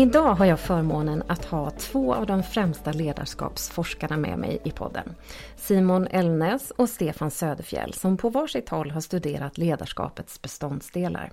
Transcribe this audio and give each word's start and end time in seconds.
Idag 0.00 0.34
har 0.34 0.46
jag 0.46 0.60
förmånen 0.60 1.22
att 1.26 1.44
ha 1.44 1.70
två 1.70 2.14
av 2.14 2.26
de 2.26 2.42
främsta 2.42 2.92
ledarskapsforskarna 2.92 4.16
med 4.16 4.38
mig 4.38 4.60
i 4.64 4.70
podden. 4.70 5.14
Simon 5.56 6.06
Elnäs 6.06 6.70
och 6.70 6.88
Stefan 6.88 7.30
Söderfjell 7.30 7.92
som 7.92 8.16
på 8.16 8.28
varsitt 8.28 8.68
håll 8.68 8.90
har 8.90 9.00
studerat 9.00 9.58
ledarskapets 9.58 10.42
beståndsdelar. 10.42 11.32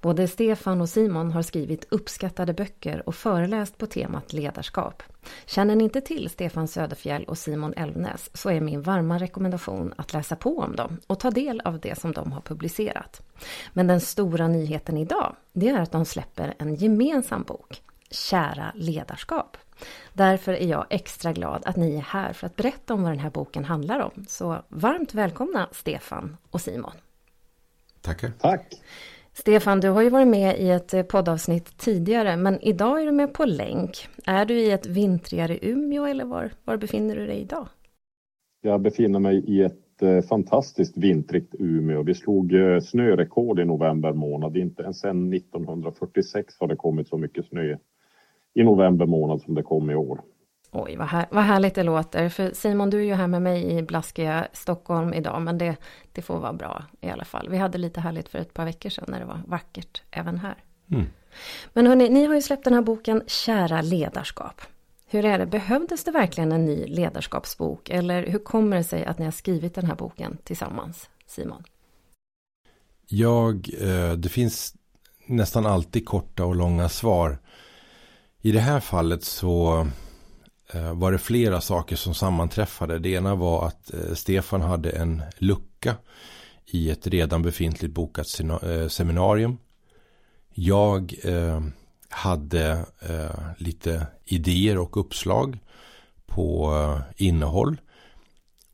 Både 0.00 0.28
Stefan 0.28 0.80
och 0.80 0.88
Simon 0.88 1.32
har 1.32 1.42
skrivit 1.42 1.86
uppskattade 1.90 2.54
böcker 2.54 3.08
och 3.08 3.14
föreläst 3.14 3.78
på 3.78 3.86
temat 3.86 4.32
ledarskap. 4.32 5.02
Känner 5.46 5.76
ni 5.76 5.84
inte 5.84 6.00
till 6.00 6.30
Stefan 6.30 6.68
Söderfjell 6.68 7.24
och 7.24 7.38
Simon 7.38 7.74
Elnäs 7.76 8.30
så 8.34 8.50
är 8.50 8.60
min 8.60 8.82
varma 8.82 9.18
rekommendation 9.18 9.94
att 9.96 10.12
läsa 10.12 10.36
på 10.36 10.58
om 10.58 10.76
dem 10.76 11.00
och 11.06 11.20
ta 11.20 11.30
del 11.30 11.60
av 11.64 11.80
det 11.80 11.98
som 11.98 12.12
de 12.12 12.32
har 12.32 12.40
publicerat. 12.40 13.22
Men 13.72 13.86
den 13.86 14.00
stora 14.00 14.48
nyheten 14.48 14.96
idag, 14.96 15.36
det 15.52 15.68
är 15.68 15.80
att 15.80 15.92
de 15.92 16.04
släpper 16.04 16.54
en 16.58 16.74
gemensam 16.74 17.42
bok 17.42 17.82
Kära 18.10 18.72
ledarskap. 18.74 19.56
Därför 20.12 20.52
är 20.52 20.66
jag 20.66 20.86
extra 20.90 21.32
glad 21.32 21.62
att 21.66 21.76
ni 21.76 21.96
är 21.96 22.00
här 22.00 22.32
för 22.32 22.46
att 22.46 22.56
berätta 22.56 22.94
om 22.94 23.02
vad 23.02 23.12
den 23.12 23.18
här 23.18 23.30
boken 23.30 23.64
handlar 23.64 24.00
om. 24.00 24.24
Så 24.28 24.64
varmt 24.68 25.14
välkomna 25.14 25.68
Stefan 25.72 26.36
och 26.50 26.60
Simon. 26.60 26.92
Tackar. 28.00 28.32
Tack. 28.38 28.74
Stefan, 29.32 29.80
du 29.80 29.88
har 29.88 30.02
ju 30.02 30.10
varit 30.10 30.28
med 30.28 30.60
i 30.60 30.70
ett 30.70 31.08
poddavsnitt 31.08 31.78
tidigare, 31.78 32.36
men 32.36 32.60
idag 32.60 33.02
är 33.02 33.06
du 33.06 33.12
med 33.12 33.34
på 33.34 33.44
länk. 33.44 34.08
Är 34.26 34.44
du 34.44 34.60
i 34.60 34.70
ett 34.70 34.86
vintrigare 34.86 35.58
Umeå 35.62 36.04
eller 36.04 36.24
var, 36.24 36.50
var 36.64 36.76
befinner 36.76 37.16
du 37.16 37.26
dig 37.26 37.40
idag? 37.40 37.68
Jag 38.60 38.80
befinner 38.80 39.18
mig 39.18 39.44
i 39.46 39.62
ett 39.62 39.87
eh, 40.02 40.20
fantastiskt 40.20 40.96
vintrigt 40.96 41.54
Umeå. 41.58 42.02
Vi 42.02 42.14
slog 42.14 42.54
eh, 42.54 42.80
snörekord 42.80 43.60
i 43.60 43.64
november 43.64 44.12
månad. 44.12 44.56
Inte 44.56 44.82
ens 44.82 45.00
sedan 45.00 45.32
1946 45.32 46.54
har 46.60 46.66
det 46.66 46.76
kommit 46.76 47.08
så 47.08 47.18
mycket 47.18 47.46
snö 47.46 47.76
i 48.54 48.64
november 48.64 49.06
månad 49.06 49.40
som 49.40 49.54
det 49.54 49.62
kom 49.62 49.90
i 49.90 49.94
år. 49.94 50.20
Oj, 50.72 50.96
vad, 50.96 51.06
här, 51.06 51.26
vad 51.30 51.44
härligt 51.44 51.74
det 51.74 51.82
låter. 51.82 52.28
För 52.28 52.50
Simon, 52.50 52.90
du 52.90 52.98
är 52.98 53.04
ju 53.04 53.14
här 53.14 53.26
med 53.26 53.42
mig 53.42 53.78
i 53.78 53.82
blaskiga 53.82 54.48
Stockholm 54.52 55.14
idag, 55.14 55.42
men 55.42 55.58
det, 55.58 55.76
det 56.12 56.22
får 56.22 56.38
vara 56.38 56.52
bra 56.52 56.84
i 57.00 57.08
alla 57.10 57.24
fall. 57.24 57.48
Vi 57.50 57.56
hade 57.56 57.78
lite 57.78 58.00
härligt 58.00 58.28
för 58.28 58.38
ett 58.38 58.54
par 58.54 58.64
veckor 58.64 58.90
sedan 58.90 59.04
när 59.08 59.20
det 59.20 59.26
var 59.26 59.40
vackert 59.46 60.02
även 60.10 60.38
här. 60.38 60.54
Mm. 60.90 61.06
Men 61.72 61.86
hörni, 61.86 62.08
ni 62.08 62.24
har 62.24 62.34
ju 62.34 62.42
släppt 62.42 62.64
den 62.64 62.74
här 62.74 62.82
boken 62.82 63.22
Kära 63.26 63.82
ledarskap. 63.82 64.60
Hur 65.10 65.24
är 65.24 65.38
det, 65.38 65.46
behövdes 65.46 66.04
det 66.04 66.10
verkligen 66.10 66.52
en 66.52 66.64
ny 66.64 66.86
ledarskapsbok? 66.86 67.88
Eller 67.88 68.26
hur 68.26 68.38
kommer 68.38 68.76
det 68.76 68.84
sig 68.84 69.04
att 69.04 69.18
ni 69.18 69.24
har 69.24 69.32
skrivit 69.32 69.74
den 69.74 69.86
här 69.86 69.94
boken 69.94 70.38
tillsammans, 70.44 71.10
Simon? 71.26 71.62
Jag, 73.06 73.70
eh, 73.80 74.12
det 74.12 74.28
finns 74.28 74.74
nästan 75.26 75.66
alltid 75.66 76.06
korta 76.06 76.44
och 76.44 76.56
långa 76.56 76.88
svar 76.88 77.38
i 78.40 78.52
det 78.52 78.60
här 78.60 78.80
fallet 78.80 79.24
så 79.24 79.86
eh, 80.72 80.94
var 80.94 81.12
det 81.12 81.18
flera 81.18 81.60
saker 81.60 81.96
som 81.96 82.14
sammanträffade. 82.14 82.98
Det 82.98 83.08
ena 83.08 83.34
var 83.34 83.66
att 83.66 83.94
eh, 83.94 84.14
Stefan 84.14 84.60
hade 84.60 84.90
en 84.90 85.22
lucka 85.38 85.96
i 86.66 86.90
ett 86.90 87.06
redan 87.06 87.42
befintligt 87.42 87.94
bokat 87.94 88.26
seminarium. 88.88 89.58
Jag 90.54 91.14
hade 92.08 92.86
eh, 93.00 93.40
lite 93.58 94.06
idéer 94.24 94.78
och 94.78 94.96
uppslag 94.96 95.58
på 96.26 96.74
eh, 96.74 97.26
innehåll. 97.26 97.80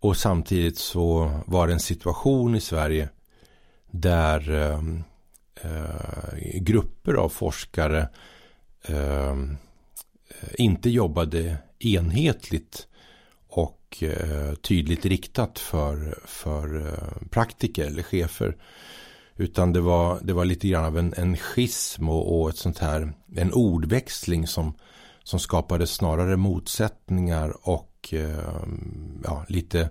Och 0.01 0.17
samtidigt 0.17 0.79
så 0.79 1.33
var 1.47 1.67
det 1.67 1.73
en 1.73 1.81
situation 1.81 2.55
i 2.55 2.61
Sverige 2.61 3.09
där 3.91 4.51
ehm, 4.51 5.05
eh, 5.63 6.61
grupper 6.61 7.15
av 7.15 7.29
forskare 7.29 8.09
eh, 8.83 9.37
inte 10.59 10.91
jobbade 10.91 11.57
enhetligt 11.79 12.87
och 13.49 14.03
eh, 14.03 14.55
tydligt 14.55 15.05
riktat 15.05 15.59
för, 15.59 16.19
för 16.27 16.87
eh, 16.87 17.29
praktiker 17.31 17.87
eller 17.87 18.03
chefer. 18.03 18.57
Utan 19.37 19.73
det 19.73 19.81
var, 19.81 20.21
det 20.23 20.33
var 20.33 20.45
lite 20.45 20.69
grann 20.69 20.85
av 20.85 20.99
en, 20.99 21.15
en 21.17 21.37
schism 21.37 22.09
och, 22.09 22.41
och 22.41 22.51
ett 22.51 22.57
sånt 22.57 22.79
här, 22.79 23.13
en 23.37 23.53
ordväxling 23.53 24.47
som, 24.47 24.75
som 25.25 25.39
skapade 25.39 25.87
snarare 25.87 26.37
motsättningar 26.37 27.69
och 27.69 28.09
eh, 28.13 28.65
ja, 29.25 29.45
lite 29.49 29.91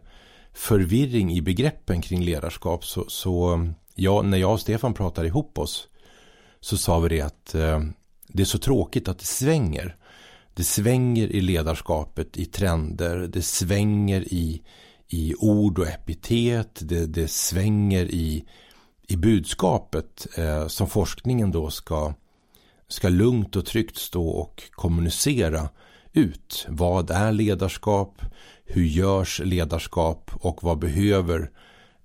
förvirring 0.54 1.31
i 1.31 1.42
begreppen 1.42 2.02
kring 2.02 2.22
ledarskap. 2.22 2.86
Så, 2.86 3.06
så 3.08 3.68
ja, 3.96 4.22
när 4.22 4.38
jag 4.38 4.52
och 4.54 4.59
Stefan 4.59 4.94
pratade 4.94 5.28
ihop 5.28 5.58
oss 5.58 5.88
så 6.60 6.78
sa 6.78 7.00
vi 7.00 7.10
det 7.10 7.22
att 7.22 7.56
eh, 7.56 7.81
det 8.28 8.44
är 8.44 8.46
så 8.46 8.58
tråkigt 8.58 9.08
att 9.08 9.20
det 9.20 9.25
svänger. 9.25 9.96
Det 10.54 10.64
svänger 10.64 11.28
i 11.28 11.42
ledarskapet, 11.42 12.38
i 12.38 12.46
trender, 12.46 13.18
det 13.18 13.42
svänger 13.42 14.34
i, 14.34 14.62
i 15.08 15.34
ord 15.40 15.80
och 15.80 15.88
epitet, 15.88 16.80
det, 16.81 17.06
det 17.06 17.28
svänger 17.28 18.06
i, 18.06 18.46
i 19.08 19.16
budskapet 19.16 20.28
eh, 20.38 20.68
som 20.68 20.88
forskningen 20.88 21.52
då 21.52 21.69
ska, 21.69 22.14
ska 22.88 23.09
lugnt 23.09 23.56
och 23.56 23.66
tryggt 23.66 23.97
stå 23.97 24.28
och 24.28 24.64
kommunicera 24.72 25.69
ut. 26.14 26.66
Vad 26.69 27.12
är 27.12 27.31
ledarskap? 27.31 28.22
Hur 28.66 28.84
görs 28.84 29.42
ledarskap? 29.44 30.31
Och 30.34 30.63
vad 30.63 30.80
behöver 30.80 31.52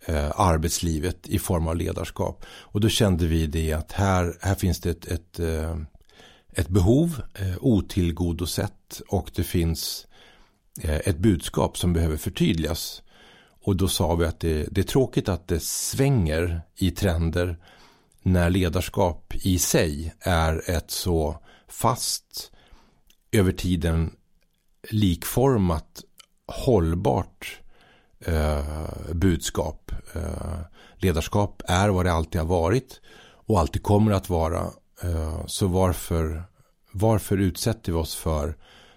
eh, 0.06 0.40
arbetslivet 0.40 1.28
i 1.28 1.38
form 1.38 1.68
av 1.68 1.76
ledarskap? 1.76 2.44
Och 2.48 2.80
då 2.80 2.88
kände 2.88 3.26
vi 3.26 3.46
det 3.46 3.72
att 3.72 3.92
här, 3.92 4.38
här 4.40 4.54
finns 4.54 4.80
det 4.80 4.90
ett, 4.90 5.06
ett 5.06 5.40
eh, 5.40 5.76
ett 6.58 6.68
behov 6.68 7.22
eh, 7.34 7.54
otillgodosett 7.60 9.00
och 9.08 9.30
det 9.34 9.44
finns 9.44 10.06
eh, 10.80 10.96
ett 10.96 11.18
budskap 11.18 11.78
som 11.78 11.92
behöver 11.92 12.16
förtydligas. 12.16 13.02
Och 13.68 13.76
då 13.76 13.88
sa 13.88 14.14
vi 14.14 14.24
att 14.24 14.40
det, 14.40 14.66
det 14.70 14.80
är 14.80 14.84
tråkigt 14.84 15.28
att 15.28 15.48
det 15.48 15.60
svänger 15.62 16.62
i 16.76 16.90
trender 16.90 17.58
när 18.22 18.50
ledarskap 18.50 19.34
i 19.34 19.58
sig 19.58 20.14
är 20.20 20.70
ett 20.70 20.90
så 20.90 21.42
fast 21.68 22.52
över 23.32 23.52
tiden 23.52 24.10
likformat 24.90 26.02
hållbart 26.46 27.60
eh, 28.20 29.12
budskap. 29.12 29.92
Eh, 30.14 30.60
ledarskap 30.96 31.62
är 31.66 31.88
vad 31.88 32.06
det 32.06 32.12
alltid 32.12 32.40
har 32.40 32.48
varit 32.48 33.00
och 33.46 33.60
alltid 33.60 33.82
kommer 33.82 34.12
att 34.12 34.28
vara 34.28 34.70
Eh, 35.02 35.46
så 35.46 35.66
varför, 35.66 36.44
varför 36.92 37.38
utsätter 37.38 37.92
vi 37.92 37.98
oss 37.98 38.14
för 38.14 38.56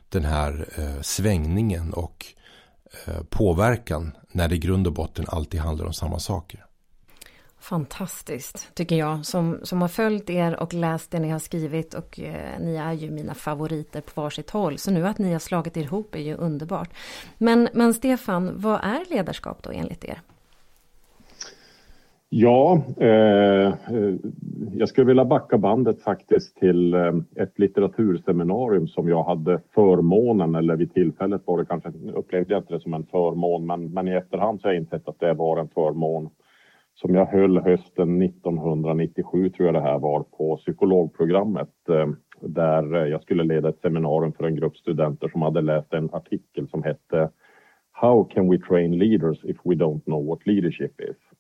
den 0.10 0.26
här 0.26 0.68
eh, 0.76 1.02
svängningen 1.02 1.94
och 1.94 2.26
eh, 2.36 2.41
Eh, 3.08 3.24
påverkan 3.30 4.18
när 4.32 4.48
det 4.48 4.56
i 4.56 4.58
grund 4.58 4.88
och 4.88 4.94
botten 4.94 5.26
alltid 5.28 5.60
handlar 5.60 5.86
om 5.86 5.94
samma 5.94 6.20
saker? 6.20 6.66
Fantastiskt, 7.60 8.70
tycker 8.74 8.96
jag, 8.96 9.26
som, 9.26 9.60
som 9.64 9.82
har 9.82 9.88
följt 9.88 10.30
er 10.30 10.60
och 10.60 10.74
läst 10.74 11.12
det 11.12 11.20
ni 11.20 11.30
har 11.30 11.40
skrivit 11.40 11.94
och 11.94 12.20
eh, 12.20 12.60
ni 12.60 12.76
är 12.76 12.94
ju 12.94 13.12
mina 13.12 13.34
favoriter 13.34 14.02
på 14.02 14.22
varsitt 14.22 14.50
håll. 14.50 14.78
Så 14.78 14.92
nu 14.92 15.08
att 15.08 15.18
ni 15.18 15.32
har 15.32 15.40
slagit 15.40 15.78
er 15.78 15.82
ihop 15.82 16.16
är 16.16 16.20
ju 16.20 16.36
underbart. 16.36 16.90
Men, 17.38 17.70
men 17.74 17.94
Stefan, 17.94 18.52
vad 18.56 18.80
är 18.84 19.10
ledarskap 19.10 19.64
då 19.64 19.70
enligt 19.72 20.04
er? 20.04 20.22
Ja, 22.34 22.82
eh, 22.98 23.74
jag 24.74 24.90
skulle 24.90 25.08
vilja 25.08 25.26
backa 25.26 25.58
bandet 25.58 26.02
faktiskt 26.02 26.58
till 26.58 26.94
eh, 26.94 27.14
ett 27.36 27.60
litteraturseminarium 27.60 28.88
som 28.88 29.10
jag 29.10 29.24
hade 29.24 29.62
förmånen, 29.76 30.56
eller 30.56 30.76
vid 30.76 30.94
tillfället 30.94 31.42
var 31.46 31.58
det 31.58 31.66
kanske, 31.66 31.92
upplevde 32.16 32.54
jag 32.54 32.62
inte 32.62 32.74
det 32.74 32.80
som 32.80 32.94
en 32.94 33.06
förmån, 33.06 33.66
men, 33.66 33.94
men 33.94 34.08
i 34.08 34.12
efterhand 34.12 34.62
så 34.62 34.68
har 34.68 34.74
jag 34.74 34.82
insett 34.82 35.08
att 35.08 35.20
det 35.20 35.34
var 35.34 35.58
en 35.58 35.68
förmån 35.68 36.30
som 36.94 37.16
jag 37.16 37.26
höll 37.26 37.58
hösten 37.58 38.22
1997 38.22 39.50
tror 39.50 39.66
jag 39.66 39.76
det 39.76 39.82
här 39.82 40.00
var 40.00 40.24
på 40.24 40.58
psykologprogrammet 40.58 41.90
eh, 41.90 42.08
där 42.42 43.06
jag 43.06 43.22
skulle 43.22 43.44
leda 43.44 43.70
ett 43.70 43.82
seminarium 43.82 44.34
för 44.34 44.44
en 44.44 44.56
grupp 44.56 44.78
studenter 44.78 45.28
som 45.28 45.42
hade 45.42 45.62
läst 45.62 45.94
en 45.94 46.10
artikel 46.14 46.68
som 46.70 46.84
hette 46.84 47.30
How 47.92 48.24
can 48.24 48.50
we 48.50 48.58
train 48.58 48.98
leaders 48.98 49.44
if 49.44 49.58
we 49.64 49.76
don't 49.76 50.04
know 50.06 50.26
what 50.26 50.48
leadership 50.48 51.02
is? 51.02 51.31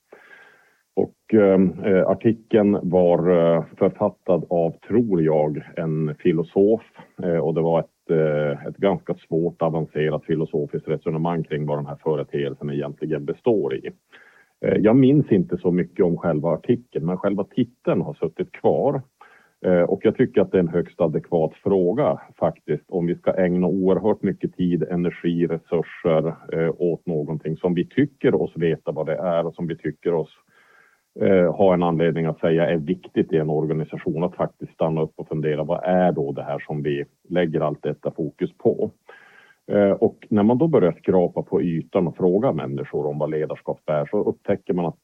Och 0.96 1.34
ehm, 1.34 1.84
eh, 1.84 2.08
artikeln 2.08 2.80
var 2.84 3.18
eh, 3.30 3.64
författad 3.78 4.46
av, 4.50 4.72
tror 4.88 5.22
jag, 5.22 5.62
en 5.76 6.16
filosof 6.16 6.82
eh, 7.24 7.38
och 7.38 7.54
det 7.54 7.62
var 7.62 7.80
ett, 7.80 8.10
eh, 8.10 8.68
ett 8.68 8.78
ganska 8.78 9.14
svårt 9.14 9.62
avancerat 9.62 10.26
filosofiskt 10.26 10.88
resonemang 10.88 11.44
kring 11.44 11.66
vad 11.66 11.78
den 11.78 11.86
här 11.86 11.98
företeelsen 12.04 12.70
egentligen 12.70 13.26
består 13.26 13.76
i. 13.76 13.92
Eh, 14.66 14.78
jag 14.78 14.96
minns 14.96 15.32
inte 15.32 15.58
så 15.58 15.72
mycket 15.72 16.06
om 16.06 16.18
själva 16.18 16.50
artikeln, 16.50 17.06
men 17.06 17.18
själva 17.18 17.44
titeln 17.44 18.02
har 18.02 18.14
suttit 18.14 18.52
kvar. 18.52 19.02
Eh, 19.66 19.82
och 19.82 20.00
jag 20.04 20.16
tycker 20.16 20.42
att 20.42 20.52
det 20.52 20.58
är 20.58 20.64
en 20.64 20.68
högst 20.68 21.02
adekvat 21.02 21.54
fråga 21.54 22.22
faktiskt 22.40 22.84
om 22.90 23.06
vi 23.06 23.16
ska 23.16 23.34
ägna 23.34 23.68
oerhört 23.68 24.22
mycket 24.22 24.56
tid, 24.56 24.84
energi, 24.84 25.48
resurser 25.48 26.36
eh, 26.54 26.74
åt 26.78 27.06
någonting 27.06 27.58
som 27.58 27.74
vi 27.74 27.86
tycker 27.86 28.42
oss 28.42 28.52
veta 28.56 28.92
vad 28.92 29.06
det 29.06 29.16
är 29.16 29.48
och 29.48 29.56
som 29.56 29.68
vi 29.68 29.78
tycker 29.78 30.14
oss 30.14 30.30
Eh, 31.20 31.56
ha 31.56 31.74
en 31.74 31.84
anledning 31.84 32.26
att 32.26 32.40
säga 32.40 32.70
är 32.70 32.78
viktigt 32.78 33.34
i 33.34 33.38
en 33.38 33.50
organisation 33.50 34.24
att 34.24 34.36
faktiskt 34.36 34.74
stanna 34.74 35.02
upp 35.02 35.14
och 35.16 35.28
fundera 35.28 35.64
vad 35.64 35.84
är 35.84 36.12
då 36.12 36.32
det 36.32 36.44
här 36.44 36.60
som 36.60 36.84
vi 36.84 37.06
lägger 37.30 37.62
allt 37.62 37.84
detta 37.84 38.12
fokus 38.12 38.50
på. 38.58 38.92
Eh, 39.72 39.92
och 39.92 40.28
när 40.30 40.44
man 40.44 40.58
då 40.58 40.68
börjar 40.68 40.92
skrapa 40.92 41.42
på 41.44 41.62
ytan 41.62 42.08
och 42.08 42.18
fråga 42.18 42.52
människor 42.52 43.06
om 43.06 43.20
vad 43.20 43.30
ledarskap 43.30 43.82
är 43.86 44.06
så 44.06 44.24
upptäcker 44.24 44.74
man 44.74 44.86
att, 44.86 44.98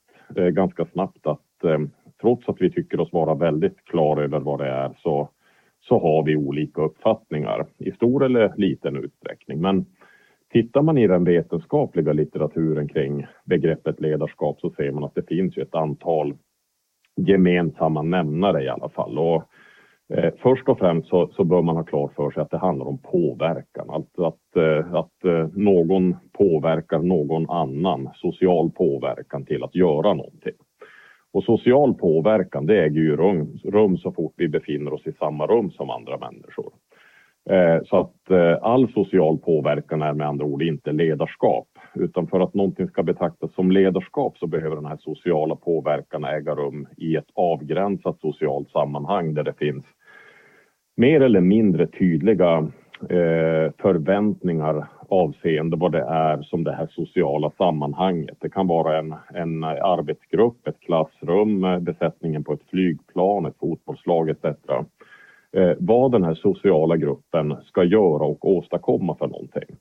ganska 0.53 0.85
snabbt 0.85 1.27
att 1.27 1.63
eh, 1.63 1.79
trots 2.21 2.49
att 2.49 2.61
vi 2.61 2.71
tycker 2.71 2.99
oss 2.99 3.13
vara 3.13 3.35
väldigt 3.35 3.85
klara 3.85 4.23
över 4.23 4.39
vad 4.39 4.59
det 4.59 4.69
är 4.69 4.91
så, 4.97 5.29
så 5.87 5.99
har 5.99 6.23
vi 6.23 6.35
olika 6.35 6.81
uppfattningar 6.81 7.65
i 7.77 7.91
stor 7.91 8.25
eller 8.25 8.53
liten 8.57 8.95
utsträckning. 8.95 9.61
Men 9.61 9.85
tittar 10.61 10.81
man 10.81 10.97
i 10.97 11.07
den 11.07 11.23
vetenskapliga 11.23 12.13
litteraturen 12.13 12.87
kring 12.87 13.25
begreppet 13.45 13.99
ledarskap 13.99 14.59
så 14.59 14.69
ser 14.69 14.91
man 14.91 15.03
att 15.03 15.15
det 15.15 15.27
finns 15.27 15.57
ju 15.57 15.61
ett 15.61 15.75
antal 15.75 16.33
gemensamma 17.15 18.01
nämnare 18.01 18.63
i 18.63 18.69
alla 18.69 18.89
fall. 18.89 19.19
Och, 19.19 19.43
eh, 20.13 20.33
först 20.41 20.69
och 20.69 20.79
främst 20.79 21.09
så, 21.09 21.27
så, 21.27 21.43
bör 21.43 21.61
man 21.61 21.75
ha 21.75 21.83
klart 21.83 22.13
för 22.15 22.31
sig 22.31 22.41
att 22.41 22.51
det 22.51 22.57
handlar 22.57 22.85
om 22.85 22.97
påverkan. 22.97 23.89
Att, 23.89 24.19
att, 24.19 24.55
eh, 24.55 24.93
att 24.93 25.25
eh, 25.25 25.47
någon 25.53 26.15
påverkar 26.33 26.99
någon 26.99 27.49
annan, 27.49 28.09
social 28.15 28.71
påverkan 28.71 29.45
till 29.45 29.63
att 29.63 29.75
göra 29.75 30.13
någonting. 30.13 30.57
Och 31.33 31.43
social 31.43 31.93
påverkan, 31.93 32.65
det 32.65 32.83
äger 32.83 33.01
ju 33.01 33.15
rum, 33.15 33.59
rum 33.63 33.97
så 33.97 34.11
fort 34.11 34.33
vi 34.37 34.47
befinner 34.47 34.93
oss 34.93 35.07
i 35.07 35.13
samma 35.19 35.47
rum 35.47 35.71
som 35.71 35.89
andra 35.89 36.17
människor. 36.17 36.71
Eh, 37.49 37.83
så 37.85 37.97
att 37.99 38.31
eh, 38.31 38.57
all 38.61 38.91
social 38.93 39.37
påverkan 39.37 40.01
är 40.01 40.13
med 40.13 40.27
andra 40.27 40.45
ord 40.45 40.61
inte 40.61 40.91
ledarskap, 40.91 41.67
utan 41.95 42.27
för 42.27 42.39
att 42.39 42.53
någonting 42.53 42.87
ska 42.87 43.03
betraktas 43.03 43.53
som 43.53 43.71
ledarskap 43.71 44.37
så 44.37 44.47
behöver 44.47 44.75
den 44.75 44.85
här 44.85 44.97
sociala 44.97 45.55
påverkan 45.55 46.23
äga 46.23 46.55
rum 46.55 46.87
i 46.97 47.15
ett 47.15 47.29
avgränsat 47.33 48.19
socialt 48.19 48.69
sammanhang 48.69 49.33
där 49.33 49.43
det 49.43 49.53
finns 49.53 49.85
mer 50.97 51.21
eller 51.21 51.41
mindre 51.41 51.87
tydliga 51.87 52.57
eh, 53.01 53.71
förväntningar 53.77 54.87
avseende 55.09 55.77
vad 55.77 55.91
det 55.91 56.03
är 56.03 56.41
som 56.41 56.63
det 56.63 56.73
här 56.73 56.87
sociala 56.87 57.51
sammanhanget. 57.57 58.37
Det 58.39 58.49
kan 58.49 58.67
vara 58.67 58.97
en, 58.97 59.15
en 59.33 59.63
arbetsgrupp, 59.63 60.67
ett 60.67 60.79
klassrum, 60.79 61.83
besättningen 61.83 62.43
på 62.43 62.53
ett 62.53 62.69
flygplan, 62.69 63.45
ett 63.45 63.57
fotbollslag 63.59 64.29
etc. 64.29 64.45
Eh, 65.57 65.75
vad 65.79 66.11
den 66.11 66.23
här 66.23 66.35
sociala 66.35 66.97
gruppen 66.97 67.57
ska 67.65 67.83
göra 67.83 68.23
och 68.23 68.49
åstadkomma 68.49 69.15
för 69.15 69.27
någonting. 69.27 69.75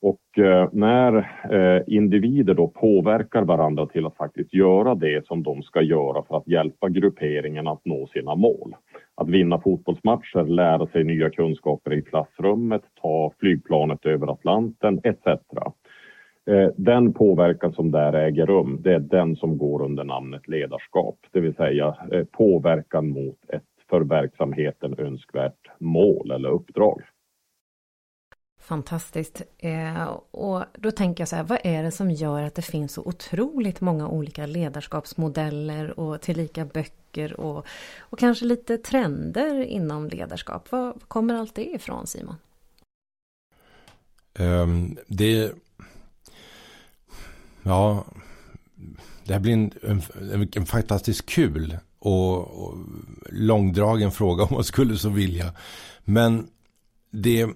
Och 0.00 0.44
eh, 0.44 0.68
när 0.72 1.16
eh, 1.50 1.82
individer 1.86 2.54
då 2.54 2.68
påverkar 2.68 3.42
varandra 3.42 3.86
till 3.86 4.06
att 4.06 4.16
faktiskt 4.16 4.54
göra 4.54 4.94
det 4.94 5.26
som 5.26 5.42
de 5.42 5.62
ska 5.62 5.82
göra 5.82 6.22
för 6.22 6.36
att 6.36 6.48
hjälpa 6.48 6.88
grupperingen 6.88 7.66
att 7.66 7.84
nå 7.84 8.06
sina 8.06 8.34
mål. 8.34 8.74
Att 9.14 9.28
vinna 9.28 9.60
fotbollsmatcher, 9.60 10.46
lära 10.46 10.86
sig 10.86 11.04
nya 11.04 11.30
kunskaper 11.30 11.92
i 11.92 12.02
klassrummet, 12.02 12.82
ta 13.02 13.32
flygplanet 13.38 14.06
över 14.06 14.32
Atlanten 14.32 15.00
etc. 15.04 15.26
Eh, 16.46 16.68
den 16.76 17.12
påverkan 17.12 17.72
som 17.72 17.90
där 17.90 18.12
äger 18.12 18.46
rum, 18.46 18.78
det 18.80 18.94
är 18.94 18.98
den 18.98 19.36
som 19.36 19.58
går 19.58 19.82
under 19.82 20.04
namnet 20.04 20.48
ledarskap, 20.48 21.16
det 21.32 21.40
vill 21.40 21.54
säga 21.54 21.96
eh, 22.12 22.24
påverkan 22.24 23.08
mot 23.08 23.38
ett 23.48 23.62
för 23.92 24.00
verksamheten 24.00 24.98
önskvärt 24.98 25.68
mål 25.78 26.30
eller 26.30 26.48
uppdrag. 26.48 27.02
Fantastiskt. 28.60 29.42
Eh, 29.58 30.04
och 30.30 30.64
då 30.74 30.90
tänker 30.90 31.20
jag 31.20 31.28
så 31.28 31.36
här, 31.36 31.44
vad 31.44 31.58
är 31.64 31.82
det 31.82 31.90
som 31.90 32.10
gör 32.10 32.42
att 32.42 32.54
det 32.54 32.62
finns 32.62 32.92
så 32.92 33.02
otroligt 33.02 33.80
många 33.80 34.08
olika 34.08 34.46
ledarskapsmodeller 34.46 36.00
och 36.00 36.20
tillika 36.20 36.64
böcker 36.64 37.40
och, 37.40 37.66
och 38.00 38.18
kanske 38.18 38.44
lite 38.44 38.78
trender 38.78 39.62
inom 39.64 40.08
ledarskap? 40.08 40.72
Var 40.72 40.92
kommer 41.08 41.34
allt 41.34 41.54
det 41.54 41.74
ifrån 41.74 42.06
Simon? 42.06 42.36
Um, 44.38 44.98
det... 45.06 45.52
Ja, 47.62 48.04
det 49.24 49.32
här 49.32 49.40
blir 49.40 49.52
en, 49.52 49.72
en, 50.32 50.48
en 50.56 50.66
fantastiskt 50.66 51.26
kul 51.26 51.78
och, 52.02 52.38
och 52.38 52.78
långdragen 53.30 54.12
fråga 54.12 54.44
om 54.44 54.54
man 54.54 54.64
skulle 54.64 54.96
så 54.96 55.08
vilja. 55.08 55.52
Men 56.04 56.46
det 57.10 57.46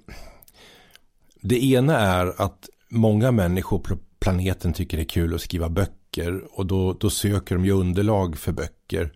det 1.41 1.65
ena 1.65 1.99
är 1.99 2.43
att 2.43 2.69
många 2.89 3.31
människor 3.31 3.79
på 3.79 3.97
planeten 4.19 4.73
tycker 4.73 4.97
det 4.97 5.03
är 5.03 5.09
kul 5.09 5.35
att 5.35 5.41
skriva 5.41 5.69
böcker 5.69 6.43
och 6.53 6.67
då, 6.67 6.93
då 6.93 7.11
söker 7.11 7.55
de 7.55 7.65
ju 7.65 7.73
underlag 7.73 8.39
för 8.39 8.53
böcker. 8.53 9.13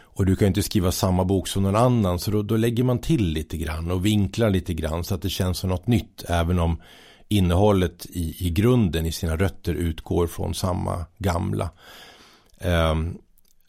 Och 0.00 0.26
du 0.26 0.36
kan 0.36 0.46
ju 0.46 0.48
inte 0.48 0.62
skriva 0.62 0.92
samma 0.92 1.24
bok 1.24 1.48
som 1.48 1.62
någon 1.62 1.76
annan 1.76 2.18
så 2.18 2.30
då, 2.30 2.42
då 2.42 2.56
lägger 2.56 2.84
man 2.84 2.98
till 2.98 3.28
lite 3.28 3.56
grann 3.56 3.90
och 3.90 4.06
vinklar 4.06 4.50
lite 4.50 4.74
grann 4.74 5.04
så 5.04 5.14
att 5.14 5.22
det 5.22 5.30
känns 5.30 5.58
som 5.58 5.70
något 5.70 5.86
nytt 5.86 6.24
även 6.28 6.58
om 6.58 6.82
innehållet 7.28 8.06
i, 8.06 8.46
i 8.46 8.50
grunden 8.50 9.06
i 9.06 9.12
sina 9.12 9.36
rötter 9.36 9.74
utgår 9.74 10.26
från 10.26 10.54
samma 10.54 11.04
gamla. 11.18 11.70
Um, 12.60 13.18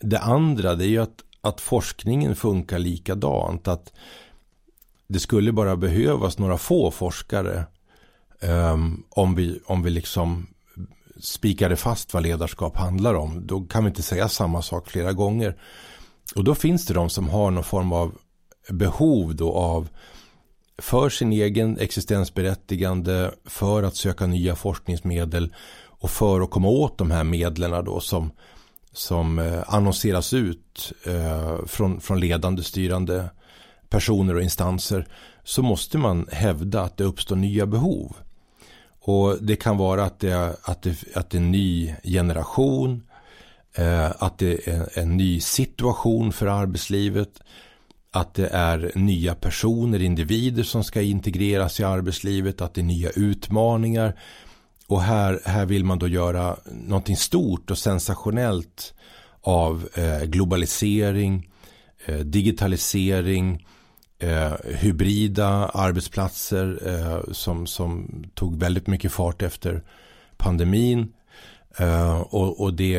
det 0.03 0.19
andra 0.19 0.75
det 0.75 0.85
är 0.85 0.89
ju 0.89 1.01
att, 1.01 1.23
att 1.41 1.61
forskningen 1.61 2.35
funkar 2.35 2.79
likadant. 2.79 3.67
Att 3.67 3.93
det 5.07 5.19
skulle 5.19 5.51
bara 5.51 5.75
behövas 5.75 6.37
några 6.37 6.57
få 6.57 6.91
forskare 6.91 7.65
Um, 8.43 9.03
om, 9.09 9.35
vi, 9.35 9.59
om 9.65 9.83
vi 9.83 9.89
liksom 9.89 10.47
spikade 11.19 11.75
fast 11.75 12.13
vad 12.13 12.23
ledarskap 12.23 12.77
handlar 12.77 13.13
om. 13.13 13.47
Då 13.47 13.61
kan 13.61 13.83
vi 13.83 13.87
inte 13.87 14.03
säga 14.03 14.29
samma 14.29 14.61
sak 14.61 14.89
flera 14.89 15.13
gånger. 15.13 15.57
Och 16.35 16.43
då 16.43 16.55
finns 16.55 16.85
det 16.85 16.93
de 16.93 17.09
som 17.09 17.29
har 17.29 17.51
någon 17.51 17.63
form 17.63 17.93
av 17.93 18.15
behov 18.69 19.35
då 19.35 19.53
av 19.53 19.89
för 20.77 21.09
sin 21.09 21.33
egen 21.33 21.77
existensberättigande, 21.77 23.31
för 23.45 23.83
att 23.83 23.95
söka 23.95 24.25
nya 24.25 24.55
forskningsmedel 24.55 25.53
och 25.85 26.09
för 26.09 26.41
att 26.41 26.49
komma 26.49 26.67
åt 26.67 26.97
de 26.97 27.11
här 27.11 27.23
medlen 27.23 27.85
då 27.85 27.99
som, 27.99 28.31
som 28.93 29.39
eh, 29.39 29.63
annonseras 29.67 30.33
ut 30.33 30.93
eh, 31.05 31.65
från, 31.65 32.01
från 32.01 32.19
ledande 32.19 32.63
styrande 32.63 33.29
personer 33.89 34.35
och 34.35 34.41
instanser 34.41 35.07
så 35.43 35.61
måste 35.63 35.97
man 35.97 36.27
hävda 36.31 36.81
att 36.81 36.97
det 36.97 37.03
uppstår 37.03 37.35
nya 37.35 37.65
behov. 37.65 38.15
Och 39.05 39.43
det 39.43 39.55
kan 39.55 39.77
vara 39.77 40.03
att 40.03 40.19
det 40.19 40.31
är, 40.31 40.55
att 40.63 40.81
det, 40.81 41.03
att 41.15 41.29
det 41.29 41.37
är 41.37 41.41
en 41.41 41.51
ny 41.51 41.95
generation, 42.03 43.03
eh, 43.75 44.11
att 44.19 44.37
det 44.37 44.67
är 44.67 44.99
en 44.99 45.17
ny 45.17 45.39
situation 45.39 46.33
för 46.33 46.47
arbetslivet, 46.47 47.39
att 48.11 48.33
det 48.33 48.47
är 48.47 48.91
nya 48.95 49.35
personer, 49.35 50.01
individer 50.01 50.63
som 50.63 50.83
ska 50.83 51.01
integreras 51.01 51.79
i 51.79 51.83
arbetslivet, 51.83 52.61
att 52.61 52.73
det 52.73 52.81
är 52.81 52.85
nya 52.85 53.09
utmaningar. 53.09 54.15
Och 54.87 55.01
här, 55.01 55.39
här 55.45 55.65
vill 55.65 55.85
man 55.85 55.99
då 55.99 56.07
göra 56.07 56.57
någonting 56.65 57.17
stort 57.17 57.71
och 57.71 57.77
sensationellt 57.77 58.93
av 59.41 59.89
eh, 59.93 60.23
globalisering, 60.23 61.49
eh, 62.05 62.19
digitalisering, 62.19 63.67
eh, 64.19 64.53
hybrida 64.65 65.47
arbetsplatser 65.73 66.79
eh, 66.85 67.33
som, 67.33 67.67
som 67.67 68.23
tog 68.33 68.59
väldigt 68.59 68.87
mycket 68.87 69.11
fart 69.11 69.41
efter 69.41 69.83
pandemin. 70.37 71.13
Eh, 71.77 72.21
och, 72.21 72.61
och 72.61 72.73
det 72.73 72.95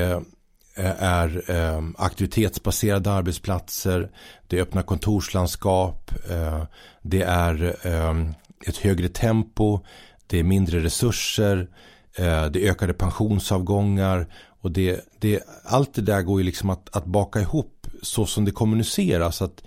eh, 0.77 1.03
är 1.03 1.51
eh, 1.51 1.83
aktivitetsbaserade 1.99 3.11
arbetsplatser, 3.11 4.11
det 4.47 4.59
är 4.59 4.63
öppna 4.63 4.83
kontorslandskap, 4.83 6.11
eh, 6.31 6.65
det 7.03 7.23
är 7.23 7.77
eh, 7.83 8.31
ett 8.67 8.77
högre 8.77 9.09
tempo, 9.09 9.81
det 10.35 10.39
är 10.39 10.45
mindre 10.45 10.83
resurser, 10.83 11.69
eh, 12.17 12.47
det 12.47 12.67
är 12.67 12.71
ökade 12.71 12.95
pensionsavgångar 12.95 14.27
och 14.61 14.71
det, 14.71 15.01
det, 15.19 15.43
allt 15.65 15.95
det 15.95 16.03
där 16.03 16.23
går 16.23 16.41
ju 16.41 16.47
liksom 16.47 16.71
att, 16.71 16.97
att 16.97 17.05
baka 17.05 17.41
ihop 17.41 17.87
så 18.03 18.27
som 18.27 18.45
det 18.45 18.51
kommuniceras. 18.51 19.43
Att 19.43 19.63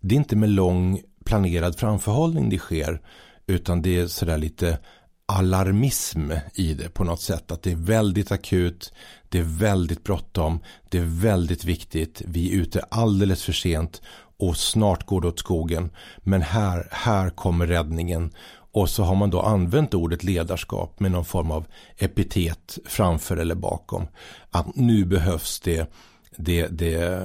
det 0.00 0.14
är 0.14 0.16
inte 0.16 0.36
med 0.36 0.48
lång 0.48 1.00
planerad 1.24 1.76
framförhållning 1.76 2.50
det 2.50 2.58
sker. 2.58 3.00
Utan 3.46 3.82
det 3.82 3.98
är 3.98 4.06
sådär 4.06 4.38
lite 4.38 4.78
alarmism 5.26 6.30
i 6.54 6.74
det 6.74 6.88
på 6.88 7.04
något 7.04 7.20
sätt. 7.20 7.50
Att 7.50 7.62
det 7.62 7.72
är 7.72 7.76
väldigt 7.76 8.32
akut, 8.32 8.92
det 9.28 9.38
är 9.38 9.58
väldigt 9.58 10.04
bråttom, 10.04 10.60
det 10.88 10.98
är 10.98 11.20
väldigt 11.20 11.64
viktigt, 11.64 12.22
vi 12.26 12.52
är 12.52 12.62
ute 12.62 12.80
alldeles 12.80 13.42
för 13.42 13.52
sent 13.52 14.02
och 14.38 14.56
snart 14.56 15.06
går 15.06 15.20
det 15.20 15.28
åt 15.28 15.38
skogen. 15.38 15.90
Men 16.18 16.42
här, 16.42 16.88
här 16.90 17.30
kommer 17.30 17.66
räddningen 17.66 18.30
och 18.74 18.90
så 18.90 19.02
har 19.02 19.14
man 19.14 19.30
då 19.30 19.40
använt 19.40 19.94
ordet 19.94 20.24
ledarskap 20.24 21.00
med 21.00 21.12
någon 21.12 21.24
form 21.24 21.50
av 21.50 21.66
epitet 21.98 22.78
framför 22.84 23.36
eller 23.36 23.54
bakom. 23.54 24.06
Att 24.50 24.76
nu 24.76 25.04
behövs 25.04 25.60
det, 25.60 25.92
det, 26.36 26.66
det 26.66 27.22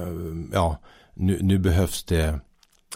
ja, 0.52 0.78
nu, 1.14 1.38
nu 1.42 1.58
behövs 1.58 2.04
det 2.04 2.40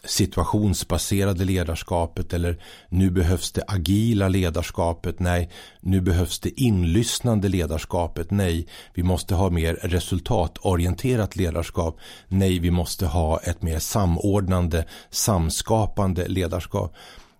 situationsbaserade 0.04 1.44
ledarskapet 1.44 2.32
eller 2.32 2.62
nu 2.88 3.10
behövs 3.10 3.52
det 3.52 3.62
agila 3.66 4.28
ledarskapet. 4.28 5.20
Nej, 5.20 5.50
nu 5.80 6.00
behövs 6.00 6.40
det 6.40 6.60
inlyssnande 6.60 7.48
ledarskapet. 7.48 8.30
Nej, 8.30 8.66
vi 8.94 9.02
måste 9.02 9.34
ha 9.34 9.50
mer 9.50 9.74
resultatorienterat 9.74 11.36
ledarskap. 11.36 11.98
Nej, 12.28 12.58
vi 12.58 12.70
måste 12.70 13.06
ha 13.06 13.38
ett 13.38 13.62
mer 13.62 13.78
samordnande, 13.78 14.84
samskapande 15.10 16.28
ledarskap. 16.28 16.94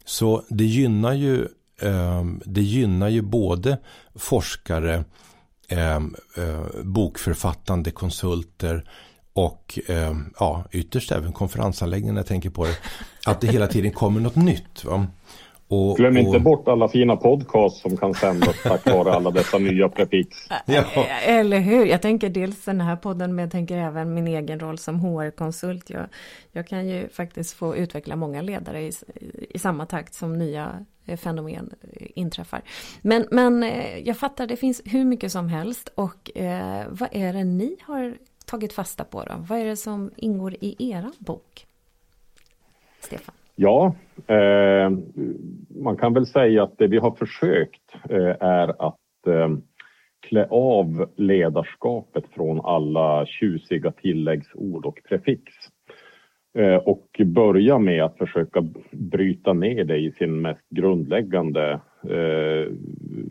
Så 0.04 0.42
det 0.48 0.64
gynnar 0.64 1.12
ju, 1.12 1.48
ehm, 1.80 2.42
det 2.44 2.62
gynnar 2.62 3.08
ju 3.08 3.22
både 3.22 3.78
forskare, 4.14 5.04
ehm, 5.68 6.14
eh, 6.36 6.64
bokförfattande 6.82 7.90
konsulter 7.90 8.84
och 9.32 9.78
ehm, 9.86 10.34
ja, 10.38 10.64
ytterst 10.72 11.12
även 11.12 11.32
konferensanläggningen 11.32 12.14
när 12.14 12.20
jag 12.20 12.26
tänker 12.26 12.50
på 12.50 12.64
det. 12.64 12.76
Att 13.26 13.40
det 13.40 13.46
hela 13.46 13.66
tiden 13.66 13.92
kommer 13.92 14.20
något 14.20 14.36
nytt. 14.36 14.84
Va? 14.84 15.06
Och, 15.74 15.96
Glöm 15.96 16.16
inte 16.16 16.36
och... 16.36 16.42
bort 16.42 16.68
alla 16.68 16.88
fina 16.88 17.16
podcasts 17.16 17.80
som 17.80 17.96
kan 17.96 18.14
sändas 18.14 18.62
tack 18.62 18.86
vare 18.86 19.12
alla 19.12 19.30
dessa 19.30 19.58
nya 19.58 19.88
prefix. 19.88 20.36
Ja. 20.66 20.84
Eller 21.22 21.58
hur? 21.58 21.86
Jag 21.86 22.02
tänker 22.02 22.28
dels 22.28 22.64
den 22.64 22.80
här 22.80 22.96
podden 22.96 23.34
men 23.34 23.42
jag 23.42 23.52
tänker 23.52 23.76
även 23.76 24.14
min 24.14 24.28
egen 24.28 24.60
roll 24.60 24.78
som 24.78 25.00
HR-konsult. 25.00 25.90
Jag, 25.90 26.06
jag 26.52 26.66
kan 26.66 26.88
ju 26.88 27.08
faktiskt 27.08 27.54
få 27.54 27.76
utveckla 27.76 28.16
många 28.16 28.42
ledare 28.42 28.82
i, 28.82 28.92
i 29.50 29.58
samma 29.58 29.86
takt 29.86 30.14
som 30.14 30.38
nya 30.38 30.86
eh, 31.06 31.16
fenomen 31.16 31.74
eh, 31.92 32.06
inträffar. 32.14 32.62
Men, 33.02 33.26
men 33.30 33.62
eh, 33.62 33.98
jag 33.98 34.16
fattar, 34.16 34.46
det 34.46 34.56
finns 34.56 34.82
hur 34.84 35.04
mycket 35.04 35.32
som 35.32 35.48
helst 35.48 35.88
och 35.94 36.36
eh, 36.36 36.86
vad 36.90 37.08
är 37.12 37.32
det 37.32 37.44
ni 37.44 37.76
har 37.82 38.16
tagit 38.44 38.72
fasta 38.72 39.04
på 39.04 39.24
då? 39.24 39.34
Vad 39.48 39.58
är 39.58 39.64
det 39.64 39.76
som 39.76 40.10
ingår 40.16 40.54
i 40.60 40.76
era 40.90 41.12
bok? 41.18 41.66
Stefan? 43.00 43.34
Ja, 43.56 43.94
eh, 44.26 44.90
man 45.82 45.96
kan 45.96 46.14
väl 46.14 46.26
säga 46.26 46.62
att 46.62 46.78
det 46.78 46.86
vi 46.86 46.98
har 46.98 47.10
försökt 47.10 47.94
eh, 48.10 48.36
är 48.40 48.86
att 48.86 49.26
eh, 49.26 49.48
klä 50.28 50.46
av 50.50 51.10
ledarskapet 51.16 52.24
från 52.34 52.60
alla 52.60 53.26
tjusiga 53.26 53.90
tilläggsord 53.90 54.86
och 54.86 55.00
prefix. 55.08 55.42
Eh, 56.58 56.76
och 56.76 57.20
börja 57.24 57.78
med 57.78 58.04
att 58.04 58.18
försöka 58.18 58.64
bryta 58.90 59.52
ner 59.52 59.84
det 59.84 59.98
i 59.98 60.12
sin 60.12 60.40
mest 60.40 60.68
grundläggande 60.70 61.80
eh, 62.10 62.72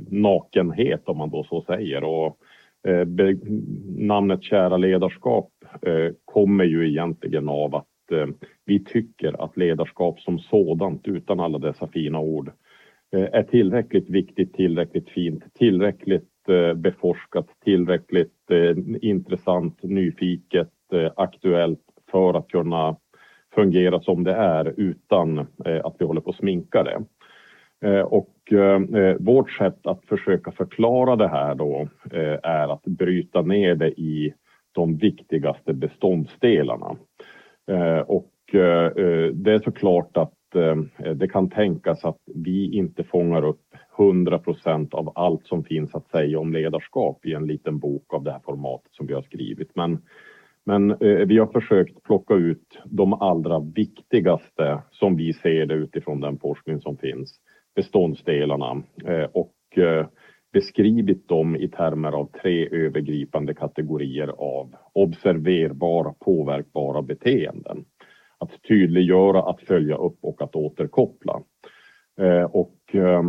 nakenhet 0.10 1.10
om 1.10 1.18
man 1.18 1.30
då 1.30 1.44
så 1.44 1.62
säger. 1.62 2.04
Och 2.04 2.38
Eh, 2.88 3.08
namnet 3.98 4.44
kära 4.44 4.78
ledarskap 4.78 5.50
eh, 5.82 6.14
kommer 6.26 6.64
ju 6.64 6.90
egentligen 6.90 7.50
av 7.50 7.76
att 7.76 7.88
Eh, 8.12 8.28
vi 8.66 8.84
tycker 8.84 9.44
att 9.44 9.58
ledarskap 9.58 10.20
som 10.20 10.40
sådant 10.40 11.08
utan 11.08 11.40
alla 11.40 11.58
dessa 11.58 11.88
fina 11.88 12.20
ord 12.20 12.52
eh, 13.12 13.30
är 13.32 13.44
tillräckligt 13.44 14.10
viktigt, 14.10 14.54
tillräckligt 14.54 15.10
fint, 15.10 15.44
tillräckligt 15.54 16.50
eh, 16.50 16.74
beforskat, 16.74 17.48
tillräckligt 17.64 18.30
intressant, 19.02 19.84
nyfiket, 19.84 20.70
aktuellt 21.16 21.80
för 22.12 22.34
att 22.34 22.48
kunna 22.48 22.96
fungera 23.56 24.02
som 24.02 24.24
det 24.24 24.34
är 24.34 24.74
utan 24.78 25.40
att 25.84 25.96
vi 26.00 26.06
håller 26.06 26.22
på 26.22 26.30
att 26.30 26.36
sminka 26.36 26.84
det. 26.84 27.04
Och 28.04 28.54
vårt 29.20 29.52
sätt 29.52 29.88
att 29.88 30.06
försöka 30.06 30.52
förklara 30.52 31.16
det 31.16 31.28
här 31.28 31.56
då 31.56 31.88
är 32.44 32.74
att 32.74 32.84
bryta 32.84 33.42
ner 33.42 33.76
det 33.76 33.90
i 33.90 34.34
de 34.72 34.98
viktigaste 34.98 35.74
beståndsdelarna. 35.74 36.96
Eh, 37.72 38.00
och 38.00 38.32
eh, 38.54 38.86
eh, 38.86 39.32
det 39.34 39.54
är 39.54 39.60
såklart 39.64 40.18
att 40.18 40.34
det 41.16 41.28
kan 41.28 41.50
tänkas 41.50 42.06
att 42.06 42.22
vi 42.36 42.78
inte 42.78 43.04
fångar 43.04 43.46
upp 43.46 43.76
100 43.98 44.40
procent 44.40 44.94
av 44.94 45.12
allt 45.16 45.48
som 45.48 45.64
finns 45.64 45.96
att 45.96 46.08
säga 46.08 46.40
om 46.40 46.54
ledarskap 46.54 47.26
i 47.26 47.34
en 47.34 47.48
liten 47.48 47.80
bok 47.80 48.14
av 48.14 48.24
det 48.24 48.32
här 48.32 48.40
formatet 48.46 48.92
som 48.92 49.08
vi 49.08 49.14
har 49.14 49.22
skrivit. 49.22 49.76
Men, 49.76 50.02
men 50.66 50.98
vi 51.28 51.38
har 51.38 51.48
försökt 51.48 52.04
plocka 52.04 52.34
ut 52.34 52.82
de 52.86 53.14
allra 53.14 53.60
viktigaste 53.60 54.82
som 54.92 55.16
vi 55.18 55.34
ser 55.34 55.66
det 55.66 55.74
utifrån 55.74 56.22
den 56.22 56.40
forskning 56.40 56.82
som 56.82 56.98
finns 56.98 57.40
beståndsdelarna 57.76 58.84
och 59.32 59.56
beskrivit 60.54 61.28
dem 61.28 61.56
i 61.56 61.68
termer 61.68 62.12
av 62.12 62.30
tre 62.42 62.70
övergripande 62.72 63.54
kategorier 63.54 64.28
av 64.28 64.76
observerbara, 64.94 66.14
påverkbara 66.20 67.02
beteenden. 67.02 67.86
Att 68.38 68.64
tydliggöra, 68.68 69.44
att 69.44 69.62
följa 69.62 69.96
upp 69.96 70.18
och 70.22 70.42
att 70.42 70.56
återkoppla. 70.56 71.42
Eh, 72.22 72.44
och 72.44 72.80
eh, 72.92 73.24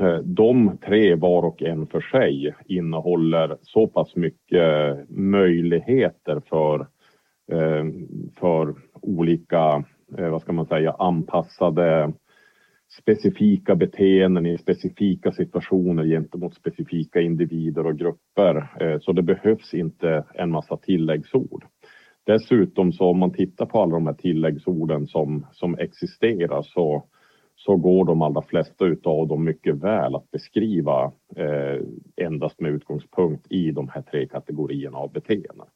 eh, 0.00 0.18
de 0.18 0.78
tre 0.86 1.14
var 1.14 1.42
och 1.42 1.62
en 1.62 1.86
för 1.86 2.00
sig 2.00 2.54
innehåller 2.66 3.56
så 3.62 3.86
pass 3.86 4.16
mycket 4.16 4.96
möjligheter 5.08 6.42
för, 6.48 6.86
för 8.40 8.74
olika, 9.02 9.84
vad 10.08 10.42
ska 10.42 10.52
man 10.52 10.66
säga, 10.66 10.92
anpassade 10.98 12.12
specifika 12.98 13.76
beteenden 13.76 14.46
i 14.46 14.58
specifika 14.58 15.32
situationer 15.32 16.04
gentemot 16.04 16.54
specifika 16.54 17.20
individer 17.20 17.86
och 17.86 17.98
grupper. 17.98 18.68
Eh, 18.80 18.98
så 19.00 19.12
det 19.12 19.22
behövs 19.22 19.74
inte 19.74 20.24
en 20.34 20.50
massa 20.50 20.76
tilläggsord. 20.76 21.64
Dessutom 22.26 22.92
så 22.92 23.04
om 23.04 23.18
man 23.18 23.32
tittar 23.32 23.66
på 23.66 23.82
alla 23.82 23.94
de 23.94 24.06
här 24.06 24.14
tilläggsorden 24.14 25.06
som, 25.06 25.46
som 25.52 25.78
existerar 25.78 26.62
så, 26.62 27.04
så 27.56 27.76
går 27.76 28.04
de 28.04 28.22
allra 28.22 28.42
flesta 28.42 28.86
utav 28.86 29.28
dem 29.28 29.44
mycket 29.44 29.76
väl 29.76 30.14
att 30.14 30.30
beskriva 30.30 31.12
eh, 31.36 31.82
endast 32.16 32.60
med 32.60 32.72
utgångspunkt 32.72 33.52
i 33.52 33.70
de 33.70 33.88
här 33.88 34.02
tre 34.02 34.26
kategorierna 34.26 34.98
av 34.98 35.12
beteenden. 35.12 35.66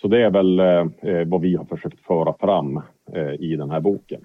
Så 0.00 0.08
det 0.08 0.22
är 0.22 0.30
väl 0.30 0.58
eh, 0.58 1.28
vad 1.28 1.40
vi 1.40 1.56
har 1.56 1.64
försökt 1.64 2.00
föra 2.00 2.34
fram 2.40 2.76
eh, 3.12 3.32
i 3.32 3.56
den 3.56 3.70
här 3.70 3.80
boken. 3.80 4.24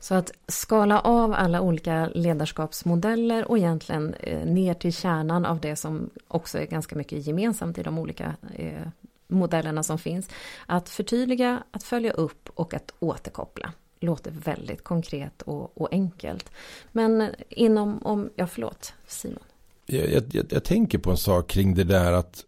Så 0.00 0.14
att 0.14 0.32
skala 0.48 1.00
av 1.00 1.32
alla 1.32 1.60
olika 1.60 2.08
ledarskapsmodeller 2.14 3.50
och 3.50 3.58
egentligen 3.58 4.14
eh, 4.14 4.46
ner 4.46 4.74
till 4.74 4.92
kärnan 4.92 5.46
av 5.46 5.60
det 5.60 5.76
som 5.76 6.10
också 6.28 6.58
är 6.58 6.66
ganska 6.66 6.96
mycket 6.96 7.26
gemensamt 7.26 7.78
i 7.78 7.82
de 7.82 7.98
olika 7.98 8.36
eh, 8.54 8.88
modellerna 9.28 9.82
som 9.82 9.98
finns. 9.98 10.28
Att 10.66 10.88
förtydliga, 10.88 11.62
att 11.70 11.82
följa 11.82 12.12
upp 12.12 12.48
och 12.54 12.74
att 12.74 12.94
återkoppla. 12.98 13.72
Låter 14.00 14.30
väldigt 14.30 14.84
konkret 14.84 15.42
och, 15.42 15.82
och 15.82 15.88
enkelt. 15.92 16.50
Men 16.92 17.34
inom, 17.48 18.06
om, 18.06 18.30
ja 18.34 18.46
förlåt 18.46 18.92
Simon. 19.06 19.42
Jag, 19.86 20.10
jag, 20.12 20.46
jag, 20.50 20.64
tänker 20.64 20.98
på 20.98 21.10
en 21.10 21.16
sak 21.16 21.48
kring 21.48 21.74
det 21.74 21.84
där 21.84 22.12
att 22.12 22.44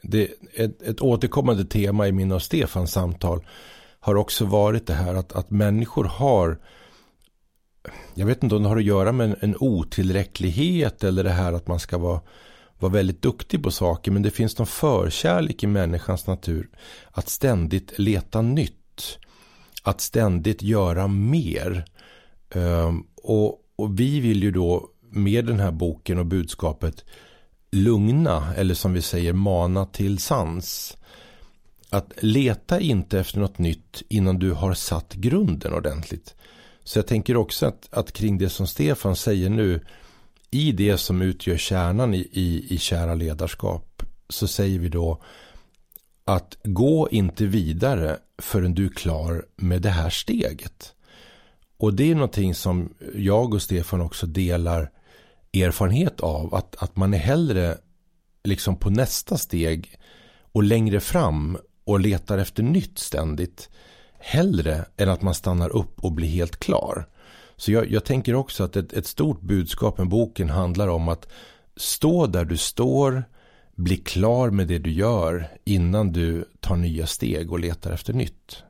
det, 0.00 0.30
ett, 0.54 0.82
ett 0.82 1.00
återkommande 1.00 1.64
tema 1.64 2.08
i 2.08 2.12
min 2.12 2.32
och 2.32 2.42
Stefans 2.42 2.92
samtal 2.92 3.44
har 4.06 4.14
också 4.14 4.44
varit 4.44 4.86
det 4.86 4.94
här 4.94 5.14
att, 5.14 5.32
att 5.32 5.50
människor 5.50 6.04
har 6.04 6.58
jag 8.14 8.26
vet 8.26 8.42
inte 8.42 8.56
om 8.56 8.62
det 8.62 8.68
har 8.68 8.76
att 8.76 8.84
göra 8.84 9.12
med 9.12 9.30
en, 9.30 9.36
en 9.40 9.56
otillräcklighet 9.60 11.04
eller 11.04 11.24
det 11.24 11.30
här 11.30 11.52
att 11.52 11.66
man 11.66 11.80
ska 11.80 11.98
vara, 11.98 12.20
vara 12.78 12.92
väldigt 12.92 13.22
duktig 13.22 13.62
på 13.62 13.70
saker. 13.70 14.10
Men 14.10 14.22
det 14.22 14.30
finns 14.30 14.58
någon 14.58 14.66
förkärlek 14.66 15.62
i 15.62 15.66
människans 15.66 16.26
natur 16.26 16.68
att 17.10 17.28
ständigt 17.28 17.98
leta 17.98 18.42
nytt. 18.42 19.18
Att 19.82 20.00
ständigt 20.00 20.62
göra 20.62 21.08
mer. 21.08 21.84
Um, 22.54 23.06
och, 23.22 23.60
och 23.76 24.00
vi 24.00 24.20
vill 24.20 24.42
ju 24.42 24.50
då 24.50 24.88
med 25.10 25.46
den 25.46 25.60
här 25.60 25.72
boken 25.72 26.18
och 26.18 26.26
budskapet 26.26 27.04
lugna 27.70 28.54
eller 28.54 28.74
som 28.74 28.92
vi 28.92 29.02
säger 29.02 29.32
mana 29.32 29.86
till 29.86 30.18
sans. 30.18 30.96
Att 31.90 32.12
leta 32.22 32.80
inte 32.80 33.20
efter 33.20 33.40
något 33.40 33.58
nytt 33.58 34.02
innan 34.08 34.38
du 34.38 34.52
har 34.52 34.74
satt 34.74 35.14
grunden 35.14 35.72
ordentligt. 35.72 36.34
Så 36.84 36.98
jag 36.98 37.06
tänker 37.06 37.36
också 37.36 37.66
att, 37.66 37.88
att 37.90 38.12
kring 38.12 38.38
det 38.38 38.48
som 38.48 38.66
Stefan 38.66 39.16
säger 39.16 39.50
nu, 39.50 39.80
i 40.50 40.72
det 40.72 40.98
som 40.98 41.22
utgör 41.22 41.56
kärnan 41.56 42.14
i, 42.14 42.28
i, 42.32 42.74
i 42.74 42.78
kära 42.78 43.14
ledarskap, 43.14 44.02
så 44.28 44.48
säger 44.48 44.78
vi 44.78 44.88
då 44.88 45.22
att 46.24 46.58
gå 46.64 47.08
inte 47.10 47.46
vidare 47.46 48.18
förrän 48.38 48.74
du 48.74 48.84
är 48.84 48.90
klar 48.90 49.46
med 49.56 49.82
det 49.82 49.90
här 49.90 50.10
steget. 50.10 50.94
Och 51.78 51.94
det 51.94 52.10
är 52.10 52.14
någonting 52.14 52.54
som 52.54 52.94
jag 53.14 53.54
och 53.54 53.62
Stefan 53.62 54.00
också 54.00 54.26
delar 54.26 54.90
erfarenhet 55.52 56.20
av. 56.20 56.54
Att, 56.54 56.82
att 56.82 56.96
man 56.96 57.14
är 57.14 57.18
hellre 57.18 57.78
liksom 58.44 58.76
på 58.76 58.90
nästa 58.90 59.38
steg 59.38 59.98
och 60.52 60.62
längre 60.62 61.00
fram 61.00 61.58
och 61.86 62.00
letar 62.00 62.38
efter 62.38 62.62
nytt 62.62 62.98
ständigt 62.98 63.68
hellre 64.18 64.84
än 64.96 65.08
att 65.08 65.22
man 65.22 65.34
stannar 65.34 65.76
upp 65.76 66.04
och 66.04 66.12
blir 66.12 66.28
helt 66.28 66.56
klar. 66.56 67.08
Så 67.56 67.72
jag, 67.72 67.90
jag 67.90 68.04
tänker 68.04 68.34
också 68.34 68.64
att 68.64 68.76
ett, 68.76 68.92
ett 68.92 69.06
stort 69.06 69.40
budskap 69.40 69.98
med 69.98 70.08
boken 70.08 70.50
handlar 70.50 70.88
om 70.88 71.08
att 71.08 71.28
stå 71.76 72.26
där 72.26 72.44
du 72.44 72.56
står, 72.56 73.24
bli 73.74 73.96
klar 73.96 74.50
med 74.50 74.68
det 74.68 74.78
du 74.78 74.92
gör 74.92 75.48
innan 75.64 76.12
du 76.12 76.44
tar 76.60 76.76
nya 76.76 77.06
steg 77.06 77.52
och 77.52 77.60
letar 77.60 77.92
efter 77.92 78.12
nytt. 78.12 78.62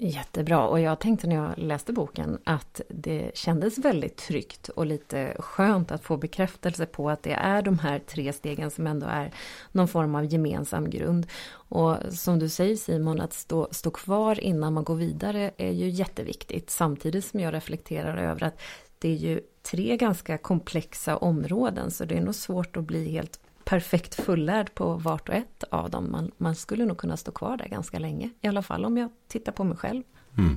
Jättebra 0.00 0.68
och 0.68 0.80
jag 0.80 0.98
tänkte 0.98 1.26
när 1.26 1.36
jag 1.36 1.58
läste 1.58 1.92
boken 1.92 2.38
att 2.44 2.80
det 2.88 3.30
kändes 3.34 3.78
väldigt 3.78 4.16
tryggt 4.16 4.68
och 4.68 4.86
lite 4.86 5.36
skönt 5.38 5.92
att 5.92 6.02
få 6.02 6.16
bekräftelse 6.16 6.86
på 6.86 7.10
att 7.10 7.22
det 7.22 7.32
är 7.32 7.62
de 7.62 7.78
här 7.78 7.98
tre 7.98 8.32
stegen 8.32 8.70
som 8.70 8.86
ändå 8.86 9.06
är 9.06 9.32
någon 9.72 9.88
form 9.88 10.14
av 10.14 10.24
gemensam 10.24 10.90
grund. 10.90 11.26
Och 11.50 11.96
som 12.10 12.38
du 12.38 12.48
säger 12.48 12.76
Simon, 12.76 13.20
att 13.20 13.32
stå, 13.32 13.68
stå 13.70 13.90
kvar 13.90 14.40
innan 14.40 14.72
man 14.72 14.84
går 14.84 14.96
vidare 14.96 15.50
är 15.56 15.72
ju 15.72 15.88
jätteviktigt 15.88 16.70
samtidigt 16.70 17.24
som 17.24 17.40
jag 17.40 17.54
reflekterar 17.54 18.16
över 18.16 18.42
att 18.42 18.60
det 18.98 19.08
är 19.08 19.16
ju 19.16 19.40
tre 19.62 19.96
ganska 19.96 20.38
komplexa 20.38 21.16
områden 21.16 21.90
så 21.90 22.04
det 22.04 22.16
är 22.16 22.20
nog 22.20 22.34
svårt 22.34 22.76
att 22.76 22.84
bli 22.84 23.10
helt 23.10 23.40
perfekt 23.68 24.14
fullärd 24.14 24.74
på 24.74 24.94
vart 24.94 25.28
och 25.28 25.34
ett 25.34 25.64
av 25.70 25.90
dem. 25.90 26.10
Man, 26.10 26.30
man 26.36 26.54
skulle 26.54 26.84
nog 26.84 26.98
kunna 26.98 27.16
stå 27.16 27.32
kvar 27.32 27.56
där 27.56 27.68
ganska 27.68 27.98
länge. 27.98 28.30
I 28.40 28.48
alla 28.48 28.62
fall 28.62 28.84
om 28.84 28.96
jag 28.96 29.10
tittar 29.28 29.52
på 29.52 29.64
mig 29.64 29.76
själv. 29.76 30.02
Mm. 30.38 30.56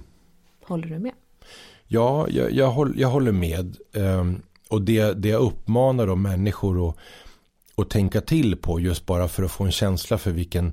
Håller 0.63 0.87
du 0.87 0.99
med? 0.99 1.11
Ja, 1.87 2.27
jag, 2.29 2.51
jag, 2.51 2.71
håller, 2.71 3.01
jag 3.01 3.07
håller 3.07 3.31
med. 3.31 3.77
Um, 3.93 4.41
och 4.69 4.81
det, 4.81 5.13
det 5.13 5.29
jag 5.29 5.41
uppmanar 5.41 6.07
de 6.07 6.21
människor 6.21 6.89
att, 6.89 6.95
att 7.75 7.89
tänka 7.89 8.21
till 8.21 8.57
på 8.57 8.79
just 8.79 9.05
bara 9.05 9.27
för 9.27 9.43
att 9.43 9.51
få 9.51 9.63
en 9.63 9.71
känsla 9.71 10.17
för 10.17 10.31
vilken, 10.31 10.65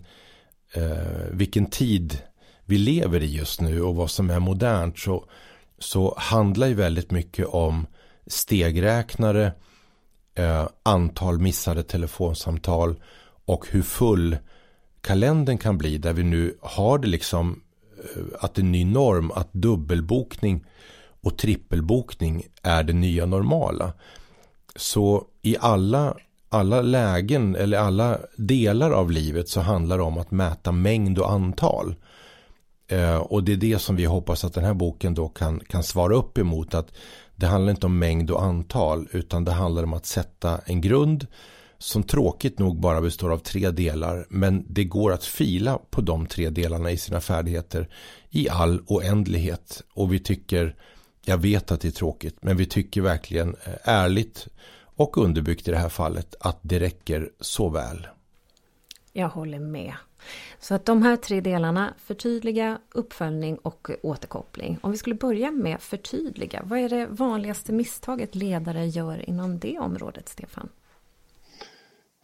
uh, 0.76 1.30
vilken 1.30 1.66
tid 1.66 2.18
vi 2.64 2.78
lever 2.78 3.22
i 3.22 3.36
just 3.36 3.60
nu 3.60 3.82
och 3.82 3.96
vad 3.96 4.10
som 4.10 4.30
är 4.30 4.40
modernt 4.40 4.98
så, 4.98 5.24
så 5.78 6.14
handlar 6.18 6.66
ju 6.66 6.74
väldigt 6.74 7.10
mycket 7.10 7.46
om 7.46 7.86
stegräknare, 8.26 9.52
eh, 10.38 10.68
antal 10.82 11.38
missade 11.38 11.82
telefonsamtal 11.82 12.96
och 13.44 13.66
hur 13.70 13.82
full 13.82 14.36
kalendern 15.00 15.58
kan 15.58 15.78
bli 15.78 15.98
där 15.98 16.12
vi 16.12 16.22
nu 16.22 16.58
har 16.60 16.98
det 16.98 17.08
liksom 17.08 17.62
eh, 17.98 18.22
att 18.40 18.54
det 18.54 18.60
är 18.60 18.64
en 18.64 18.72
ny 18.72 18.84
norm 18.84 19.30
att 19.30 19.52
dubbelbokning 19.52 20.64
och 21.20 21.38
trippelbokning 21.38 22.44
är 22.62 22.82
det 22.82 22.92
nya 22.92 23.26
normala. 23.26 23.92
Så 24.76 25.24
i 25.42 25.56
alla, 25.60 26.16
alla 26.48 26.82
lägen 26.82 27.56
eller 27.56 27.78
alla 27.78 28.18
delar 28.36 28.90
av 28.90 29.10
livet 29.10 29.48
så 29.48 29.60
handlar 29.60 29.98
det 29.98 30.04
om 30.04 30.18
att 30.18 30.30
mäta 30.30 30.72
mängd 30.72 31.18
och 31.18 31.32
antal. 31.32 31.94
Eh, 32.88 33.16
och 33.16 33.44
det 33.44 33.52
är 33.52 33.56
det 33.56 33.78
som 33.78 33.96
vi 33.96 34.04
hoppas 34.04 34.44
att 34.44 34.54
den 34.54 34.64
här 34.64 34.74
boken 34.74 35.14
då 35.14 35.28
kan, 35.28 35.60
kan 35.60 35.82
svara 35.82 36.14
upp 36.14 36.38
emot. 36.38 36.74
Att 36.74 36.92
det 37.38 37.46
handlar 37.46 37.70
inte 37.70 37.86
om 37.86 37.98
mängd 37.98 38.30
och 38.30 38.42
antal 38.42 39.08
utan 39.12 39.44
det 39.44 39.52
handlar 39.52 39.82
om 39.82 39.92
att 39.92 40.06
sätta 40.06 40.58
en 40.58 40.80
grund 40.80 41.26
som 41.78 42.02
tråkigt 42.02 42.58
nog 42.58 42.80
bara 42.80 43.00
består 43.00 43.32
av 43.32 43.38
tre 43.38 43.70
delar. 43.70 44.26
Men 44.30 44.64
det 44.68 44.84
går 44.84 45.12
att 45.12 45.24
fila 45.24 45.78
på 45.90 46.00
de 46.00 46.26
tre 46.26 46.50
delarna 46.50 46.90
i 46.90 46.96
sina 46.96 47.20
färdigheter 47.20 47.88
i 48.30 48.48
all 48.48 48.80
oändlighet. 48.86 49.82
Och 49.92 50.12
vi 50.12 50.18
tycker, 50.18 50.76
jag 51.24 51.38
vet 51.38 51.72
att 51.72 51.80
det 51.80 51.88
är 51.88 51.92
tråkigt, 51.92 52.36
men 52.40 52.56
vi 52.56 52.66
tycker 52.66 53.00
verkligen 53.00 53.56
eh, 53.64 53.72
ärligt 53.82 54.48
och 54.80 55.18
underbyggt 55.18 55.68
i 55.68 55.70
det 55.70 55.78
här 55.78 55.88
fallet 55.88 56.34
att 56.40 56.58
det 56.62 56.80
räcker 56.80 57.30
så 57.40 57.68
väl. 57.68 58.06
Jag 59.12 59.28
håller 59.28 59.58
med. 59.58 59.94
Så 60.58 60.74
att 60.74 60.86
de 60.86 61.02
här 61.02 61.16
tre 61.16 61.40
delarna, 61.40 61.94
förtydliga, 61.98 62.78
uppföljning 62.94 63.56
och 63.56 63.90
återkoppling. 64.02 64.78
Om 64.80 64.90
vi 64.90 64.96
skulle 64.96 65.14
börja 65.14 65.50
med 65.50 65.80
förtydliga, 65.80 66.62
vad 66.64 66.78
är 66.78 66.88
det 66.88 67.06
vanligaste 67.10 67.72
misstaget 67.72 68.34
ledare 68.34 68.86
gör 68.86 69.30
inom 69.30 69.58
det 69.58 69.78
området, 69.78 70.28
Stefan? 70.28 70.68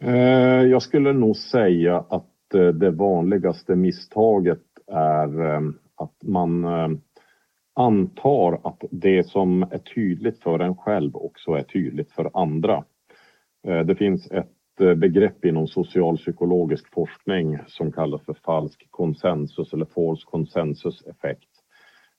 Eh, 0.01 0.63
jag 0.63 0.81
skulle 0.81 1.13
nog 1.13 1.37
säga 1.37 2.05
att 2.09 2.53
eh, 2.53 2.67
det 2.67 2.91
vanligaste 2.91 3.75
misstaget 3.75 4.63
är 4.87 5.53
eh, 5.53 5.61
att 5.95 6.23
man 6.23 6.65
antar 7.75 8.59
att 8.63 8.83
det 8.91 9.27
som 9.27 9.63
är 9.63 9.77
tydligt 9.77 10.39
för 10.43 10.59
en 10.59 10.75
själv 10.75 11.15
också 11.15 11.51
är 11.51 11.63
tydligt 11.63 12.11
för 12.11 12.31
andra. 12.33 12.83
Det 13.85 13.95
finns 13.95 14.31
ett 14.31 14.54
Eh, 14.79 14.95
begrepp 14.95 15.45
inom 15.45 15.67
socialpsykologisk 15.67 16.93
forskning 16.93 17.59
som 17.67 17.91
kallas 17.91 18.21
för 18.25 18.33
falsk 18.33 18.87
konsensus 18.89 19.73
eller 19.73 19.85
false 19.85 20.23
consensus 20.25 21.05
effekt. 21.05 21.49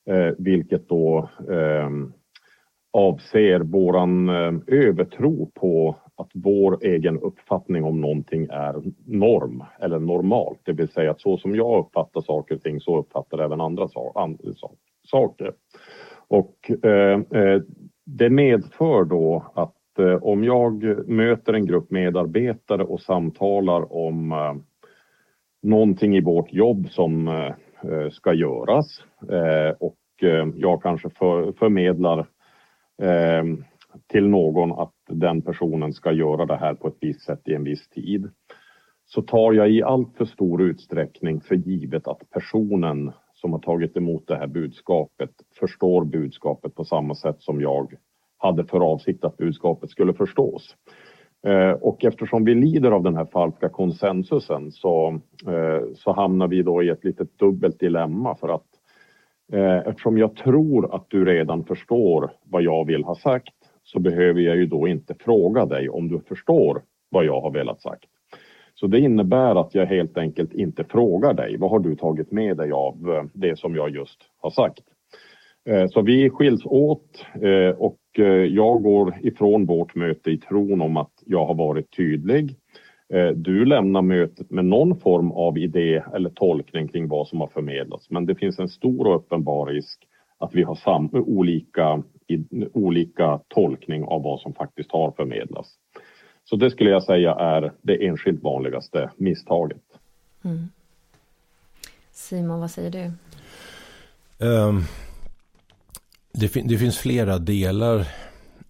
Eh, 0.05 0.33
vilket 0.37 0.89
då 0.89 1.29
eh, 1.49 1.89
avser 2.93 3.59
våran 3.59 4.29
eh, 4.29 4.53
övertro 4.67 5.51
på 5.53 5.95
att 6.15 6.29
vår 6.33 6.85
egen 6.85 7.19
uppfattning 7.19 7.83
om 7.83 8.01
någonting 8.01 8.47
är 8.51 8.83
norm 9.05 9.63
eller 9.79 9.99
normalt. 9.99 10.59
Det 10.63 10.73
vill 10.73 10.89
säga 10.89 11.11
att 11.11 11.21
så 11.21 11.37
som 11.37 11.55
jag 11.55 11.85
uppfattar 11.85 12.21
saker 12.21 12.55
och 12.55 12.61
ting 12.61 12.81
så 12.81 12.99
uppfattar 12.99 13.37
även 13.37 13.61
andra 13.61 13.87
saker. 15.03 15.53
Och 16.27 16.71
eh, 16.83 17.21
eh, 17.31 17.61
det 18.05 18.29
medför 18.29 19.03
då 19.03 19.51
att 19.55 19.76
Eh, 19.99 20.23
om 20.23 20.43
jag 20.43 20.83
möter 21.09 21.53
en 21.53 21.65
grupp 21.65 21.91
medarbetare 21.91 22.83
och 22.83 23.01
samtalar 23.01 23.93
om 23.93 24.31
eh, 24.31 24.55
någonting 25.61 26.17
i 26.17 26.21
vårt 26.21 26.53
jobb 26.53 26.89
som 26.89 27.27
eh, 27.27 27.53
eh 27.91 28.09
ska 28.11 28.33
göras 28.33 29.03
eh, 29.29 29.75
och 29.79 29.97
eh, 30.21 30.47
jag 30.55 30.83
kanske 30.83 31.09
förmedlar 31.59 32.27
till 34.11 34.27
någon 34.27 34.71
att 34.71 34.93
den 35.09 35.41
personen 35.41 35.93
ska 35.93 36.11
göra 36.11 36.45
det 36.45 36.55
här 36.55 36.73
på 36.73 36.87
ett 36.87 36.97
visst 37.01 37.21
sätt 37.21 37.41
i 37.45 37.53
en 37.53 37.63
viss 37.63 37.89
tid 37.89 38.29
så 39.05 39.21
tar 39.21 39.53
jag 39.53 39.71
i 39.71 39.83
allt 39.83 40.17
för 40.17 40.25
stor 40.25 40.61
utsträckning 40.61 41.41
för 41.41 41.55
givet 41.55 42.07
att 42.07 42.29
personen 42.29 43.11
som 43.33 43.51
har 43.51 43.59
tagit 43.59 43.97
emot 43.97 44.27
det 44.27 44.35
här 44.35 44.47
budskapet 44.47 45.29
förstår 45.59 46.05
budskapet 46.05 46.75
på 46.75 46.85
samma 46.85 47.15
sätt 47.15 47.35
som 47.39 47.61
jag 47.61 47.93
hade 48.37 48.65
för 48.65 48.79
avsikt 48.79 49.23
att 49.23 49.37
budskapet 49.37 49.89
skulle 49.89 50.13
förstås. 50.13 50.75
Eh, 51.47 51.71
och 51.71 52.05
eftersom 52.05 52.45
vi 52.45 52.55
lider 52.55 52.91
av 52.91 53.03
den 53.03 53.15
här 53.15 53.25
falska 53.25 53.69
konsensusen 53.69 54.71
så, 54.71 55.19
eh, 55.47 55.93
så 55.95 56.11
hamnar 56.11 56.47
vi 56.47 56.63
då 56.63 56.83
i 56.83 56.89
ett 56.89 57.03
litet 57.03 57.39
dubbelt 57.39 57.79
dilemma 57.79 58.35
för 58.35 58.49
att 58.49 58.65
eh, 59.53 59.77
eftersom 59.77 60.17
jag 60.17 60.35
tror 60.35 60.95
att 60.95 61.05
du 61.09 61.25
redan 61.25 61.63
förstår 61.63 62.31
vad 62.43 62.61
jag 62.61 62.85
vill 62.85 63.03
ha 63.03 63.15
sagt 63.15 63.53
så 63.83 63.99
behöver 63.99 64.41
jag 64.41 64.55
ju 64.55 64.65
då 64.65 64.87
inte 64.87 65.15
fråga 65.19 65.65
dig 65.65 65.89
om 65.89 66.07
du 66.07 66.19
förstår 66.19 66.81
vad 67.09 67.25
jag 67.25 67.41
har 67.41 67.51
velat 67.51 67.81
sagt. 67.81 68.05
Så 68.73 68.87
det 68.87 68.99
innebär 68.99 69.61
att 69.61 69.75
jag 69.75 69.85
helt 69.85 70.17
enkelt 70.17 70.53
inte 70.53 70.83
frågar 70.83 71.33
dig. 71.33 71.57
Vad 71.57 71.69
har 71.69 71.79
du 71.79 71.95
tagit 71.95 72.31
med 72.31 72.57
dig 72.57 72.71
av 72.71 73.27
det 73.33 73.59
som 73.59 73.75
jag 73.75 73.89
just 73.89 74.19
har 74.37 74.49
sagt? 74.49 74.83
Så 75.89 76.01
vi 76.01 76.29
skiljs 76.29 76.65
åt 76.65 77.25
och 77.77 77.97
jag 78.25 78.83
går 78.83 79.15
ifrån 79.21 79.65
vårt 79.65 79.95
möte 79.95 80.31
i 80.31 80.37
tron 80.37 80.81
om 80.81 80.97
att 80.97 81.11
jag 81.25 81.45
har 81.45 81.53
varit 81.53 81.95
tydlig. 81.97 82.55
Eh, 83.13 83.27
du 83.27 83.65
lämnar 83.65 84.01
mötet 84.01 84.51
med 84.51 84.65
någon 84.65 84.99
form 84.99 85.31
av 85.31 85.57
idé 85.57 86.03
eller 86.15 86.29
tolkning 86.29 86.87
kring 86.87 87.07
vad 87.07 87.27
som 87.27 87.41
har 87.41 87.47
förmedlats. 87.47 88.09
Men 88.09 88.25
det 88.25 88.35
finns 88.35 88.59
en 88.59 88.69
stor 88.69 89.07
och 89.07 89.15
uppenbar 89.15 89.65
risk 89.65 90.07
att 90.37 90.55
vi 90.55 90.63
har 90.63 90.75
sam 90.75 91.09
olika, 91.13 92.03
olika 92.73 93.39
tolkning 93.47 94.03
av 94.03 94.23
vad 94.23 94.39
som 94.39 94.53
faktiskt 94.53 94.91
har 94.91 95.11
förmedlats. 95.11 95.69
Så 96.43 96.55
det 96.55 96.71
skulle 96.71 96.89
jag 96.89 97.03
säga 97.03 97.35
är 97.35 97.71
det 97.81 98.05
enskilt 98.07 98.43
vanligaste 98.43 99.09
misstaget. 99.17 99.81
Mm. 100.43 100.69
Simon, 102.11 102.59
vad 102.59 102.71
säger 102.71 102.91
du? 102.91 103.11
Um, 104.45 104.81
det, 106.39 106.47
fin 106.47 106.67
det, 106.67 106.77
finns 106.77 106.97
flera 106.97 107.39
delar 107.39 108.07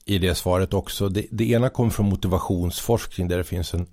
i 0.05 0.17
det 0.17 0.35
svaret 0.35 0.73
också. 0.73 1.09
Det, 1.09 1.25
det 1.31 1.49
ena 1.49 1.69
kommer 1.69 1.91
från 1.91 2.09
motivationsforskning 2.09 3.27
där 3.27 3.37
det 3.37 3.43
finns 3.43 3.73
en 3.73 3.87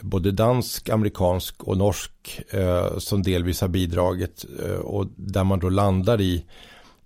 både 0.00 0.32
dansk, 0.32 0.88
amerikansk 0.88 1.62
och 1.62 1.76
norsk 1.76 2.40
eh, 2.50 2.98
som 2.98 3.22
delvis 3.22 3.60
har 3.60 3.68
bidragit 3.68 4.44
eh, 4.64 4.70
och 4.70 5.06
där 5.16 5.44
man 5.44 5.58
då 5.58 5.68
landar 5.68 6.20
i, 6.20 6.44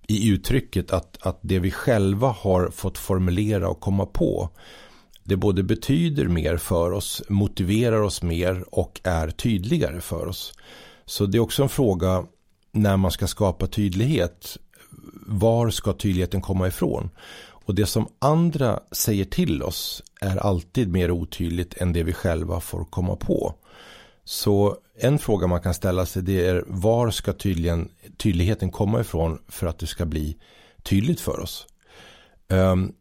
i 0.07 0.29
uttrycket 0.29 0.93
att, 0.93 1.17
att 1.21 1.39
det 1.41 1.59
vi 1.59 1.71
själva 1.71 2.27
har 2.27 2.69
fått 2.69 2.97
formulera 2.97 3.69
och 3.69 3.79
komma 3.79 4.05
på 4.05 4.49
det 5.23 5.35
både 5.35 5.63
betyder 5.63 6.27
mer 6.27 6.57
för 6.57 6.91
oss, 6.91 7.23
motiverar 7.29 8.01
oss 8.01 8.23
mer 8.23 8.63
och 8.75 9.01
är 9.03 9.29
tydligare 9.29 10.01
för 10.01 10.27
oss. 10.27 10.53
Så 11.05 11.25
det 11.25 11.37
är 11.37 11.39
också 11.39 11.63
en 11.63 11.69
fråga 11.69 12.25
när 12.71 12.97
man 12.97 13.11
ska 13.11 13.27
skapa 13.27 13.67
tydlighet 13.67 14.57
var 15.27 15.69
ska 15.69 15.93
tydligheten 15.93 16.41
komma 16.41 16.67
ifrån? 16.67 17.09
Och 17.65 17.75
det 17.75 17.85
som 17.85 18.07
andra 18.19 18.79
säger 18.91 19.25
till 19.25 19.63
oss 19.63 20.03
är 20.21 20.37
alltid 20.37 20.91
mer 20.91 21.11
otydligt 21.11 21.77
än 21.77 21.93
det 21.93 22.03
vi 22.03 22.13
själva 22.13 22.59
får 22.59 22.85
komma 22.85 23.15
på. 23.15 23.55
Så 24.23 24.77
en 24.99 25.19
fråga 25.19 25.47
man 25.47 25.61
kan 25.61 25.73
ställa 25.73 26.05
sig 26.05 26.23
det 26.23 26.47
är 26.47 26.63
var 26.67 27.11
ska 27.11 27.33
tydligen, 27.33 27.89
tydligheten 28.17 28.71
komma 28.71 29.01
ifrån 29.01 29.39
för 29.47 29.67
att 29.67 29.79
det 29.79 29.87
ska 29.87 30.05
bli 30.05 30.37
tydligt 30.83 31.19
för 31.19 31.39
oss? 31.39 31.67
Um, 32.49 32.93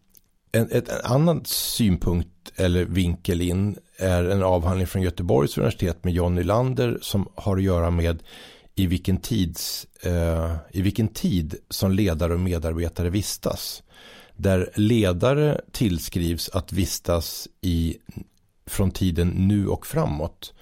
en, 0.53 0.71
ett, 0.71 0.89
en 0.89 1.01
annan 1.05 1.45
synpunkt 1.45 2.53
eller 2.57 2.85
vinkel 2.85 3.41
in 3.41 3.79
är 3.99 4.25
en 4.25 4.43
avhandling 4.43 4.87
från 4.87 5.03
Göteborgs 5.03 5.59
universitet 5.59 6.05
med 6.05 6.13
John 6.13 6.35
Nylander 6.35 6.99
som 7.03 7.29
har 7.35 7.57
att 7.57 7.63
göra 7.63 7.91
med 7.91 8.23
i 8.81 8.87
vilken, 8.87 9.17
tids, 9.17 9.87
eh, 10.03 10.57
i 10.71 10.83
vilken 10.83 11.09
tid 11.09 11.55
som 11.69 11.93
ledare 11.93 12.35
och 12.35 12.41
medarbetare 12.41 13.11
vistas. 13.11 13.83
Där 14.37 14.71
ledare 14.75 15.61
tillskrivs 15.73 16.49
att 16.49 16.73
vistas 16.73 17.49
i, 17.61 17.97
från 18.67 18.91
tiden 18.91 19.29
nu 19.29 19.69
och 19.69 19.87
framåt. 19.87 20.55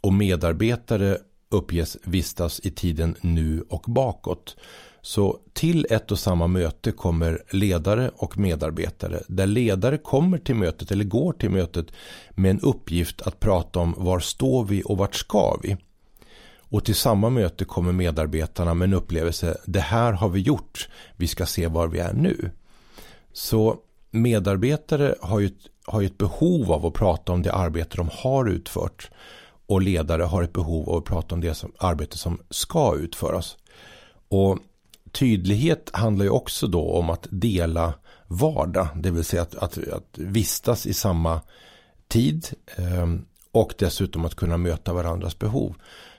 Och 0.00 0.12
medarbetare 0.12 1.18
uppges 1.48 1.96
vistas 2.04 2.60
i 2.64 2.70
tiden 2.70 3.14
nu 3.20 3.64
och 3.68 3.84
bakåt. 3.86 4.56
Så 5.02 5.38
till 5.52 5.86
ett 5.90 6.10
och 6.10 6.18
samma 6.18 6.46
möte 6.46 6.92
kommer 6.92 7.42
ledare 7.50 8.10
och 8.14 8.38
medarbetare. 8.38 9.22
Där 9.28 9.46
ledare 9.46 9.98
kommer 9.98 10.38
till 10.38 10.54
mötet 10.54 10.90
eller 10.90 11.04
går 11.04 11.32
till 11.32 11.50
mötet 11.50 11.86
med 12.30 12.50
en 12.50 12.60
uppgift 12.60 13.22
att 13.22 13.40
prata 13.40 13.78
om 13.78 13.94
var 13.96 14.20
står 14.20 14.64
vi 14.64 14.82
och 14.84 14.98
vart 14.98 15.14
ska 15.14 15.58
vi. 15.62 15.76
Och 16.76 16.84
till 16.84 16.94
samma 16.94 17.30
möte 17.30 17.64
kommer 17.64 17.92
medarbetarna 17.92 18.74
med 18.74 18.86
en 18.86 18.94
upplevelse. 18.94 19.58
Det 19.66 19.80
här 19.80 20.12
har 20.12 20.28
vi 20.28 20.40
gjort. 20.40 20.88
Vi 21.16 21.26
ska 21.26 21.46
se 21.46 21.66
var 21.66 21.88
vi 21.88 21.98
är 21.98 22.12
nu. 22.12 22.50
Så 23.32 23.76
medarbetare 24.10 25.14
har 25.20 25.40
ju, 25.40 25.50
har 25.84 26.00
ju 26.00 26.06
ett 26.06 26.18
behov 26.18 26.72
av 26.72 26.86
att 26.86 26.94
prata 26.94 27.32
om 27.32 27.42
det 27.42 27.52
arbete 27.52 27.96
de 27.96 28.10
har 28.12 28.48
utfört. 28.48 29.10
Och 29.66 29.82
ledare 29.82 30.22
har 30.22 30.42
ett 30.42 30.52
behov 30.52 30.88
av 30.88 30.96
att 30.96 31.04
prata 31.04 31.34
om 31.34 31.40
det 31.40 31.54
som, 31.54 31.72
arbete 31.78 32.18
som 32.18 32.38
ska 32.50 32.96
utföras. 32.96 33.56
Och 34.28 34.58
tydlighet 35.12 35.90
handlar 35.92 36.24
ju 36.24 36.30
också 36.30 36.66
då 36.66 36.90
om 36.90 37.10
att 37.10 37.26
dela 37.30 37.94
vardag. 38.26 38.88
Det 38.94 39.10
vill 39.10 39.24
säga 39.24 39.42
att, 39.42 39.54
att, 39.54 39.78
att 39.78 40.18
vistas 40.18 40.86
i 40.86 40.94
samma 40.94 41.40
tid. 42.08 42.48
Eh, 42.76 43.06
och 43.52 43.74
dessutom 43.78 44.24
att 44.24 44.34
kunna 44.34 44.56
möta 44.56 44.92
varandras 44.92 45.38
behov. 45.38 45.74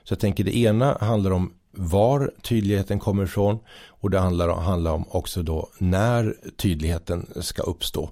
Så 0.08 0.12
jag 0.12 0.20
tänker 0.20 0.44
det 0.44 0.56
ena 0.56 0.98
handlar 1.00 1.30
om 1.30 1.52
var 1.70 2.32
tydligheten 2.42 2.98
kommer 2.98 3.24
ifrån 3.24 3.58
och 3.88 4.10
det 4.10 4.18
handlar, 4.18 4.48
handlar 4.48 4.92
om 4.92 5.04
också 5.08 5.42
då 5.42 5.68
när 5.78 6.34
tydligheten 6.56 7.26
ska 7.36 7.62
uppstå. 7.62 8.10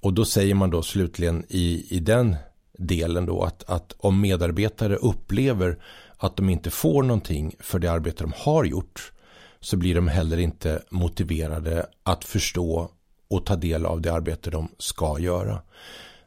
Och 0.00 0.12
då 0.12 0.24
säger 0.24 0.54
man 0.54 0.70
då 0.70 0.82
slutligen 0.82 1.44
i, 1.48 1.86
i 1.96 2.00
den 2.00 2.36
delen 2.78 3.26
då 3.26 3.42
att, 3.42 3.70
att 3.70 3.94
om 3.98 4.20
medarbetare 4.20 4.96
upplever 4.96 5.78
att 6.16 6.36
de 6.36 6.48
inte 6.48 6.70
får 6.70 7.02
någonting 7.02 7.54
för 7.60 7.78
det 7.78 7.88
arbete 7.88 8.24
de 8.24 8.32
har 8.36 8.64
gjort 8.64 9.12
så 9.60 9.76
blir 9.76 9.94
de 9.94 10.08
heller 10.08 10.38
inte 10.38 10.82
motiverade 10.90 11.86
att 12.02 12.24
förstå 12.24 12.90
och 13.30 13.46
ta 13.46 13.56
del 13.56 13.86
av 13.86 14.00
det 14.00 14.12
arbete 14.12 14.50
de 14.50 14.68
ska 14.78 15.18
göra. 15.18 15.62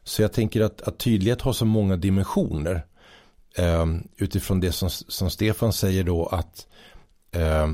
Så 0.04 0.22
jag 0.22 0.32
tänker 0.32 0.60
att, 0.60 0.82
att 0.82 0.98
tydlighet 0.98 1.40
har 1.40 1.52
så 1.52 1.64
många 1.64 1.96
dimensioner. 1.96 2.86
Eh, 3.56 3.86
utifrån 4.16 4.60
det 4.60 4.72
som, 4.72 4.90
som 4.90 5.30
Stefan 5.30 5.72
säger 5.72 6.04
då 6.04 6.26
att 6.26 6.66
eh, 7.30 7.68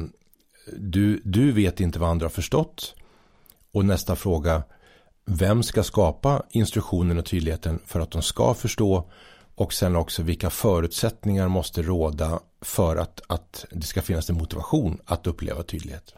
du, 0.76 1.20
du 1.24 1.52
vet 1.52 1.80
inte 1.80 1.98
vad 1.98 2.10
andra 2.10 2.24
har 2.24 2.30
förstått. 2.30 2.94
Och 3.72 3.84
nästa 3.84 4.16
fråga, 4.16 4.62
vem 5.24 5.62
ska 5.62 5.82
skapa 5.82 6.42
instruktionen 6.50 7.18
och 7.18 7.24
tydligheten 7.24 7.78
för 7.86 8.00
att 8.00 8.10
de 8.10 8.22
ska 8.22 8.54
förstå? 8.54 9.10
Och 9.54 9.72
sen 9.72 9.96
också 9.96 10.22
vilka 10.22 10.50
förutsättningar 10.50 11.48
måste 11.48 11.82
råda 11.82 12.40
för 12.60 12.96
att, 12.96 13.20
att 13.26 13.64
det 13.70 13.86
ska 13.86 14.02
finnas 14.02 14.30
en 14.30 14.36
motivation 14.36 14.98
att 15.04 15.26
uppleva 15.26 15.62
tydlighet. 15.62 16.14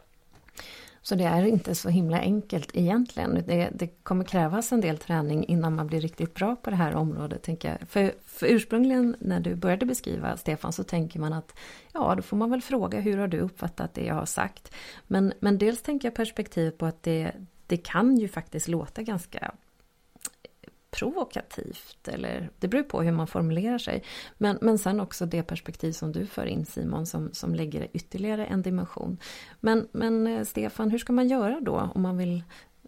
Så 1.03 1.15
det 1.15 1.23
är 1.23 1.45
inte 1.45 1.75
så 1.75 1.89
himla 1.89 2.19
enkelt 2.19 2.71
egentligen. 2.73 3.43
Det, 3.47 3.69
det, 3.73 3.87
kommer 3.87 4.25
krävas 4.25 4.71
en 4.71 4.81
del 4.81 4.97
träning 4.97 5.45
innan 5.45 5.75
man 5.75 5.87
blir 5.87 6.01
riktigt 6.01 6.33
bra 6.33 6.55
på 6.55 6.69
det 6.69 6.75
här 6.75 6.95
området. 6.95 7.43
Tänker 7.43 7.69
jag. 7.69 7.89
För, 7.89 8.13
för 8.25 8.47
ursprungligen 8.47 9.15
när 9.19 9.39
du 9.39 9.55
började 9.55 9.85
beskriva 9.85 10.37
Stefan 10.37 10.73
så 10.73 10.83
tänker 10.83 11.19
man 11.19 11.33
att 11.33 11.55
ja, 11.93 12.15
då 12.15 12.21
får 12.21 12.37
man 12.37 12.49
väl 12.49 12.61
fråga 12.61 12.99
hur 12.99 13.17
har 13.17 13.27
du 13.27 13.39
uppfattat 13.39 13.93
det 13.93 14.05
jag 14.05 14.15
har 14.15 14.25
sagt. 14.25 14.71
Men, 15.07 15.33
men 15.39 15.57
dels 15.57 15.81
tänker 15.81 16.07
jag 16.07 16.15
perspektivet 16.15 16.77
på 16.77 16.85
att 16.85 17.03
det, 17.03 17.31
det 17.67 17.77
kan 17.77 18.17
ju 18.17 18.27
faktiskt 18.27 18.67
låta 18.67 19.01
ganska 19.01 19.51
provokativt 20.91 22.07
eller 22.07 22.49
det 22.59 22.67
beror 22.67 22.83
på 22.83 23.01
hur 23.01 23.11
man 23.11 23.27
formulerar 23.27 23.77
sig. 23.77 24.03
Men, 24.37 24.57
men 24.61 24.77
sen 24.77 24.99
också 24.99 25.25
det 25.25 25.43
perspektiv 25.43 25.91
som 25.91 26.11
du 26.11 26.25
för 26.25 26.45
in 26.45 26.65
Simon 26.65 27.05
som, 27.05 27.29
som 27.33 27.55
lägger 27.55 27.87
ytterligare 27.93 28.45
en 28.45 28.61
dimension. 28.61 29.17
Men, 29.59 29.87
men 29.91 30.27
eh, 30.27 30.43
Stefan, 30.43 30.91
hur 30.91 30.97
ska 30.97 31.13
man 31.13 31.27
göra 31.27 31.59
då 31.61 31.89
om 31.95 32.01
man 32.01 32.17
vill 32.17 32.43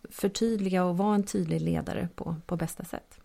förtydliga 0.10 0.86
och 0.86 0.98
vara 0.98 1.16
en 1.16 1.24
tydlig 1.24 1.62
ledare 1.62 2.08
på, 2.16 2.36
på 2.46 2.56
bästa 2.56 2.84
sätt? 2.84 3.20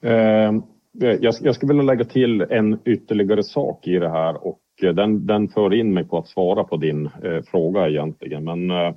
Ehm, 0.00 0.62
eh, 1.02 1.16
jag, 1.20 1.34
jag 1.40 1.54
skulle 1.54 1.72
vilja 1.72 1.82
lägga 1.82 2.04
till 2.04 2.40
en 2.40 2.78
ytterligare 2.84 3.42
sak 3.42 3.86
i 3.86 3.98
det 3.98 4.10
här 4.10 4.46
och 4.46 4.60
eh, 4.82 4.94
den, 4.94 5.26
den 5.26 5.48
för 5.48 5.74
in 5.74 5.94
mig 5.94 6.04
på 6.04 6.18
att 6.18 6.28
svara 6.28 6.64
på 6.64 6.76
din 6.76 7.06
eh, 7.06 7.42
fråga 7.42 7.88
egentligen. 7.88 8.44
Men 8.44 8.70
Eh, 8.70 8.94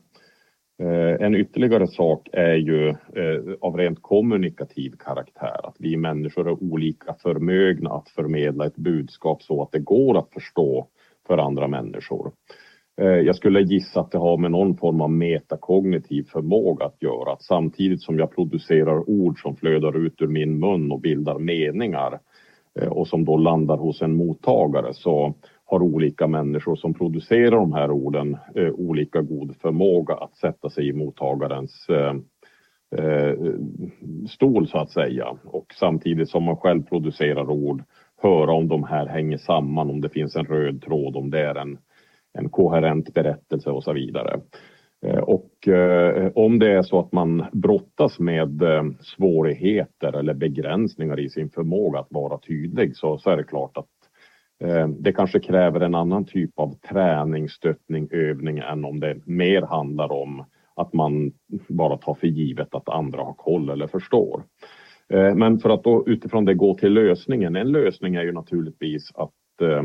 Eh, 0.79 1.25
en 1.25 1.35
ytterligare 1.35 1.87
sak 1.87 2.29
är 2.33 2.55
ju 2.55 2.89
eh, 2.89 3.55
av 3.61 3.77
rent 3.77 4.01
kommunikativ 4.01 4.91
karaktär, 4.99 5.59
att 5.63 5.75
vi 5.79 5.97
människor 5.97 6.47
är 6.47 6.63
olika 6.63 7.13
förmögna 7.13 7.89
att 7.89 8.09
förmedla 8.09 8.65
ett 8.65 8.75
budskap 8.75 9.43
så 9.43 9.61
att 9.61 9.71
det 9.71 9.79
går 9.79 10.17
att 10.17 10.33
förstå 10.33 10.87
för 11.27 11.37
andra 11.37 11.67
människor. 11.67 12.31
Eh, 13.01 13.07
jag 13.07 13.35
skulle 13.35 13.61
gissa 13.61 13.99
att 13.99 14.11
det 14.11 14.17
har 14.17 14.37
med 14.37 14.51
någon 14.51 14.77
form 14.77 15.01
av 15.01 15.11
metakognitiv 15.11 16.23
förmåga 16.23 16.85
att 16.85 17.01
göra, 17.01 17.33
att 17.33 17.43
samtidigt 17.43 18.01
som 18.01 18.19
jag 18.19 18.35
producerar 18.35 19.09
ord 19.09 19.41
som 19.41 19.55
flödar 19.55 20.05
ut 20.05 20.21
ur 20.21 20.27
min 20.27 20.59
mun 20.59 20.91
och 20.91 21.01
bildar 21.01 21.39
meningar 21.39 22.19
och 22.89 23.07
som 23.07 23.25
då 23.25 23.37
landar 23.37 23.77
hos 23.77 24.01
en 24.01 24.15
mottagare 24.15 24.93
så 24.93 25.33
har 25.65 25.81
olika 25.81 26.27
människor 26.27 26.75
som 26.75 26.93
producerar 26.93 27.51
de 27.51 27.73
här 27.73 27.91
orden 27.91 28.37
eh, 28.55 28.69
olika 28.69 29.21
god 29.21 29.55
förmåga 29.61 30.13
att 30.13 30.35
sätta 30.35 30.69
sig 30.69 30.87
i 30.87 30.93
mottagarens 30.93 31.89
eh, 31.89 32.15
eh, 32.97 33.33
stol 34.29 34.67
så 34.67 34.77
att 34.77 34.91
säga 34.91 35.37
och 35.43 35.65
samtidigt 35.79 36.29
som 36.29 36.43
man 36.43 36.57
själv 36.57 36.83
producerar 36.83 37.49
ord 37.49 37.83
höra 38.21 38.53
om 38.53 38.67
de 38.67 38.83
här 38.83 39.05
hänger 39.05 39.37
samman, 39.37 39.89
om 39.89 40.01
det 40.01 40.09
finns 40.09 40.35
en 40.35 40.45
röd 40.45 40.81
tråd, 40.81 41.15
om 41.15 41.29
det 41.29 41.39
är 41.39 41.55
en, 41.55 41.77
en 42.33 42.49
koherent 42.49 43.13
berättelse 43.13 43.69
och 43.69 43.83
så 43.83 43.93
vidare. 43.93 44.39
Eh, 45.05 45.19
och 45.19 45.67
eh, 45.67 46.31
om 46.35 46.59
det 46.59 46.71
är 46.71 46.81
så 46.81 46.99
att 46.99 47.11
man 47.11 47.45
brottas 47.51 48.19
med 48.19 48.61
eh, 48.61 48.83
svårigheter 48.99 50.13
eller 50.13 50.33
begränsningar 50.33 51.19
i 51.19 51.29
sin 51.29 51.49
förmåga 51.49 51.99
att 51.99 52.07
vara 52.09 52.37
tydlig 52.37 52.95
så, 52.95 53.17
så 53.17 53.29
är 53.29 53.37
det 53.37 53.43
klart 53.43 53.77
att 53.77 53.87
Eh, 54.63 54.87
det 54.87 55.13
kanske 55.13 55.39
kräver 55.39 55.79
en 55.79 55.95
annan 55.95 56.25
typ 56.25 56.59
av 56.59 56.73
träning, 56.89 57.49
stöttning, 57.49 58.07
övning 58.11 58.57
än 58.57 58.85
om 58.85 58.99
det 58.99 59.17
mer 59.25 59.61
handlar 59.61 60.11
om 60.11 60.45
att 60.75 60.93
man 60.93 61.31
bara 61.69 61.97
tar 61.97 62.13
för 62.13 62.27
givet 62.27 62.75
att 62.75 62.89
andra 62.89 63.23
har 63.23 63.33
koll 63.33 63.69
eller 63.69 63.87
förstår. 63.87 64.43
Eh, 65.09 65.35
men 65.35 65.59
för 65.59 65.69
att 65.69 65.83
då 65.83 66.03
utifrån 66.07 66.45
det 66.45 66.53
gå 66.53 66.73
till 66.73 66.93
lösningen. 66.93 67.55
En 67.55 67.71
lösning 67.71 68.15
är 68.15 68.23
ju 68.23 68.31
naturligtvis 68.31 69.11
att 69.15 69.61
eh, 69.61 69.83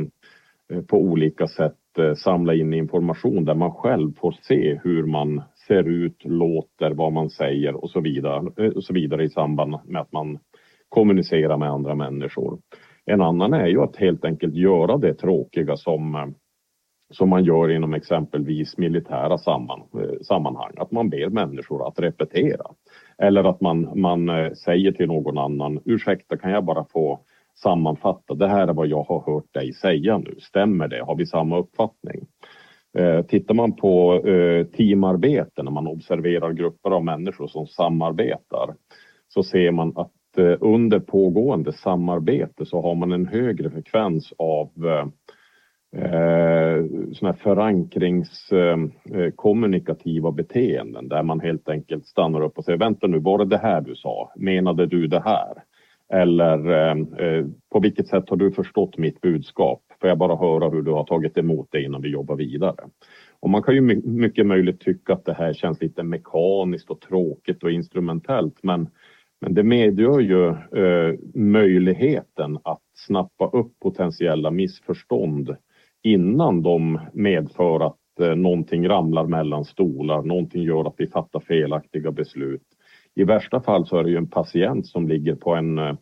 på 0.86 0.98
olika 0.98 1.46
sätt 1.46 1.74
samla 2.16 2.54
in 2.54 2.74
information 2.74 3.44
där 3.44 3.54
man 3.54 3.72
själv 3.72 4.12
får 4.20 4.36
se 4.42 4.80
hur 4.84 5.06
man 5.06 5.42
ser 5.66 5.88
ut, 5.88 6.24
låter, 6.24 6.90
vad 6.90 7.12
man 7.12 7.30
säger 7.30 7.74
och 7.74 7.90
så 7.90 8.00
vidare, 8.00 8.70
och 8.70 8.84
så 8.84 8.94
vidare 8.94 9.24
i 9.24 9.30
samband 9.30 9.76
med 9.84 10.02
att 10.02 10.12
man 10.12 10.38
kommunicerar 10.88 11.56
med 11.56 11.70
andra 11.70 11.94
människor. 11.94 12.58
En 13.10 13.20
annan 13.20 13.52
är 13.52 13.66
ju 13.66 13.82
att 13.82 13.96
helt 13.96 14.24
enkelt 14.24 14.54
göra 14.54 14.96
det 14.96 15.14
tråkiga 15.14 15.76
som, 15.76 16.14
eh, 16.14 16.26
som 17.10 17.28
man 17.28 17.44
gör 17.44 17.70
inom 17.70 17.94
exempelvis 17.94 18.78
militära 18.78 19.38
samman, 19.38 19.80
eh, 19.80 20.20
sammanhang. 20.22 20.72
Att 20.76 20.90
man 20.90 21.10
ber 21.10 21.28
människor 21.28 21.88
att 21.88 22.00
repetera. 22.00 22.66
Eller 23.18 23.44
att 23.44 23.60
man, 23.60 24.00
man 24.00 24.28
eh, 24.28 24.52
säger 24.52 24.92
till 24.92 25.06
någon 25.06 25.38
annan, 25.38 25.80
ursäkta 25.84 26.36
kan 26.36 26.50
jag 26.50 26.64
bara 26.64 26.84
få 26.84 27.20
sammanfatta, 27.62 28.34
det 28.34 28.48
här 28.48 28.68
är 28.68 28.72
vad 28.72 28.86
jag 28.86 29.02
har 29.02 29.32
hört 29.32 29.54
dig 29.54 29.72
säga 29.72 30.18
nu, 30.18 30.34
stämmer 30.38 30.88
det? 30.88 31.02
Har 31.04 31.16
vi 31.16 31.26
samma 31.26 31.58
uppfattning? 31.58 32.26
Eh, 32.98 33.22
tittar 33.22 33.54
man 33.54 33.76
på 33.76 34.14
eh, 34.14 34.66
teamarbete, 34.66 35.62
när 35.62 35.70
man 35.70 35.86
observerar 35.86 36.52
grupper 36.52 36.90
av 36.90 37.04
människor 37.04 37.46
som 37.46 37.66
samarbetar, 37.66 38.74
så 39.28 39.42
ser 39.42 39.70
man 39.70 39.92
att 39.96 40.12
Eh, 40.36 40.56
under 40.60 41.00
pågående 41.00 41.72
samarbete 41.72 42.66
så 42.66 42.82
har 42.82 42.94
man 42.94 43.12
en 43.12 43.26
högre 43.26 43.70
frekvens 43.70 44.32
av 44.38 44.70
eh, 44.86 45.06
eh 46.02 46.84
såna 47.12 47.32
här 47.32 47.38
förankringskommunikativa 47.38 50.28
eh, 50.28 50.32
eh 50.32 50.36
beteenden 50.36 51.08
där 51.08 51.22
man 51.22 51.40
helt 51.40 51.68
enkelt 51.68 52.06
stannar 52.06 52.40
upp 52.40 52.58
och 52.58 52.64
säger 52.64 52.78
vänta 52.78 53.06
nu, 53.06 53.18
var 53.18 53.38
det 53.38 53.44
det 53.44 53.58
här 53.58 53.80
du 53.80 53.94
sa? 53.94 54.32
Menade 54.36 54.86
du 54.86 55.06
det 55.06 55.20
här? 55.20 55.54
Eller 56.12 56.70
eh, 56.70 56.96
på 57.72 57.80
vilket 57.80 58.08
sätt 58.08 58.30
har 58.30 58.36
du 58.36 58.52
förstått 58.52 58.98
mitt 58.98 59.20
budskap? 59.20 59.82
Får 60.00 60.08
jag 60.08 60.18
bara 60.18 60.36
höra 60.36 60.68
hur 60.68 60.82
du 60.82 60.90
har 60.90 61.04
tagit 61.04 61.38
emot 61.38 61.68
det 61.70 61.82
innan 61.82 62.02
vi 62.02 62.08
jobbar 62.08 62.36
vidare? 62.36 62.88
Och 63.40 63.50
man 63.50 63.62
kan 63.62 63.74
ju 63.74 63.80
mycket 64.04 64.46
möjligt 64.46 64.80
tycka 64.80 65.12
att 65.12 65.24
det 65.24 65.34
här 65.34 65.52
känns 65.52 65.80
lite 65.80 66.02
mekaniskt 66.02 66.90
och 66.90 67.00
tråkigt 67.00 67.62
och 67.62 67.70
instrumentellt 67.70 68.62
men, 68.62 68.88
men 69.40 69.54
det 69.54 69.62
medger 69.62 70.20
ju 70.20 70.48
eh, 70.48 71.14
möjligheten 71.34 72.58
att 72.64 72.82
snappa 72.94 73.46
upp 73.46 73.72
potentiella 73.80 74.50
missförstånd 74.50 75.56
innan 76.02 76.62
de 76.62 77.00
medför 77.12 77.86
att 77.86 78.20
eh, 78.20 78.34
någonting 78.34 78.88
ramlar 78.88 79.26
mellan 79.26 79.64
stolar, 79.64 80.22
någonting 80.22 80.62
gör 80.62 80.88
att 80.88 80.94
vi 80.96 81.06
fattar 81.06 81.40
felaktiga 81.40 82.10
beslut. 82.10 82.62
I 83.14 83.24
värsta 83.24 83.60
fall 83.60 83.86
så 83.86 83.96
är 83.96 84.04
det 84.04 84.10
ju 84.10 84.16
en 84.16 84.30
patient 84.30 84.86
som 84.86 85.08
ligger 85.08 85.34
på 85.34 85.54
en 85.54 85.78
eh, 85.78 85.94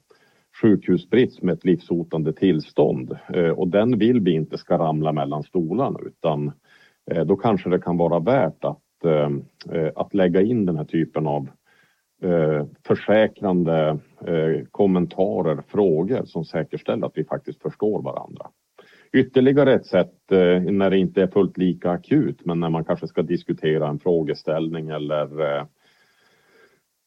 sjukhusbrits 0.62 1.42
med 1.42 1.52
ett 1.52 1.64
livshotande 1.64 2.32
tillstånd 2.32 3.18
eh, 3.34 3.50
och 3.50 3.68
den 3.68 3.98
vill 3.98 4.20
vi 4.20 4.32
inte 4.32 4.58
ska 4.58 4.78
ramla 4.78 5.12
mellan 5.12 5.42
stolarna 5.42 5.98
utan 6.06 6.52
eh, 7.10 7.24
då 7.24 7.36
kanske 7.36 7.70
det 7.70 7.78
kan 7.78 7.96
vara 7.96 8.18
värt 8.18 8.64
att, 8.64 9.04
eh, 9.04 9.30
eh, 9.76 9.92
att 9.96 10.14
lägga 10.14 10.42
in 10.42 10.66
den 10.66 10.76
här 10.76 10.84
typen 10.84 11.26
av 11.26 11.48
Eh, 12.22 12.66
försäkrande 12.86 13.98
eh, 14.26 14.64
kommentarer, 14.70 15.62
frågor 15.68 16.24
som 16.24 16.44
säkerställer 16.44 17.06
att 17.06 17.18
vi 17.18 17.24
faktiskt 17.24 17.62
förstår 17.62 18.02
varandra. 18.02 18.46
Ytterligare 19.12 19.74
ett 19.74 19.86
sätt 19.86 20.32
eh, 20.32 20.60
när 20.60 20.90
det 20.90 20.98
inte 20.98 21.22
är 21.22 21.26
fullt 21.26 21.58
lika 21.58 21.90
akut 21.90 22.44
men 22.44 22.60
när 22.60 22.70
man 22.70 22.84
kanske 22.84 23.06
ska 23.06 23.22
diskutera 23.22 23.88
en 23.88 23.98
frågeställning 23.98 24.88
eller 24.88 25.40
Eh, 25.40 25.64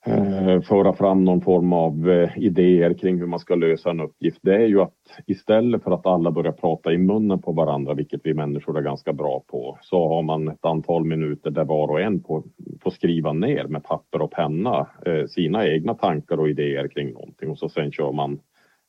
Eh, 0.05 0.61
föra 0.61 0.93
fram 0.93 1.23
någon 1.23 1.41
form 1.41 1.73
av 1.73 2.09
eh, 2.09 2.37
idéer 2.37 2.93
kring 2.93 3.19
hur 3.19 3.27
man 3.27 3.39
ska 3.39 3.55
lösa 3.55 3.89
en 3.89 3.99
uppgift. 3.99 4.39
Det 4.41 4.55
är 4.55 4.67
ju 4.67 4.81
att 4.81 4.95
istället 5.27 5.83
för 5.83 5.91
att 5.91 6.05
alla 6.05 6.31
börjar 6.31 6.51
prata 6.51 6.93
i 6.93 6.97
munnen 6.97 7.41
på 7.41 7.51
varandra, 7.51 7.93
vilket 7.93 8.21
vi 8.23 8.33
människor 8.33 8.77
är 8.77 8.81
ganska 8.81 9.13
bra 9.13 9.43
på, 9.47 9.77
så 9.81 10.07
har 10.07 10.21
man 10.21 10.47
ett 10.47 10.65
antal 10.65 11.05
minuter 11.05 11.51
där 11.51 11.65
var 11.65 11.87
och 11.87 12.01
en 12.01 12.23
får 12.81 12.89
skriva 12.89 13.33
ner 13.33 13.67
med 13.67 13.83
papper 13.83 14.21
och 14.21 14.31
penna 14.31 14.87
eh, 15.05 15.25
sina 15.25 15.67
egna 15.67 15.93
tankar 15.93 16.37
och 16.37 16.49
idéer 16.49 16.87
kring 16.87 17.11
någonting 17.13 17.49
och 17.49 17.57
så 17.57 17.69
sen 17.69 17.91
kör 17.91 18.11
man 18.11 18.39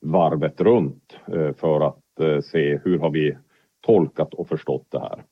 varvet 0.01 0.61
runt 0.61 1.16
eh, 1.27 1.53
för 1.53 1.81
att 1.81 2.44
se 2.44 2.81
hur 2.85 2.98
har 2.98 3.11
vi 3.11 3.37
tolkat 3.87 4.35
och 4.35 4.48
förstått 4.48 4.87
det 4.90 5.01
här. 5.01 5.22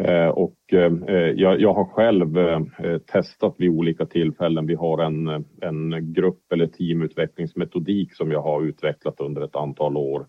Eh, 0.00 0.28
och 0.28 0.56
eh, 0.72 0.92
eh, 1.08 1.30
jag, 1.36 1.74
har 1.74 1.84
själv 1.84 2.36
testat 3.12 3.54
vid 3.58 3.70
olika 3.70 4.06
tillfällen. 4.06 4.66
Vi 4.66 4.74
har 4.74 4.98
en, 4.98 5.44
en 5.62 6.12
grupp 6.12 6.52
eller 6.52 6.66
teamutvecklingsmetodik 6.66 8.14
som 8.14 8.30
jag 8.30 8.42
har 8.42 8.62
utvecklat 8.62 9.20
under 9.20 9.42
ett 9.42 9.56
antal 9.56 9.96
år. 9.96 10.26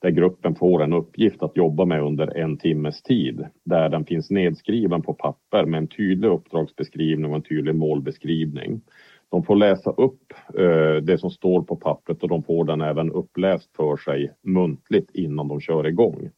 Där 0.00 0.10
gruppen 0.10 0.54
får 0.54 0.82
en 0.82 0.92
uppgift 0.92 1.42
att 1.42 1.56
jobba 1.56 1.84
med 1.84 2.02
under 2.02 2.36
en 2.36 2.58
timmes 2.58 3.02
tid. 3.02 3.46
Där 3.64 3.88
den 3.88 4.04
finns 4.04 4.30
nedskriven 4.30 5.02
på 5.02 5.14
papper 5.14 5.64
med 5.64 5.78
en 5.78 5.88
tydlig 5.88 6.28
uppdragsbeskrivning 6.28 7.30
och 7.30 7.36
en 7.36 7.42
tydlig 7.42 7.74
målbeskrivning. 7.74 8.80
De 9.30 9.42
får 9.42 9.56
läsa 9.56 9.90
upp 9.90 10.22
det 11.02 11.18
som 11.18 11.30
står 11.30 11.62
på 11.62 11.76
pappret 11.76 12.22
och 12.22 12.28
de 12.28 12.42
får 12.42 12.64
den 12.64 12.80
även 12.80 13.12
uppläst 13.12 13.76
för 13.76 13.96
sig 13.96 14.32
muntligt 14.42 15.10
innan 15.14 15.48
de 15.48 15.60
kör 15.60 15.86
igång. 15.86 16.30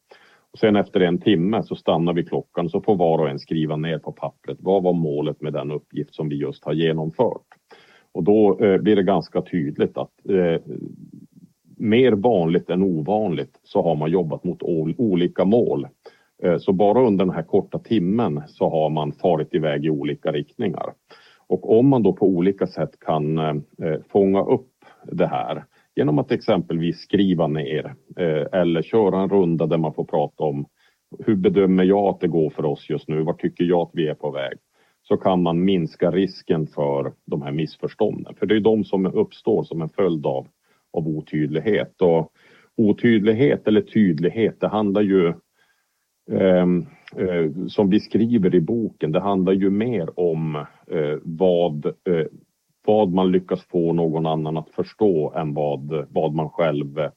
Sen 0.59 0.77
efter 0.77 1.01
en 1.01 1.19
timme 1.19 1.63
så 1.63 1.75
stannar 1.75 2.13
vi 2.13 2.25
klockan 2.25 2.69
så 2.69 2.81
får 2.81 2.97
var 2.97 3.19
och 3.19 3.29
en 3.29 3.39
skriva 3.39 3.77
ner 3.77 3.99
på 3.99 4.13
pappret 4.13 4.59
vad 4.61 4.83
var 4.83 4.93
målet 4.93 5.41
med 5.41 5.53
den 5.53 5.71
uppgift 5.71 6.15
som 6.15 6.29
vi 6.29 6.37
just 6.37 6.65
har 6.65 6.73
genomfört. 6.73 7.47
Och 8.13 8.25
då 8.25 8.59
eh, 8.61 8.79
blir 8.79 8.97
det 8.97 9.03
ganska 9.03 9.43
tydligt 9.43 9.99
att 9.99 10.29
eh, 10.29 10.61
mer 11.77 12.13
vanligt 12.13 12.71
än 12.71 12.83
ovanligt 12.83 13.61
så 13.63 13.83
har 13.83 13.95
man 13.95 14.11
jobbat 14.11 14.45
mot 14.45 14.63
olika 14.99 15.45
mål. 15.45 15.89
Eh, 16.43 16.59
så 16.59 16.73
bara 16.73 17.07
under 17.07 17.25
den 17.25 17.35
här 17.35 17.43
korta 17.43 17.79
timmen 17.79 18.43
så 18.47 18.71
har 18.71 18.91
man 18.91 19.13
farit 19.13 19.55
iväg 19.55 19.85
i 19.85 19.91
olika 19.91 20.33
riktningar. 20.33 20.93
Och 21.47 21.79
om 21.79 21.89
man 21.89 22.03
då 22.03 22.13
på 22.13 22.27
olika 22.27 22.67
sätt 22.67 23.01
kan 23.01 23.39
eh, 23.39 23.55
eh 23.83 24.01
fånga 24.09 24.43
upp 24.43 24.85
det 25.13 25.27
här 25.27 25.65
genom 25.97 26.19
att 26.19 26.33
exempelvis 26.33 27.01
skriva 27.01 27.47
ner 27.47 27.95
eh, 28.17 28.61
eller 28.61 28.83
köra 28.83 29.23
en 29.23 29.29
runda 29.29 29.67
där 29.67 29.79
man 29.79 29.95
får 29.95 30.05
prata 30.05 30.45
om 30.45 30.67
hur 31.19 31.37
bedömer 31.37 31.85
jag 31.85 32.09
att 32.09 32.21
det 32.21 32.29
går 32.29 32.51
för 32.51 32.65
oss 32.65 32.91
just 32.91 33.09
nu? 33.09 33.23
Vad 33.23 33.39
tycker 33.39 33.65
jag 33.65 33.81
att 33.81 33.91
vi 33.93 34.09
är 34.09 34.15
på 34.15 34.31
väg? 34.31 34.59
Så 35.03 35.17
kan 35.17 35.43
man 35.43 35.65
minska 35.65 36.11
risken 36.11 36.67
för 36.67 37.13
de 37.27 37.43
här 37.43 37.53
missförstånden. 37.53 38.35
För 38.35 38.47
det 38.47 38.57
är 38.57 38.61
de 38.61 38.85
som 38.85 39.07
uppstår 39.07 39.63
som 39.63 39.83
en 39.83 39.89
följd 39.89 40.27
av, 40.27 40.47
av 40.93 41.09
otydlighet. 41.09 42.03
Och 42.03 42.33
otydlighet 42.77 43.69
eller 43.69 43.81
tydlighet, 43.81 44.61
det 44.61 44.69
handlar 44.69 45.03
ju 45.03 45.27
eh, 46.33 46.67
eh, 47.17 47.67
som 47.69 47.91
vi 47.91 48.01
skriver 48.01 48.55
i 48.55 48.61
boken, 48.61 49.13
det 49.13 49.21
handlar 49.21 49.53
ju 49.53 49.71
mer 49.71 50.21
om 50.21 50.57
eh, 50.87 51.19
vad 51.23 51.87
eh, 51.87 52.27
vad 52.91 53.13
man 53.13 53.33
lyckas 53.33 53.65
få 53.65 53.93
någon 53.93 54.27
annan 54.27 54.57
att 54.57 54.71
förstå 54.71 55.33
än 55.37 55.55
vad, 55.55 56.07
vad 56.11 56.35
man 56.35 56.51
själv 56.51 57.09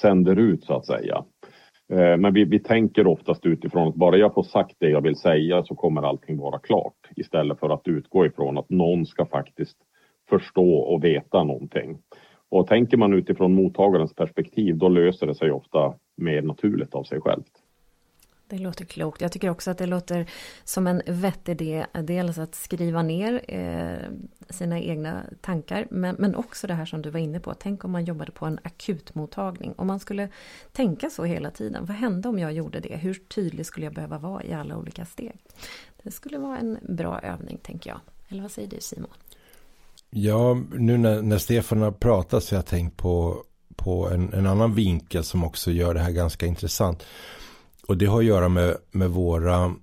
sänder 0.00 0.36
ut 0.36 0.64
så 0.64 0.74
att 0.74 0.86
säga. 0.86 1.24
Eh, 1.92 2.16
men 2.16 2.34
vi, 2.34 2.44
vi 2.44 2.58
tänker 2.58 3.06
oftast 3.06 3.46
utifrån 3.46 3.88
att 3.88 3.94
bara 3.94 4.16
jag 4.16 4.34
får 4.34 4.42
sagt 4.42 4.76
det 4.78 4.90
jag 4.90 5.00
vill 5.00 5.16
säga 5.16 5.62
så 5.64 5.74
kommer 5.74 6.02
allting 6.02 6.38
vara 6.38 6.58
klart. 6.58 6.96
Istället 7.16 7.60
för 7.60 7.70
att 7.70 7.88
utgå 7.88 8.26
ifrån 8.26 8.58
att 8.58 8.70
någon 8.70 9.06
ska 9.06 9.26
faktiskt 9.26 9.76
förstå 10.28 10.74
och 10.74 11.04
veta 11.04 11.44
någonting. 11.44 11.98
Och 12.50 12.66
tänker 12.66 12.96
man 12.96 13.12
utifrån 13.12 13.54
mottagarens 13.54 14.14
perspektiv 14.14 14.78
då 14.78 14.88
löser 14.88 15.26
det 15.26 15.34
sig 15.34 15.50
ofta 15.50 15.94
mer 16.16 16.42
naturligt 16.42 16.94
av 16.94 17.04
sig 17.04 17.20
självt. 17.20 17.61
Det 18.52 18.58
låter 18.58 18.84
klokt. 18.84 19.20
Jag 19.20 19.32
tycker 19.32 19.50
också 19.50 19.70
att 19.70 19.78
det 19.78 19.86
låter 19.86 20.26
som 20.64 20.86
en 20.86 21.02
vettig 21.06 21.52
idé. 21.52 21.86
Dels 21.92 22.38
att 22.38 22.54
skriva 22.54 23.02
ner 23.02 23.44
eh, 23.48 24.10
sina 24.50 24.80
egna 24.80 25.22
tankar. 25.40 25.86
Men, 25.90 26.16
men 26.18 26.34
också 26.34 26.66
det 26.66 26.74
här 26.74 26.84
som 26.84 27.02
du 27.02 27.10
var 27.10 27.20
inne 27.20 27.40
på. 27.40 27.54
Tänk 27.54 27.84
om 27.84 27.90
man 27.90 28.04
jobbade 28.04 28.32
på 28.32 28.46
en 28.46 28.58
akutmottagning. 28.62 29.74
Om 29.76 29.86
man 29.86 30.00
skulle 30.00 30.28
tänka 30.72 31.10
så 31.10 31.24
hela 31.24 31.50
tiden. 31.50 31.86
Vad 31.86 31.96
hände 31.96 32.28
om 32.28 32.38
jag 32.38 32.52
gjorde 32.52 32.80
det? 32.80 32.96
Hur 32.96 33.14
tydlig 33.14 33.66
skulle 33.66 33.86
jag 33.86 33.94
behöva 33.94 34.18
vara 34.18 34.44
i 34.44 34.52
alla 34.52 34.76
olika 34.76 35.04
steg? 35.04 35.44
Det 36.02 36.10
skulle 36.10 36.38
vara 36.38 36.58
en 36.58 36.78
bra 36.82 37.20
övning 37.20 37.58
tänker 37.62 37.90
jag. 37.90 38.00
Eller 38.28 38.42
vad 38.42 38.50
säger 38.50 38.68
du 38.68 38.76
Simon? 38.80 39.10
Ja, 40.10 40.62
nu 40.72 40.98
när, 40.98 41.22
när 41.22 41.38
Stefan 41.38 41.82
har 41.82 41.92
pratat 41.92 42.44
så 42.44 42.54
har 42.54 42.58
jag 42.58 42.66
tänkt 42.66 42.96
på, 42.96 43.44
på 43.76 44.08
en, 44.08 44.32
en 44.32 44.46
annan 44.46 44.74
vinkel 44.74 45.24
som 45.24 45.44
också 45.44 45.70
gör 45.70 45.94
det 45.94 46.00
här 46.00 46.12
ganska 46.12 46.46
intressant. 46.46 47.04
Och 47.88 47.96
det 47.96 48.06
har 48.06 48.18
att 48.18 48.24
göra 48.24 48.48
med, 48.48 48.76
med 48.90 49.10
våra 49.10 49.74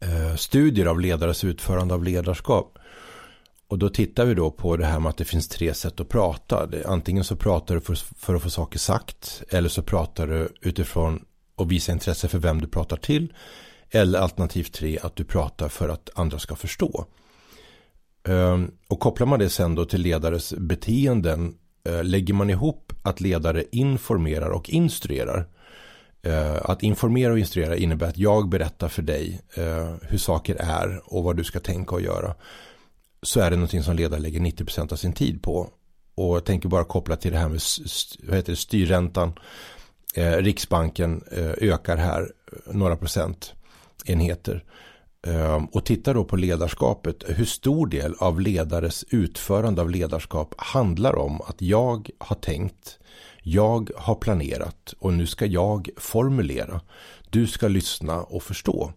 eh, 0.00 0.36
studier 0.36 0.86
av 0.86 1.00
ledares 1.00 1.44
utförande 1.44 1.94
av 1.94 2.04
ledarskap. 2.04 2.78
Och 3.66 3.78
då 3.78 3.88
tittar 3.88 4.24
vi 4.24 4.34
då 4.34 4.50
på 4.50 4.76
det 4.76 4.86
här 4.86 5.00
med 5.00 5.10
att 5.10 5.16
det 5.16 5.24
finns 5.24 5.48
tre 5.48 5.74
sätt 5.74 6.00
att 6.00 6.08
prata. 6.08 6.66
Det, 6.66 6.84
antingen 6.86 7.24
så 7.24 7.36
pratar 7.36 7.74
du 7.74 7.80
för, 7.80 7.94
för 7.94 8.34
att 8.34 8.42
få 8.42 8.50
saker 8.50 8.78
sagt. 8.78 9.42
Eller 9.48 9.68
så 9.68 9.82
pratar 9.82 10.26
du 10.26 10.48
utifrån 10.60 11.24
och 11.54 11.72
visa 11.72 11.92
intresse 11.92 12.28
för 12.28 12.38
vem 12.38 12.60
du 12.60 12.66
pratar 12.66 12.96
till. 12.96 13.32
Eller 13.90 14.18
alternativ 14.18 14.64
tre 14.64 14.98
att 15.02 15.16
du 15.16 15.24
pratar 15.24 15.68
för 15.68 15.88
att 15.88 16.10
andra 16.14 16.38
ska 16.38 16.56
förstå. 16.56 17.06
Ehm, 18.28 18.70
och 18.88 19.00
kopplar 19.00 19.26
man 19.26 19.38
det 19.38 19.50
sen 19.50 19.74
då 19.74 19.84
till 19.84 20.00
ledares 20.00 20.54
beteenden. 20.54 21.54
Eh, 21.84 22.04
lägger 22.04 22.34
man 22.34 22.50
ihop 22.50 22.92
att 23.02 23.20
ledare 23.20 23.64
informerar 23.72 24.50
och 24.50 24.70
instruerar. 24.70 25.48
Eh, 26.26 26.56
att 26.62 26.82
informera 26.82 27.32
och 27.32 27.38
instruera 27.38 27.76
innebär 27.76 28.06
att 28.06 28.18
jag 28.18 28.48
berättar 28.48 28.88
för 28.88 29.02
dig 29.02 29.40
eh, 29.54 29.94
hur 30.02 30.18
saker 30.18 30.56
är 30.58 31.02
och 31.04 31.24
vad 31.24 31.36
du 31.36 31.44
ska 31.44 31.60
tänka 31.60 31.94
och 31.94 32.02
göra. 32.02 32.34
Så 33.22 33.40
är 33.40 33.50
det 33.50 33.56
någonting 33.56 33.82
som 33.82 33.96
ledare 33.96 34.20
lägger 34.20 34.40
90% 34.40 34.92
av 34.92 34.96
sin 34.96 35.12
tid 35.12 35.42
på. 35.42 35.70
Och 36.14 36.36
jag 36.36 36.44
tänker 36.44 36.68
bara 36.68 36.84
koppla 36.84 37.16
till 37.16 37.32
det 37.32 37.38
här 37.38 37.48
med 37.48 37.60
vad 38.22 38.36
heter 38.36 38.52
det, 38.52 38.56
styrräntan. 38.56 39.32
Eh, 40.14 40.32
Riksbanken 40.32 41.22
ökar 41.60 41.96
här 41.96 42.32
några 42.66 42.96
procentenheter. 42.96 44.64
Ehm, 45.26 45.64
och 45.64 45.84
titta 45.84 46.12
då 46.12 46.24
på 46.24 46.36
ledarskapet. 46.36 47.24
Hur 47.28 47.44
stor 47.44 47.86
del 47.86 48.14
av 48.18 48.40
ledares 48.40 49.04
utförande 49.10 49.82
av 49.82 49.90
ledarskap 49.90 50.54
handlar 50.58 51.14
om 51.14 51.40
att 51.40 51.62
jag 51.62 52.10
har 52.18 52.36
tänkt 52.36 52.98
jag 53.42 53.90
har 53.96 54.14
planerat 54.14 54.94
och 54.98 55.12
nu 55.12 55.26
ska 55.26 55.46
jag 55.46 55.88
formulera. 55.96 56.80
Du 57.30 57.46
ska 57.46 57.68
lyssna 57.68 58.22
och 58.22 58.42
förstå. 58.42 58.92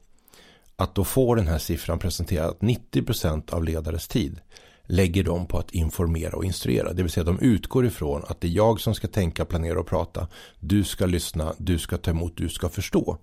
Att 0.75 0.95
då 0.95 1.03
få 1.03 1.35
den 1.35 1.47
här 1.47 1.57
siffran 1.57 1.99
presenterad 1.99 2.49
att 2.49 2.59
90% 2.59 3.53
av 3.53 3.63
ledares 3.63 4.07
tid 4.07 4.39
lägger 4.83 5.23
de 5.23 5.45
på 5.45 5.57
att 5.57 5.71
informera 5.71 6.35
och 6.35 6.45
instruera. 6.45 6.93
Det 6.93 7.03
vill 7.03 7.11
säga 7.11 7.23
de 7.23 7.39
utgår 7.39 7.85
ifrån 7.85 8.23
att 8.27 8.41
det 8.41 8.47
är 8.47 8.51
jag 8.51 8.81
som 8.81 8.95
ska 8.95 9.07
tänka, 9.07 9.45
planera 9.45 9.79
och 9.79 9.87
prata. 9.87 10.27
Du 10.59 10.83
ska 10.83 11.05
lyssna, 11.05 11.53
du 11.57 11.79
ska 11.79 11.97
ta 11.97 12.11
emot, 12.11 12.37
du 12.37 12.49
ska 12.49 12.69
förstå. 12.69 13.17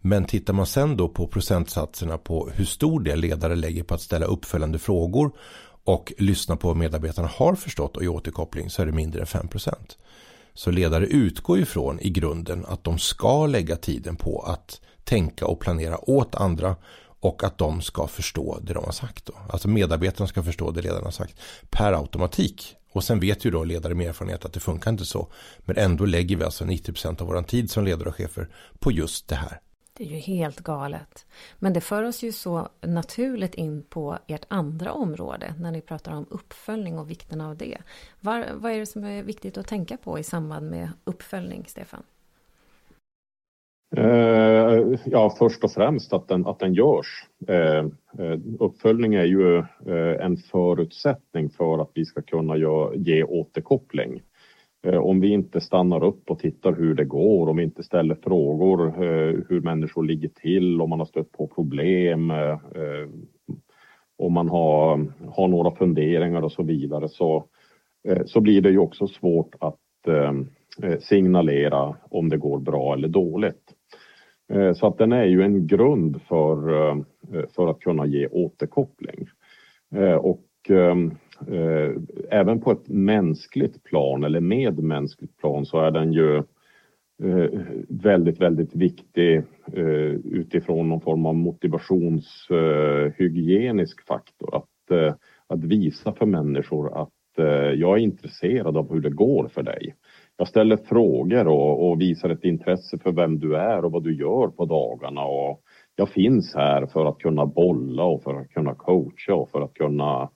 Men 0.00 0.24
tittar 0.24 0.52
man 0.52 0.66
sen 0.66 0.96
då 0.96 1.08
på 1.08 1.26
procentsatserna 1.26 2.18
på 2.18 2.50
hur 2.54 2.64
stor 2.64 3.00
del 3.00 3.20
ledare 3.20 3.56
lägger 3.56 3.82
på 3.82 3.94
att 3.94 4.02
ställa 4.02 4.26
uppföljande 4.26 4.78
frågor 4.78 5.32
och 5.84 6.12
lyssna 6.18 6.56
på 6.56 6.68
vad 6.68 6.76
medarbetarna 6.76 7.30
har 7.34 7.54
förstått 7.54 7.96
och 7.96 8.04
i 8.04 8.08
återkoppling 8.08 8.70
så 8.70 8.82
är 8.82 8.86
det 8.86 8.92
mindre 8.92 9.20
än 9.20 9.26
5%. 9.26 9.74
Så 10.54 10.70
ledare 10.70 11.06
utgår 11.06 11.58
ifrån 11.58 12.00
i 12.00 12.10
grunden 12.10 12.64
att 12.68 12.84
de 12.84 12.98
ska 12.98 13.46
lägga 13.46 13.76
tiden 13.76 14.16
på 14.16 14.42
att 14.42 14.80
tänka 15.04 15.46
och 15.46 15.60
planera 15.60 16.10
åt 16.10 16.34
andra 16.34 16.76
och 17.20 17.44
att 17.44 17.58
de 17.58 17.82
ska 17.82 18.06
förstå 18.06 18.58
det 18.62 18.74
de 18.74 18.84
har 18.84 18.92
sagt. 18.92 19.26
Då. 19.26 19.34
Alltså 19.48 19.68
medarbetarna 19.68 20.26
ska 20.26 20.42
förstå 20.42 20.70
det 20.70 20.82
ledarna 20.82 21.04
har 21.04 21.10
sagt 21.10 21.34
per 21.70 21.92
automatik. 21.92 22.76
Och 22.92 23.04
sen 23.04 23.20
vet 23.20 23.44
ju 23.44 23.50
då 23.50 23.64
ledare 23.64 23.94
med 23.94 24.08
erfarenhet 24.08 24.44
att 24.44 24.52
det 24.52 24.60
funkar 24.60 24.90
inte 24.90 25.04
så. 25.04 25.28
Men 25.58 25.76
ändå 25.76 26.04
lägger 26.04 26.36
vi 26.36 26.44
alltså 26.44 26.64
90% 26.64 27.20
av 27.20 27.26
vår 27.26 27.42
tid 27.42 27.70
som 27.70 27.84
ledare 27.84 28.08
och 28.08 28.14
chefer 28.14 28.48
på 28.78 28.92
just 28.92 29.28
det 29.28 29.34
här. 29.34 29.60
Det 30.00 30.06
är 30.06 30.08
ju 30.08 30.16
helt 30.16 30.60
galet. 30.60 31.26
Men 31.58 31.72
det 31.72 31.80
för 31.80 32.02
oss 32.02 32.22
ju 32.22 32.32
så 32.32 32.68
naturligt 32.80 33.54
in 33.54 33.82
på 33.82 34.18
ert 34.26 34.44
andra 34.48 34.92
område 34.92 35.54
när 35.58 35.72
ni 35.72 35.80
pratar 35.80 36.16
om 36.16 36.26
uppföljning 36.30 36.98
och 36.98 37.10
vikten 37.10 37.40
av 37.40 37.56
det. 37.56 37.78
Var, 38.20 38.46
vad 38.54 38.72
är 38.72 38.78
det 38.78 38.86
som 38.86 39.04
är 39.04 39.22
viktigt 39.22 39.58
att 39.58 39.66
tänka 39.66 39.96
på 39.96 40.18
i 40.18 40.22
samband 40.22 40.70
med 40.70 40.90
uppföljning, 41.04 41.64
Stefan? 41.66 42.02
Eh, 43.96 44.98
ja, 45.04 45.34
först 45.38 45.64
och 45.64 45.72
främst 45.72 46.12
att 46.12 46.28
den, 46.28 46.46
att 46.46 46.58
den 46.58 46.74
görs. 46.74 47.26
Eh, 47.48 47.84
eh 48.18 48.38
uppföljning 48.58 49.14
är 49.14 49.24
ju 49.24 49.58
eh, 49.58 50.24
en 50.24 50.36
förutsättning 50.36 51.50
för 51.50 51.82
att 51.82 51.90
vi 51.94 52.04
ska 52.04 52.22
kunna 52.22 52.56
ge 52.96 53.24
återkoppling. 53.24 54.22
Eh, 54.82 54.98
om 54.98 55.20
vi 55.20 55.28
inte 55.28 55.60
stannar 55.60 56.04
upp 56.04 56.30
och 56.30 56.38
tittar 56.38 56.72
hur 56.72 56.94
det 56.94 57.04
går, 57.04 57.48
om 57.48 57.56
vi 57.56 57.62
inte 57.62 57.82
ställer 57.82 58.14
frågor 58.14 58.86
eh, 58.86 59.38
hur 59.48 59.60
människor 59.60 60.04
ligger 60.04 60.28
till, 60.28 60.80
om 60.80 60.90
man 60.90 60.98
har 60.98 61.06
stött 61.06 61.32
på 61.32 61.46
problem, 61.46 62.30
eh, 62.30 62.58
om 64.18 64.32
man 64.32 64.48
har, 64.48 65.06
har 65.30 65.48
några 65.48 65.70
funderingar 65.70 66.42
och 66.42 66.52
så 66.52 66.62
vidare 66.62 67.08
så, 67.08 67.44
så 68.26 68.40
blir 68.40 68.60
det 68.60 68.70
ju 68.70 68.78
också 68.78 69.06
svårt 69.06 69.54
att 69.60 69.76
signalera 71.00 71.96
om 72.10 72.28
det 72.28 72.36
går 72.36 72.58
bra 72.58 72.94
eller 72.94 73.08
dåligt. 73.08 73.74
Så 74.76 74.86
att 74.86 74.98
den 74.98 75.12
är 75.12 75.24
ju 75.24 75.42
en 75.42 75.66
grund 75.66 76.22
för, 76.22 76.56
för 77.54 77.70
att 77.70 77.80
kunna 77.80 78.06
ge 78.06 78.26
återkoppling. 78.26 79.28
Eh, 81.48 81.92
även 82.30 82.60
på 82.60 82.70
ett 82.70 82.88
mänskligt 82.88 83.84
plan 83.84 84.24
eller 84.24 84.40
medmänskligt 84.40 85.36
plan 85.36 85.66
så 85.66 85.80
är 85.80 85.90
den 85.90 86.12
ju 86.12 86.36
eh, 87.22 87.50
väldigt, 87.88 88.40
väldigt 88.40 88.74
viktig 88.74 89.36
eh, 89.72 90.14
utifrån 90.24 90.88
någon 90.88 91.00
form 91.00 91.26
av 91.26 91.34
motivationshygienisk 91.34 94.00
eh, 94.00 94.04
faktor. 94.06 94.56
Att, 94.56 94.66
att 95.46 95.64
visa 95.64 96.12
för 96.12 96.26
människor 96.26 97.02
att 97.02 97.08
jag 97.76 97.98
är 97.98 98.02
intresserad 98.02 98.76
av 98.76 98.92
hur 98.92 99.00
det 99.00 99.10
går 99.10 99.48
för 99.48 99.62
dig 99.62 99.94
jag 100.40 100.48
ställer 100.48 100.76
frågor 100.76 101.48
och, 101.48 101.90
och, 101.90 102.00
visar 102.00 102.30
ett 102.30 102.44
intresse 102.44 102.98
för 102.98 103.12
vem 103.12 103.38
du 103.38 103.56
är 103.56 103.84
och 103.84 103.92
vad 103.92 104.04
du 104.04 104.14
gör 104.14 104.48
på 104.48 104.64
dagarna. 104.64 105.24
Och 105.24 105.60
jag 105.96 106.08
finns 106.08 106.54
här 106.54 106.86
för 106.86 107.06
att 107.06 107.18
kunna 107.18 107.46
bolla 107.46 108.04
och 108.04 108.22
för 108.22 108.40
att 108.40 108.50
kunna 108.50 108.74
coacha 108.74 109.34
och 109.34 109.50
för 109.50 109.62
att 109.62 109.74
kunna 109.74 110.30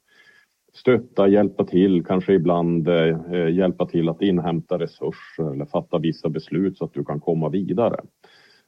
stötta, 0.75 1.29
hjälpa 1.29 1.65
till, 1.65 2.05
kanske 2.05 2.33
ibland 2.33 2.89
eh, 2.89 3.49
hjälpa 3.51 3.87
till 3.87 4.09
att 4.09 4.23
inhämta 4.23 4.79
resurser 4.79 5.53
eller 5.53 5.65
fatta 5.65 5.99
vissa 5.99 6.29
beslut 6.29 6.79
så 6.79 6.85
att 6.85 6.95
du 6.95 7.05
kan 7.05 7.21
komma 7.21 7.49
vidare. 7.49 8.01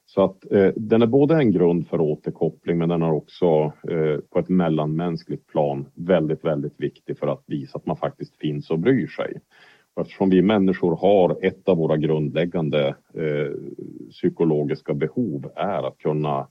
Så 0.07 0.25
att 0.25 0.53
eh, 0.53 0.73
den 0.77 1.03
är 1.03 1.07
både 1.07 1.35
en 1.35 1.53
grund 1.53 1.89
för 1.89 2.01
återkoppling 2.01 2.79
men 2.79 2.89
den 2.89 3.03
är 3.03 3.13
också 3.13 3.47
eh, 3.91 4.19
på 4.31 4.39
ett 4.39 4.49
mellanmänskligt 4.49 5.47
plan 5.47 5.87
väldigt, 5.95 6.45
väldigt 6.45 6.81
viktig 6.81 7.19
för 7.19 7.27
att 7.27 7.45
visa 7.47 7.79
att 7.79 7.87
man 7.87 7.97
faktiskt 7.97 8.37
finns 8.37 8.71
och 8.71 8.79
bryr 8.79 9.07
sig. 9.07 9.41
Eftersom 10.01 10.31
vi 10.31 10.43
människor 10.43 10.97
har 10.97 11.39
ett 11.43 11.69
av 11.69 11.77
våra 11.77 11.97
grundläggande 11.97 12.89
eh, 13.15 13.53
psykologiska 14.11 14.95
behov 14.95 15.51
är 15.57 15.87
att 15.89 15.99
kunna 15.99 16.49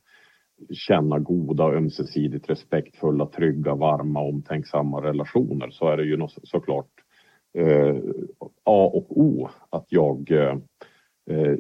känna 0.74 1.20
goda, 1.20 1.64
ömsesidigt 1.64 2.50
respektfulla, 2.50 3.26
trygga, 3.26 3.76
varma, 3.76 4.20
omtänksamma 4.20 5.02
relationer 5.02 5.70
så 5.70 5.90
är 5.90 5.98
det 5.98 6.04
ju 6.04 6.28
såklart 6.44 6.90
eh, 7.54 7.96
A 8.64 8.92
och 8.94 9.18
O 9.18 9.50
att 9.70 9.86
jag 9.90 10.32
eh, 10.32 10.58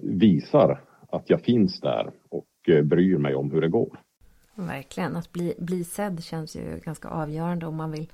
visar 0.01 0.81
att 1.09 1.29
jag 1.29 1.41
finns 1.41 1.79
där 1.79 2.11
och 2.29 2.47
eh, 2.67 2.83
bryr 2.83 3.17
mig 3.17 3.35
om 3.35 3.51
hur 3.51 3.61
det 3.61 3.69
går. 3.69 3.99
Verkligen, 4.55 5.15
att 5.15 5.31
bli, 5.31 5.53
bli 5.57 5.83
sedd 5.83 6.23
känns 6.23 6.55
ju 6.55 6.79
ganska 6.85 7.09
avgörande 7.09 7.65
om 7.65 7.75
man 7.75 7.91
vill 7.91 8.11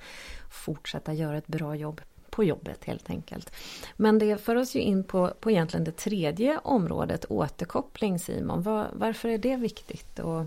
fortsätta 0.49 1.13
göra 1.13 1.37
ett 1.37 1.47
bra 1.47 1.75
jobb 1.75 2.01
på 2.29 2.43
jobbet 2.43 2.85
helt 2.85 3.09
enkelt. 3.09 3.55
Men 3.97 4.19
det 4.19 4.41
för 4.41 4.55
oss 4.55 4.75
ju 4.75 4.79
in 4.79 5.03
på, 5.03 5.33
på 5.39 5.51
egentligen 5.51 5.83
det 5.83 5.91
tredje 5.91 6.57
området, 6.63 7.25
återkoppling 7.29 8.19
Simon. 8.19 8.61
Var, 8.61 8.87
varför 8.93 9.29
är 9.29 9.37
det 9.37 9.55
viktigt 9.55 10.19
och 10.19 10.45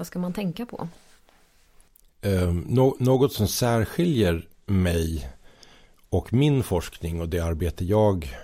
vad 0.00 0.06
ska 0.06 0.18
man 0.18 0.32
tänka 0.32 0.66
på? 0.66 0.88
Eh, 2.20 2.52
något 2.98 3.32
som 3.32 3.48
särskiljer 3.48 4.48
mig 4.66 5.28
och 6.08 6.32
min 6.32 6.62
forskning 6.62 7.20
och 7.20 7.28
det 7.28 7.40
arbete 7.40 7.84
jag 7.84 8.36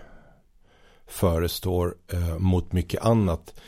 förestår 1.06 1.96
eh, 2.12 2.38
mot 2.38 2.72
mycket 2.72 3.02
annat. 3.02 3.60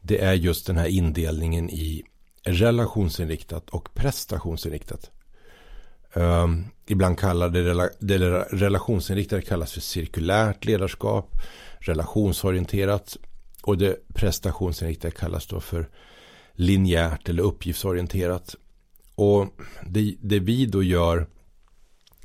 Det 0.00 0.20
är 0.20 0.32
just 0.32 0.66
den 0.66 0.76
här 0.76 0.86
indelningen 0.86 1.70
i 1.70 2.04
relationsinriktat 2.42 3.70
och 3.70 3.94
prestationsinriktat. 3.94 5.10
Um, 6.12 6.64
ibland 6.86 7.18
kallar 7.18 7.48
det, 7.48 7.90
det 7.98 8.18
relationsinriktade 8.40 9.42
kallas 9.42 9.72
för 9.72 9.80
cirkulärt 9.80 10.64
ledarskap, 10.64 11.30
relationsorienterat 11.78 13.16
och 13.62 13.78
det 13.78 14.08
prestationsinriktade 14.14 15.14
kallas 15.14 15.46
då 15.46 15.60
för 15.60 15.88
linjärt 16.54 17.28
eller 17.28 17.42
uppgiftsorienterat. 17.42 18.54
Och 19.14 19.48
det, 19.86 20.14
det 20.20 20.38
vi 20.38 20.66
då 20.66 20.82
gör 20.82 21.26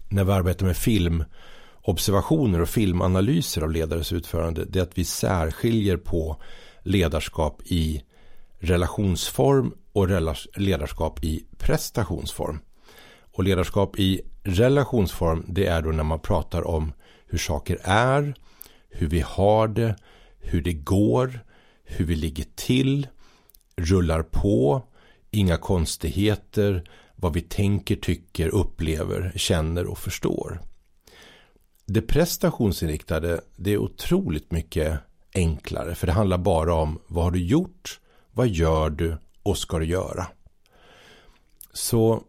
när 0.10 0.24
vi 0.24 0.32
arbetar 0.32 0.66
med 0.66 0.78
filmobservationer 0.78 2.62
och 2.62 2.70
filmanalyser 2.70 3.62
av 3.62 3.72
ledares 3.72 4.14
utförande 4.14 4.66
det 4.66 4.80
är 4.80 4.84
att 4.84 4.98
vi 4.98 5.06
särskiljer 5.06 5.98
på 5.98 6.42
ledarskap 6.82 7.62
i 7.66 8.04
relationsform 8.60 9.74
och 9.94 10.08
ledarskap 10.56 11.24
i 11.24 11.46
prestationsform. 11.58 12.60
Och 13.32 13.44
ledarskap 13.44 14.00
i 14.00 14.22
relationsform 14.44 15.46
det 15.48 15.66
är 15.66 15.82
då 15.82 15.90
när 15.90 16.04
man 16.04 16.20
pratar 16.20 16.68
om 16.68 16.94
hur 17.26 17.38
saker 17.38 17.80
är, 17.84 18.34
hur 18.90 19.08
vi 19.08 19.20
har 19.20 19.68
det, 19.68 19.96
hur 20.40 20.62
det 20.62 20.74
går, 20.74 21.40
hur 21.84 22.06
vi 22.06 22.16
ligger 22.16 22.46
till, 22.56 23.08
rullar 23.80 24.24
på, 24.24 24.84
inga 25.32 25.58
konstigheter, 25.58 26.90
vad 27.16 27.34
vi 27.34 27.42
tänker, 27.42 27.96
tycker, 27.96 28.48
upplever, 28.48 29.32
känner 29.36 29.86
och 29.86 29.98
förstår. 29.98 30.62
Det 31.86 32.02
prestationsinriktade 32.02 33.42
det 33.56 33.74
är 33.74 33.78
otroligt 33.78 34.52
mycket 34.52 35.00
enklare 35.34 35.96
för 35.96 36.08
det 36.08 36.14
handlar 36.14 36.38
bara 36.38 36.74
om 36.74 37.00
vad 37.08 37.24
har 37.24 37.32
du 37.32 37.44
gjort, 37.46 38.00
vad 38.32 38.48
gör 38.48 38.90
du 38.90 39.18
och 39.44 39.58
ska 39.58 39.80
du 39.80 39.86
göra. 39.86 40.28
Så 41.74 42.24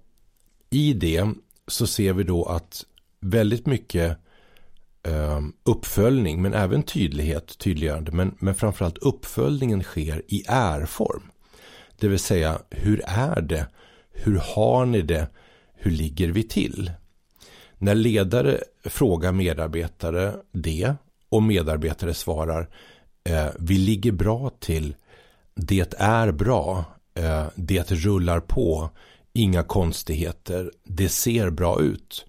i 0.71 0.93
det 0.93 1.29
så 1.67 1.87
ser 1.87 2.13
vi 2.13 2.23
då 2.23 2.45
att 2.45 2.85
väldigt 3.21 3.67
mycket 3.67 4.19
ehm, 5.03 5.53
uppföljning 5.63 6.43
men 6.43 6.55
även 6.55 6.83
tydlighet, 6.83 7.59
tydliggörande 7.59 8.13
men, 8.13 8.37
men 8.39 8.55
framförallt 8.55 8.99
uppföljningen 8.99 9.83
sker 9.83 10.23
i 10.29 10.45
är-form. 10.49 11.23
Det 12.01 12.09
vill 12.09 12.19
säga 12.19 12.59
hur 12.71 13.03
är 13.07 13.41
det? 13.41 13.67
Hur 14.13 14.37
har 14.37 14.87
ni 14.87 15.03
det? 15.03 15.29
Hur 15.75 15.91
ligger 15.91 16.29
vi 16.29 16.43
till? 16.43 16.91
När 17.79 17.95
ledare 17.95 18.61
frågar 18.85 19.33
medarbetare 19.33 20.35
det 20.53 20.95
och 21.29 21.43
medarbetare 21.43 22.15
svarar 22.15 22.69
eh, 23.25 23.47
vi 23.59 23.79
ligger 23.79 24.13
bra 24.13 24.51
till, 24.59 24.95
det 25.55 25.95
är 25.99 26.33
bra, 26.33 26.85
eh, 27.15 27.47
det 27.55 27.93
rullar 27.93 28.41
på, 28.41 28.91
inga 29.33 29.63
konstigheter, 29.63 30.73
det 30.85 31.09
ser 31.09 31.51
bra 31.51 31.81
ut. 31.81 32.27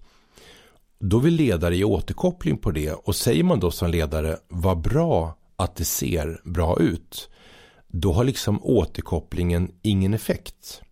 Då 0.98 1.18
vill 1.18 1.34
ledare 1.34 1.76
ge 1.76 1.84
återkoppling 1.84 2.58
på 2.58 2.70
det 2.70 2.92
och 2.92 3.16
säger 3.16 3.44
man 3.44 3.60
då 3.60 3.70
som 3.70 3.90
ledare 3.90 4.36
vad 4.48 4.80
bra 4.80 5.36
att 5.56 5.76
det 5.76 5.84
ser 5.84 6.40
bra 6.44 6.80
ut. 6.80 7.28
Då 7.92 8.12
har 8.12 8.24
liksom 8.24 8.62
återkopplingen 8.62 9.72
ingen 9.82 10.14
effekt. 10.14 10.82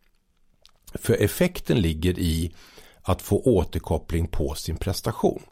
För 0.95 1.15
effekten 1.15 1.81
ligger 1.81 2.19
i 2.19 2.53
att 3.03 3.23
få 3.23 3.41
återkoppling 3.41 4.27
på 4.27 4.55
sin 4.55 4.77
prestation. 4.77 5.43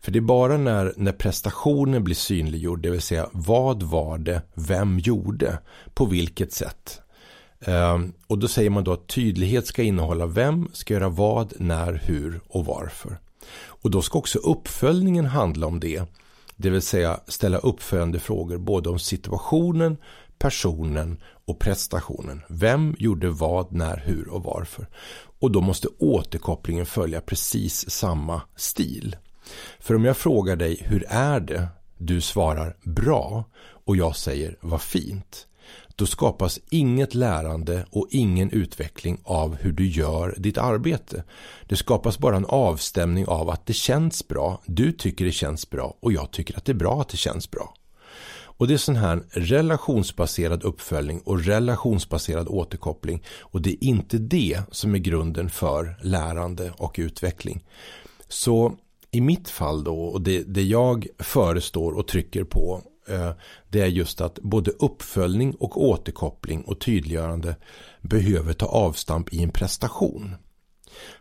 För 0.00 0.12
det 0.12 0.18
är 0.18 0.20
bara 0.20 0.56
när, 0.56 0.94
när 0.96 1.12
prestationen 1.12 2.04
blir 2.04 2.14
synliggjord, 2.14 2.82
det 2.82 2.90
vill 2.90 3.00
säga 3.00 3.28
vad 3.32 3.82
var 3.82 4.18
det, 4.18 4.42
vem 4.54 4.98
gjorde, 4.98 5.58
på 5.94 6.04
vilket 6.04 6.52
sätt, 6.52 7.00
Ehm, 7.60 8.12
och 8.26 8.38
då 8.38 8.48
säger 8.48 8.70
man 8.70 8.84
då 8.84 8.92
att 8.92 9.06
tydlighet 9.06 9.66
ska 9.66 9.82
innehålla 9.82 10.26
vem 10.26 10.68
ska 10.72 10.94
göra 10.94 11.08
vad, 11.08 11.52
när, 11.56 12.02
hur 12.04 12.40
och 12.48 12.64
varför. 12.64 13.18
Och 13.52 13.90
då 13.90 14.02
ska 14.02 14.18
också 14.18 14.38
uppföljningen 14.38 15.26
handla 15.26 15.66
om 15.66 15.80
det. 15.80 16.02
Det 16.56 16.70
vill 16.70 16.82
säga 16.82 17.20
ställa 17.26 17.58
uppföljande 17.58 18.18
frågor 18.18 18.58
både 18.58 18.88
om 18.88 18.98
situationen, 18.98 19.96
personen 20.40 21.20
och 21.44 21.58
prestationen. 21.58 22.42
Vem 22.48 22.94
gjorde 22.98 23.30
vad, 23.30 23.72
när, 23.72 24.02
hur 24.06 24.28
och 24.28 24.42
varför. 24.42 24.88
Och 25.40 25.50
då 25.50 25.60
måste 25.60 25.88
återkopplingen 25.98 26.86
följa 26.86 27.20
precis 27.20 27.90
samma 27.90 28.42
stil. 28.56 29.16
För 29.78 29.94
om 29.94 30.04
jag 30.04 30.16
frågar 30.16 30.56
dig 30.56 30.82
hur 30.86 31.04
är 31.08 31.40
det? 31.40 31.68
Du 31.98 32.20
svarar 32.20 32.76
bra 32.82 33.44
och 33.84 33.96
jag 33.96 34.16
säger 34.16 34.56
vad 34.60 34.82
fint. 34.82 35.46
Då 35.96 36.06
skapas 36.06 36.60
inget 36.70 37.14
lärande 37.14 37.86
och 37.90 38.06
ingen 38.10 38.50
utveckling 38.50 39.20
av 39.24 39.56
hur 39.56 39.72
du 39.72 39.88
gör 39.88 40.34
ditt 40.38 40.58
arbete. 40.58 41.24
Det 41.68 41.76
skapas 41.76 42.18
bara 42.18 42.36
en 42.36 42.46
avstämning 42.48 43.26
av 43.26 43.50
att 43.50 43.66
det 43.66 43.72
känns 43.72 44.28
bra, 44.28 44.62
du 44.66 44.92
tycker 44.92 45.24
det 45.24 45.32
känns 45.32 45.70
bra 45.70 45.96
och 46.00 46.12
jag 46.12 46.30
tycker 46.30 46.56
att 46.56 46.64
det 46.64 46.72
är 46.72 46.74
bra 46.74 47.00
att 47.00 47.08
det 47.08 47.16
känns 47.16 47.50
bra. 47.50 47.74
Och 48.60 48.68
det 48.68 48.74
är 48.74 48.78
sån 48.78 48.96
här 48.96 49.22
relationsbaserad 49.30 50.62
uppföljning 50.62 51.20
och 51.20 51.44
relationsbaserad 51.44 52.48
återkoppling. 52.48 53.22
Och 53.40 53.62
det 53.62 53.70
är 53.70 53.84
inte 53.84 54.18
det 54.18 54.62
som 54.70 54.94
är 54.94 54.98
grunden 54.98 55.50
för 55.50 55.96
lärande 56.02 56.72
och 56.76 56.96
utveckling. 56.98 57.64
Så 58.28 58.76
i 59.10 59.20
mitt 59.20 59.48
fall 59.48 59.84
då, 59.84 60.02
och 60.02 60.22
det, 60.22 60.42
det 60.42 60.62
jag 60.62 61.06
förestår 61.18 61.92
och 61.92 62.08
trycker 62.08 62.44
på, 62.44 62.82
eh, 63.08 63.30
det 63.68 63.80
är 63.80 63.86
just 63.86 64.20
att 64.20 64.38
både 64.38 64.70
uppföljning 64.70 65.54
och 65.54 65.82
återkoppling 65.84 66.62
och 66.62 66.80
tydliggörande 66.80 67.56
behöver 68.00 68.52
ta 68.52 68.66
avstamp 68.66 69.34
i 69.34 69.42
en 69.42 69.50
prestation. 69.50 70.34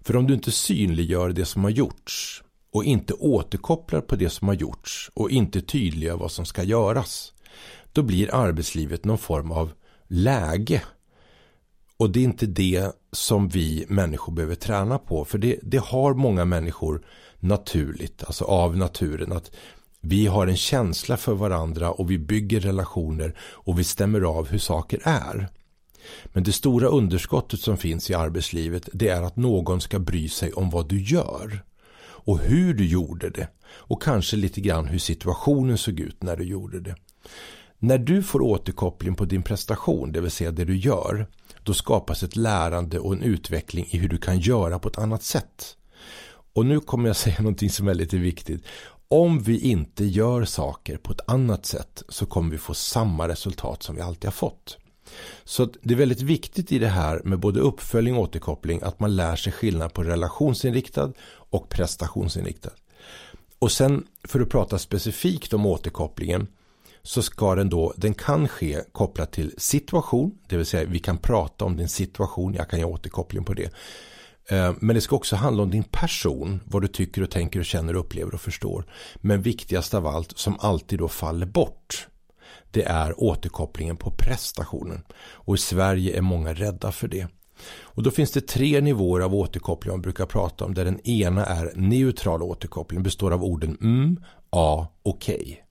För 0.02 0.16
om 0.16 0.28
du 0.28 0.34
inte 0.34 0.52
synliggör 0.52 1.30
det 1.30 1.46
som 1.46 1.64
har 1.64 1.72
gjorts 1.72 2.44
och 2.72 2.84
inte 2.84 3.14
återkopplar 3.14 4.02
på 4.02 4.16
det 4.16 4.30
som 4.30 4.48
har 4.48 4.56
gjorts 4.56 5.12
och 5.14 5.32
inte 5.32 5.62
tydliggör 5.62 6.18
vad 6.18 6.32
som 6.32 6.46
ska 6.46 6.64
göras. 6.64 7.34
Då 7.94 8.04
blir 8.04 8.36
arbetslivet 8.36 9.06
någon 9.06 9.18
form 9.18 9.52
av 9.52 9.72
läge. 10.08 10.82
Och 11.98 12.10
det 12.10 12.20
är 12.20 12.24
inte 12.24 12.46
det 12.46 12.92
som 13.12 13.50
vi 13.50 13.86
människor 13.90 14.34
behöver 14.34 14.56
träna 14.56 14.98
på. 14.98 15.26
För 15.26 15.38
det, 15.38 15.60
det 15.62 15.78
har 15.78 16.14
många 16.14 16.46
människor 16.46 17.06
naturligt, 17.40 18.24
alltså 18.24 18.46
av 18.46 18.78
naturen. 18.78 19.32
Att 19.32 19.52
vi 20.02 20.28
har 20.28 20.48
en 20.48 20.58
känsla 20.58 21.18
för 21.18 21.34
varandra 21.34 21.92
och 21.92 22.12
vi 22.12 22.18
bygger 22.18 22.60
relationer 22.60 23.38
och 23.40 23.80
vi 23.80 23.84
stämmer 23.84 24.22
av 24.22 24.48
hur 24.48 24.60
saker 24.60 25.00
är. 25.04 25.48
Men 26.26 26.44
det 26.44 26.52
stora 26.52 26.88
underskottet 26.88 27.60
som 27.60 27.78
finns 27.78 28.10
i 28.10 28.14
arbetslivet 28.14 28.90
det 28.94 29.08
är 29.08 29.22
att 29.22 29.36
någon 29.36 29.82
ska 29.82 30.00
bry 30.00 30.30
sig 30.30 30.54
om 30.54 30.70
vad 30.70 30.90
du 30.90 31.02
gör 31.02 31.64
och 32.26 32.40
hur 32.40 32.74
du 32.74 32.86
gjorde 32.86 33.30
det 33.30 33.48
och 33.72 34.02
kanske 34.02 34.36
lite 34.36 34.62
grann 34.62 34.88
hur 34.88 35.00
situationen 35.00 35.78
såg 35.78 36.00
ut 36.00 36.24
när 36.24 36.38
du 36.38 36.44
gjorde 36.44 36.80
det. 36.80 36.96
När 37.80 37.98
du 37.98 38.24
får 38.24 38.42
återkoppling 38.42 39.16
på 39.16 39.26
din 39.26 39.44
prestation, 39.44 40.12
det 40.12 40.22
vill 40.22 40.32
säga 40.32 40.52
det 40.52 40.66
du 40.66 40.78
gör, 40.78 41.28
då 41.64 41.74
skapas 41.74 42.24
ett 42.24 42.36
lärande 42.36 43.00
och 43.00 43.14
en 43.14 43.22
utveckling 43.22 43.88
i 43.90 43.98
hur 43.98 44.10
du 44.10 44.18
kan 44.18 44.40
göra 44.40 44.80
på 44.80 44.90
ett 44.90 44.98
annat 44.98 45.24
sätt. 45.24 45.76
Och 46.54 46.66
nu 46.66 46.80
kommer 46.80 47.10
jag 47.10 47.16
säga 47.16 47.36
någonting 47.40 47.70
som 47.70 47.88
är 47.88 47.94
lite 47.94 48.18
viktigt. 48.18 48.64
Om 49.08 49.40
vi 49.40 49.60
inte 49.60 50.06
gör 50.06 50.46
saker 50.46 50.98
på 50.98 51.12
ett 51.12 51.30
annat 51.30 51.66
sätt 51.66 52.04
så 52.10 52.26
kommer 52.26 52.52
vi 52.52 52.58
få 52.58 52.74
samma 52.74 53.28
resultat 53.28 53.84
som 53.84 53.96
vi 53.96 54.02
alltid 54.02 54.26
har 54.26 54.32
fått. 54.32 54.78
Så 55.44 55.70
det 55.82 55.94
är 55.94 55.98
väldigt 55.98 56.22
viktigt 56.22 56.72
i 56.72 56.80
det 56.80 56.88
här 56.88 57.22
med 57.24 57.40
både 57.40 57.60
uppföljning 57.60 58.16
och 58.16 58.22
återkoppling 58.22 58.80
att 58.84 59.00
man 59.00 59.16
lär 59.16 59.36
sig 59.36 59.54
skillnad 59.54 59.94
på 59.94 60.04
relationsinriktad 60.04 61.14
och 61.50 61.70
prestationsinriktad. 61.70 62.72
Och 63.60 63.72
sen 63.72 64.08
för 64.24 64.40
att 64.40 64.50
prata 64.50 64.78
specifikt 64.80 65.54
om 65.54 65.66
återkopplingen 65.66 66.48
så 67.02 67.22
ska 67.22 67.56
den 67.56 67.70
då, 67.70 67.94
den 67.98 68.14
kan 68.14 68.48
ske 68.48 68.82
kopplat 68.92 69.32
till 69.32 69.54
situation, 69.58 70.38
det 70.48 70.58
vill 70.58 70.66
säga 70.66 70.90
vi 70.90 71.00
kan 71.00 71.18
prata 71.18 71.66
om 71.66 71.78
din 71.78 71.90
situation, 71.90 72.54
jag 72.54 72.70
kan 72.70 72.80
ge 72.80 72.86
återkoppling 72.86 73.44
på 73.44 73.54
det. 73.54 73.74
Eh, 74.50 74.74
men 74.80 74.96
det 74.96 75.02
ska 75.02 75.16
också 75.16 75.36
handla 75.36 75.64
om 75.64 75.72
din 75.72 75.84
person, 75.84 76.60
vad 76.66 76.82
du 76.82 76.88
tycker 76.88 77.24
och 77.24 77.32
tänker 77.32 77.60
och 77.60 77.66
känner 77.66 77.96
och 77.96 78.00
upplever 78.00 78.34
och 78.34 78.42
förstår. 78.42 78.86
Men 79.16 79.42
viktigast 79.42 79.94
av 79.94 80.08
allt, 80.08 80.38
som 80.38 80.60
alltid 80.60 81.00
då 81.00 81.08
faller 81.08 81.46
bort, 81.46 82.08
det 82.72 82.84
är 82.84 83.24
återkopplingen 83.24 83.98
på 83.98 84.12
prestationen. 84.12 85.04
Och 85.20 85.56
i 85.56 85.58
Sverige 85.58 86.18
är 86.18 86.22
många 86.22 86.54
rädda 86.54 86.92
för 86.92 87.08
det. 87.08 87.28
Och 87.82 88.04
då 88.04 88.12
finns 88.12 88.32
det 88.32 88.48
tre 88.48 88.82
nivåer 88.82 89.22
av 89.22 89.36
återkoppling 89.36 89.94
man 89.94 90.02
brukar 90.02 90.26
prata 90.26 90.66
om. 90.66 90.74
Där 90.74 90.86
den 90.86 91.08
ena 91.08 91.46
är 91.46 91.72
neutral 91.76 92.44
återkoppling. 92.44 93.04
Består 93.04 93.32
av 93.32 93.44
orden 93.44 93.78
mm, 93.82 94.20
ja, 94.52 94.94
okej. 95.04 95.66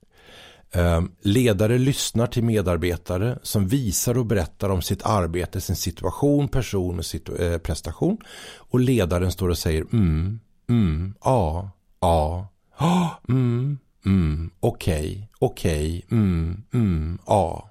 Ehm, 0.71 1.03
okay. 1.03 1.15
Ledare 1.21 1.77
lyssnar 1.77 2.27
till 2.27 2.43
medarbetare 2.43 3.39
som 3.43 3.67
visar 3.67 4.17
och 4.17 4.25
berättar 4.25 4.69
om 4.69 4.81
sitt 4.81 5.05
arbete, 5.05 5.61
sin 5.61 5.75
situation, 5.75 6.47
person 6.47 6.99
och 6.99 7.05
situ 7.05 7.35
eh, 7.35 7.57
prestation. 7.57 8.17
Och 8.57 8.79
ledaren 8.79 9.31
står 9.31 9.49
och 9.49 9.57
säger 9.57 9.81
mm, 9.81 10.39
mm, 10.69 11.13
ja, 11.23 11.71
ja, 12.01 12.47
mm, 13.29 13.77
mm, 14.05 14.49
okej, 14.59 15.29
okej, 15.39 16.05
mm, 16.11 16.63
mm, 16.73 17.17
ja. 17.25 17.69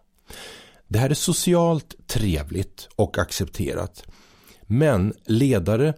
Det 0.89 0.99
här 0.99 1.11
är 1.11 1.15
socialt 1.15 1.95
trevligt 2.07 2.89
och 2.97 3.19
accepterat. 3.19 4.05
Men 4.63 5.15
ledare 5.27 5.95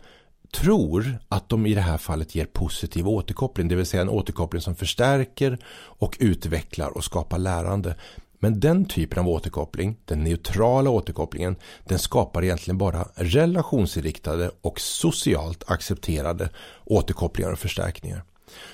tror 0.53 1.19
att 1.29 1.49
de 1.49 1.67
i 1.67 1.75
det 1.75 1.81
här 1.81 1.99
fallet 1.99 2.35
ger 2.35 2.45
positiv 2.45 3.09
återkoppling, 3.09 3.69
det 3.69 3.77
vill 3.77 3.87
säga 3.87 4.03
en 4.03 4.09
återkoppling 4.09 4.63
som 4.63 4.75
förstärker 4.75 5.59
och 5.75 6.17
utvecklar 6.21 6.97
och 6.97 7.05
skapar 7.05 7.39
lärande. 7.39 7.95
Men 8.39 8.61
den 8.61 8.85
typen 8.85 9.19
av 9.19 9.29
återkoppling, 9.29 9.97
den 10.05 10.25
neutrala 10.25 10.91
återkopplingen, 10.91 11.57
den 11.85 11.99
skapar 11.99 12.45
egentligen 12.45 12.79
bara 12.79 13.09
relationsinriktade 13.15 14.51
och 14.61 14.81
socialt 14.81 15.71
accepterade 15.71 16.51
återkopplingar 16.85 17.53
och 17.53 17.59
förstärkningar. 17.59 18.25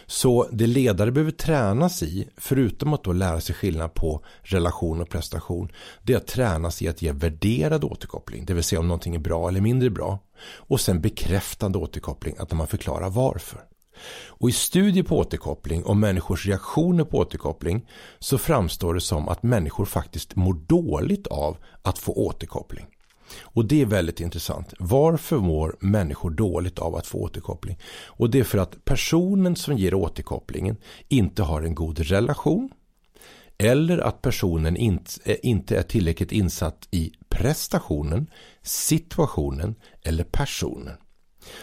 Så 0.06 0.48
det 0.52 0.66
ledare 0.66 1.12
behöver 1.12 1.30
tränas 1.30 2.02
i, 2.02 2.28
förutom 2.36 2.94
att 2.94 3.04
då 3.04 3.12
lära 3.12 3.40
sig 3.40 3.54
skillnad 3.54 3.94
på 3.94 4.24
relation 4.42 5.00
och 5.00 5.08
prestation, 5.08 5.68
det 6.02 6.12
är 6.12 6.16
att 6.16 6.26
tränas 6.26 6.82
i 6.82 6.88
att 6.88 7.02
ge 7.02 7.12
värderad 7.12 7.84
återkoppling, 7.84 8.44
det 8.44 8.54
vill 8.54 8.64
säga 8.64 8.80
om 8.80 8.88
någonting 8.88 9.14
är 9.14 9.18
bra 9.18 9.48
eller 9.48 9.60
mindre 9.60 9.90
bra. 9.90 10.18
Och 10.56 10.80
sen 10.80 11.00
bekräftande 11.00 11.78
återkoppling, 11.78 12.34
att 12.38 12.52
man 12.52 12.66
förklarar 12.66 13.10
varför. 13.10 13.60
Och 14.26 14.48
i 14.48 14.52
studier 14.52 15.04
på 15.04 15.18
återkoppling 15.18 15.84
och 15.84 15.96
människors 15.96 16.46
reaktioner 16.46 17.04
på 17.04 17.18
återkoppling 17.18 17.88
så 18.18 18.38
framstår 18.38 18.94
det 18.94 19.00
som 19.00 19.28
att 19.28 19.42
människor 19.42 19.84
faktiskt 19.84 20.36
mår 20.36 20.54
dåligt 20.54 21.26
av 21.26 21.56
att 21.82 21.98
få 21.98 22.12
återkoppling. 22.12 22.86
Och 23.40 23.64
det 23.64 23.82
är 23.82 23.86
väldigt 23.86 24.20
intressant. 24.20 24.74
Varför 24.78 25.36
mår 25.36 25.76
människor 25.80 26.30
dåligt 26.30 26.78
av 26.78 26.96
att 26.96 27.06
få 27.06 27.18
återkoppling? 27.18 27.78
Och 28.06 28.30
det 28.30 28.38
är 28.38 28.44
för 28.44 28.58
att 28.58 28.84
personen 28.84 29.56
som 29.56 29.78
ger 29.78 29.94
återkopplingen 29.94 30.76
inte 31.08 31.42
har 31.42 31.62
en 31.62 31.74
god 31.74 31.98
relation. 31.98 32.70
Eller 33.58 33.98
att 33.98 34.22
personen 34.22 34.76
eh, 35.24 35.36
inte 35.42 35.78
är 35.78 35.82
tillräckligt 35.82 36.32
insatt 36.32 36.88
i 36.90 37.12
prestationen, 37.28 38.26
situationen 38.62 39.74
eller 40.02 40.24
personen. 40.24 40.96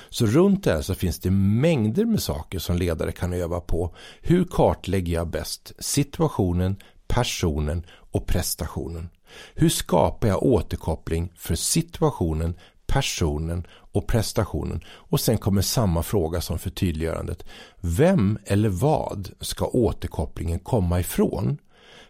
Så 0.10 0.26
runt 0.26 0.64
det 0.64 0.74
här 0.74 0.82
så 0.82 0.96
finns 0.96 1.20
det 1.20 1.32
mängder 1.32 2.06
med 2.06 2.22
saker 2.22 2.60
som 2.60 2.78
ledare 2.78 3.12
kan 3.12 3.34
öva 3.34 3.60
på. 3.60 3.96
Hur 4.22 4.46
kartlägger 4.46 5.14
jag 5.14 5.28
bäst 5.28 5.72
situationen, 5.80 6.76
personen 7.08 7.86
och 7.90 8.28
prestationen? 8.28 9.10
Hur 9.56 9.70
skapar 9.70 10.28
jag 10.28 10.44
återkoppling 10.44 11.32
för 11.36 11.56
situationen, 11.56 12.56
personen 12.88 13.68
och 13.70 14.08
prestationen? 14.08 14.82
Och 14.88 15.20
sen 15.20 15.38
kommer 15.38 15.62
samma 15.62 16.04
fråga 16.04 16.42
som 16.42 16.60
för 16.60 16.70
tydliggörandet. 16.70 17.46
Vem 17.82 18.40
eller 18.46 18.70
vad 18.70 19.30
ska 19.40 19.66
återkopplingen 19.66 20.60
komma 20.60 21.00
ifrån? 21.00 21.58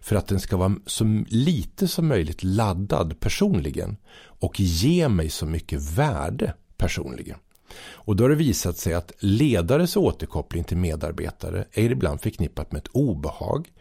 För 0.01 0.15
att 0.15 0.27
den 0.27 0.39
ska 0.39 0.57
vara 0.57 0.75
så 0.85 1.23
lite 1.27 1.87
som 1.87 2.07
möjligt 2.07 2.43
laddad 2.43 3.19
personligen 3.19 3.97
och 4.15 4.59
ge 4.59 5.09
mig 5.09 5.29
så 5.29 5.45
mycket 5.45 5.81
värde 5.81 6.53
personligen. 6.77 7.37
Och 7.81 8.15
då 8.15 8.23
har 8.23 8.29
det 8.29 8.35
visat 8.35 8.77
sig 8.77 8.93
att 8.93 9.11
ledares 9.19 9.95
återkoppling 9.95 10.63
till 10.63 10.77
medarbetare 10.77 11.65
är 11.71 11.91
ibland 11.91 12.21
förknippat 12.21 12.71
med 12.71 12.79
ett 12.79 12.91
obehag. 12.91 13.71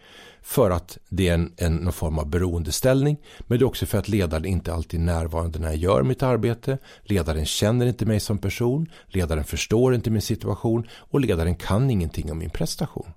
För 0.43 0.71
att 0.71 0.99
det 1.09 1.29
är 1.29 1.35
en, 1.35 1.53
en 1.57 1.77
någon 1.77 1.93
form 1.93 2.19
av 2.19 2.27
beroendeställning. 2.27 3.17
Men 3.39 3.59
det 3.59 3.63
är 3.63 3.67
också 3.67 3.87
för 3.87 3.99
att 3.99 4.09
ledaren 4.09 4.45
inte 4.45 4.75
alltid 4.75 5.01
är 5.01 5.05
närvarande 5.05 5.59
när 5.59 5.69
jag 5.69 5.77
gör 5.77 6.03
mitt 6.03 6.23
arbete. 6.23 6.79
Ledaren 7.03 7.47
känner 7.47 7.87
inte 7.87 8.07
mig 8.07 8.21
som 8.21 8.39
person. 8.39 8.87
Ledaren 9.07 9.45
förstår 9.45 9.95
inte 9.95 10.11
min 10.11 10.23
situation. 10.23 10.87
Och 10.93 11.21
ledaren 11.21 11.55
kan 11.55 11.91
ingenting 11.91 12.33
om 12.33 12.39
min 12.39 12.51
prestation. 12.51 13.13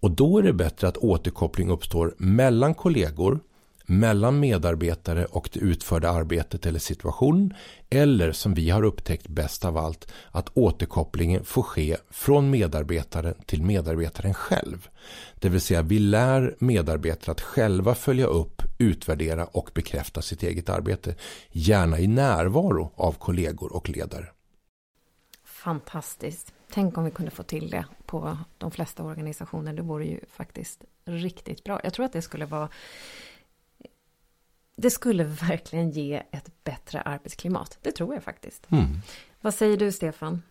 Och 0.00 0.10
då 0.10 0.38
är 0.38 0.42
det 0.42 0.52
bättre 0.52 0.88
att 0.88 0.96
återkoppling 0.96 1.70
uppstår 1.70 2.14
mellan 2.18 2.74
kollegor 2.74 3.40
mellan 3.92 4.40
medarbetare 4.40 5.24
och 5.24 5.48
det 5.52 5.60
utförda 5.60 6.10
arbetet 6.10 6.66
eller 6.66 6.78
situationen 6.78 7.54
eller 7.90 8.32
som 8.32 8.54
vi 8.54 8.70
har 8.70 8.82
upptäckt 8.82 9.28
bäst 9.28 9.64
av 9.64 9.78
allt 9.78 10.12
att 10.30 10.48
återkopplingen 10.54 11.44
får 11.44 11.62
ske 11.62 11.96
från 12.10 12.50
medarbetaren 12.50 13.34
till 13.46 13.62
medarbetaren 13.62 14.34
själv. 14.34 14.88
Det 15.34 15.48
vill 15.48 15.60
säga 15.60 15.82
vi 15.82 15.98
lär 15.98 16.56
medarbetare 16.58 17.32
att 17.32 17.40
själva 17.40 17.94
följa 17.94 18.26
upp, 18.26 18.62
utvärdera 18.78 19.44
och 19.44 19.70
bekräfta 19.74 20.22
sitt 20.22 20.42
eget 20.42 20.68
arbete. 20.68 21.14
Gärna 21.50 21.98
i 21.98 22.06
närvaro 22.06 22.92
av 22.94 23.12
kollegor 23.12 23.76
och 23.76 23.88
ledare. 23.88 24.26
Fantastiskt. 25.44 26.52
Tänk 26.70 26.98
om 26.98 27.04
vi 27.04 27.10
kunde 27.10 27.30
få 27.30 27.42
till 27.42 27.70
det 27.70 27.84
på 28.06 28.38
de 28.58 28.70
flesta 28.70 29.02
organisationer. 29.02 29.72
Det 29.72 29.82
vore 29.82 30.04
ju 30.04 30.20
faktiskt 30.30 30.84
riktigt 31.04 31.64
bra. 31.64 31.80
Jag 31.84 31.94
tror 31.94 32.06
att 32.06 32.12
det 32.12 32.22
skulle 32.22 32.46
vara 32.46 32.68
det 34.76 34.90
skulle 34.90 35.24
verkligen 35.48 35.90
ge 35.90 36.14
ett 36.14 36.64
bättre 36.64 37.00
arbetsklimat. 37.00 37.78
Det 37.82 37.90
tror 37.90 38.14
jag 38.14 38.22
faktiskt. 38.22 38.72
Mm. 38.72 38.84
Vad 39.40 39.54
säger 39.54 39.76
du, 39.76 39.92
Stefan? 39.92 40.42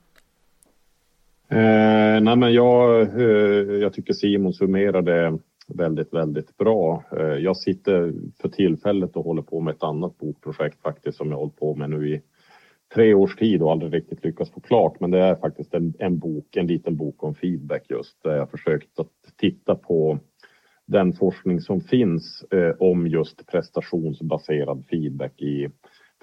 Eh, 1.47 2.21
nej 2.21 2.35
men 2.35 2.53
jag, 2.53 3.01
eh, 3.01 3.77
jag 3.81 3.93
tycker 3.93 4.13
Simon 4.13 4.53
summerade 4.53 5.37
väldigt, 5.67 6.13
väldigt 6.13 6.57
bra. 6.57 7.03
Eh, 7.17 7.23
jag 7.23 7.57
sitter 7.57 8.13
för 8.41 8.49
tillfället 8.49 9.15
och 9.15 9.23
håller 9.23 9.41
på 9.41 9.59
med 9.59 9.75
ett 9.75 9.83
annat 9.83 10.17
bokprojekt 10.17 10.81
faktiskt 10.81 11.17
som 11.17 11.31
jag 11.31 11.37
hållit 11.37 11.55
på 11.55 11.75
med 11.75 11.89
nu 11.89 12.09
i 12.09 12.21
tre 12.93 13.13
års 13.13 13.35
tid 13.35 13.61
och 13.61 13.71
aldrig 13.71 13.93
riktigt 13.93 14.23
lyckats 14.23 14.51
få 14.51 14.59
klart. 14.59 14.99
Men 14.99 15.11
det 15.11 15.19
är 15.19 15.35
faktiskt 15.35 15.73
en, 15.73 15.93
en 15.99 16.19
bok, 16.19 16.55
en 16.55 16.67
liten 16.67 16.97
bok 16.97 17.23
om 17.23 17.35
feedback 17.35 17.85
just 17.89 18.23
där 18.23 18.35
jag 18.35 18.51
försökt 18.51 18.99
att 18.99 19.37
titta 19.37 19.75
på 19.75 20.19
den 20.91 21.13
forskning 21.13 21.61
som 21.61 21.81
finns 21.81 22.43
eh, 22.51 22.75
om 22.79 23.07
just 23.07 23.47
prestationsbaserad 23.47 24.85
feedback 24.89 25.41
i 25.41 25.69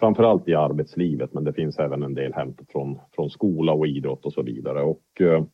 framförallt 0.00 0.48
i 0.48 0.54
arbetslivet, 0.54 1.32
men 1.32 1.44
det 1.44 1.52
finns 1.52 1.78
även 1.78 2.02
en 2.02 2.14
del 2.14 2.34
hämtat 2.34 2.66
från, 2.72 2.98
från 3.14 3.30
skola 3.30 3.72
och 3.72 3.86
idrott 3.86 4.26
och 4.26 4.32
så 4.32 4.42
vidare. 4.42 4.82
Och, 4.82 5.20
eh, 5.20 5.44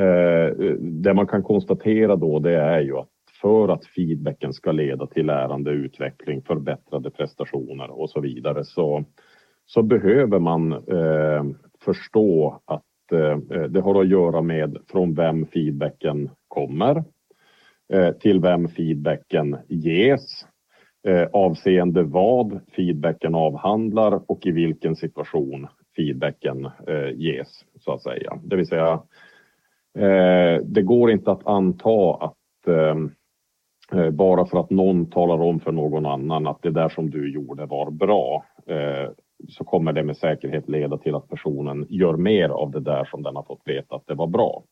eh, 0.00 0.54
det 0.80 1.14
man 1.14 1.26
kan 1.26 1.42
konstatera 1.42 2.16
då 2.16 2.38
det 2.38 2.56
är 2.56 2.80
ju 2.80 2.96
att 2.96 3.08
för 3.42 3.68
att 3.68 3.86
feedbacken 3.86 4.52
ska 4.52 4.72
leda 4.72 5.06
till 5.06 5.26
lärande, 5.26 5.70
utveckling, 5.70 6.42
förbättrade 6.42 7.10
prestationer 7.10 7.90
och 7.90 8.10
så 8.10 8.20
vidare 8.20 8.64
så, 8.64 9.04
så 9.66 9.82
behöver 9.82 10.38
man 10.38 10.72
eh, 10.72 11.44
förstå 11.80 12.60
att 12.64 13.12
eh, 13.12 13.58
eh 13.58 13.62
det 13.62 13.80
har 13.80 14.00
att 14.00 14.08
göra 14.08 14.42
med 14.42 14.78
från 14.88 15.14
vem 15.14 15.46
feedbacken 15.46 16.30
kommer, 16.48 17.04
Eh, 17.92 18.12
till 18.12 18.40
vem 18.40 18.68
feedbacken 18.68 19.56
ges, 19.68 20.46
eh, 21.08 21.28
avseende 21.32 22.02
vad 22.02 22.60
feedbacken 22.76 23.34
avhandlar 23.34 24.30
och 24.30 24.46
i 24.46 24.50
vilken 24.50 24.96
situation 24.96 25.66
feedbacken 25.96 26.64
eh, 26.86 27.10
ges 27.14 27.48
så 27.80 27.92
att 27.92 28.02
säga. 28.02 28.38
Det 28.44 28.56
vill 28.56 28.66
säga, 28.66 29.02
det 30.64 30.82
går 30.82 31.10
inte 31.10 31.30
att 31.30 31.46
anta 31.46 32.14
att 32.14 32.34
bara 34.12 34.46
för 34.46 34.60
att 34.60 34.70
någon 34.70 35.10
talar 35.10 35.40
om 35.42 35.60
för 35.60 35.72
någon 35.72 36.06
annan 36.06 36.46
att 36.46 36.62
det 36.62 36.70
där 36.70 36.88
som 36.88 37.10
du 37.10 37.32
gjorde 37.32 37.66
var 37.66 37.90
bra 37.90 38.44
så 39.48 39.64
kommer 39.64 39.92
det 39.92 40.02
med 40.02 40.16
säkerhet 40.16 40.68
leda 40.68 40.98
till 40.98 41.14
att 41.14 41.28
personen 41.28 41.86
gör 41.88 42.16
mer 42.16 42.48
av 42.48 42.70
det 42.70 42.80
där 42.80 43.04
som 43.04 43.22
den 43.22 43.36
har 43.36 43.42
fått 43.42 43.62
veta 43.64 43.96
att 43.96 44.06
det 44.06 44.14
var 44.14 44.26
bra. 44.26 44.62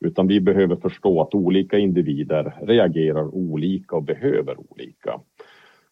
Utan 0.00 0.26
vi 0.26 0.40
behöver 0.40 0.76
förstå 0.76 1.20
att 1.20 1.34
olika 1.34 1.78
individer 1.78 2.54
reagerar 2.62 3.34
olika 3.34 3.96
och 3.96 4.02
behöver 4.02 4.56
olika. 4.70 5.20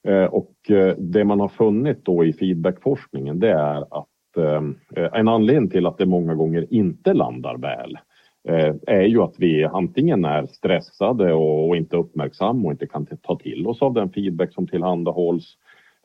Eh, 0.09 0.25
och 0.25 0.71
eh, 0.71 0.95
det 0.99 1.25
man 1.25 1.41
har 1.41 1.49
funnit 1.49 2.05
då 2.05 2.25
i 2.25 2.33
feedbackforskningen 2.33 3.41
det 3.41 3.51
är 3.51 4.01
att 4.01 4.37
eh, 4.37 5.11
en 5.13 5.29
anledning 5.29 5.71
till 5.71 5.87
att 5.87 5.99
det 5.99 6.07
många 6.07 6.35
gånger 6.35 6.75
inte 6.75 7.15
landar 7.15 7.57
väl 7.57 7.99
är 8.87 9.03
ju 9.03 9.23
att 9.23 9.35
vi 9.39 9.65
antingen 9.65 10.25
är 10.25 10.47
stressade 10.47 11.33
och 11.33 11.77
inte 11.77 11.97
uppmärksamma 11.97 12.67
och 12.67 12.73
inte 12.73 12.87
kan 12.87 13.07
ta 13.07 13.39
till 13.39 13.67
oss 13.67 13.83
av 13.83 13.95
den 13.95 14.11
feedback 14.11 14.53
som 14.53 14.67
tillhandahålls 14.67 15.57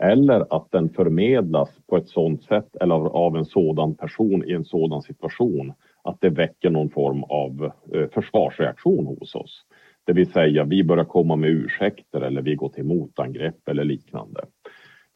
eller 0.03 0.55
att 0.55 0.71
den 0.71 0.89
förmedlas 0.89 1.69
på 1.89 1.97
ett 1.97 2.07
sådant 2.07 2.43
sätt 2.43 2.75
eller 2.81 2.95
av 2.95 3.37
en 3.37 3.45
sådan 3.45 3.95
person 3.95 4.43
i 4.49 4.53
en 4.53 4.65
sådan 4.65 5.01
situation 5.01 5.73
att 6.03 6.21
det 6.21 6.29
väcker 6.29 6.69
någon 6.69 6.89
form 6.89 7.23
av 7.23 7.71
eh, 7.93 8.09
försvarsreaktion 8.13 9.05
hos 9.05 9.35
oss. 9.35 9.65
Det 10.05 10.13
vill 10.13 10.31
säga 10.31 10.63
vi 10.63 10.83
börjar 10.83 11.05
komma 11.05 11.35
med 11.35 11.49
ursäkter 11.49 12.21
eller 12.21 12.41
vi 12.41 12.55
går 12.55 12.69
till 12.69 12.83
motangrepp 12.83 13.69
eller 13.69 13.83
liknande. 13.83 14.41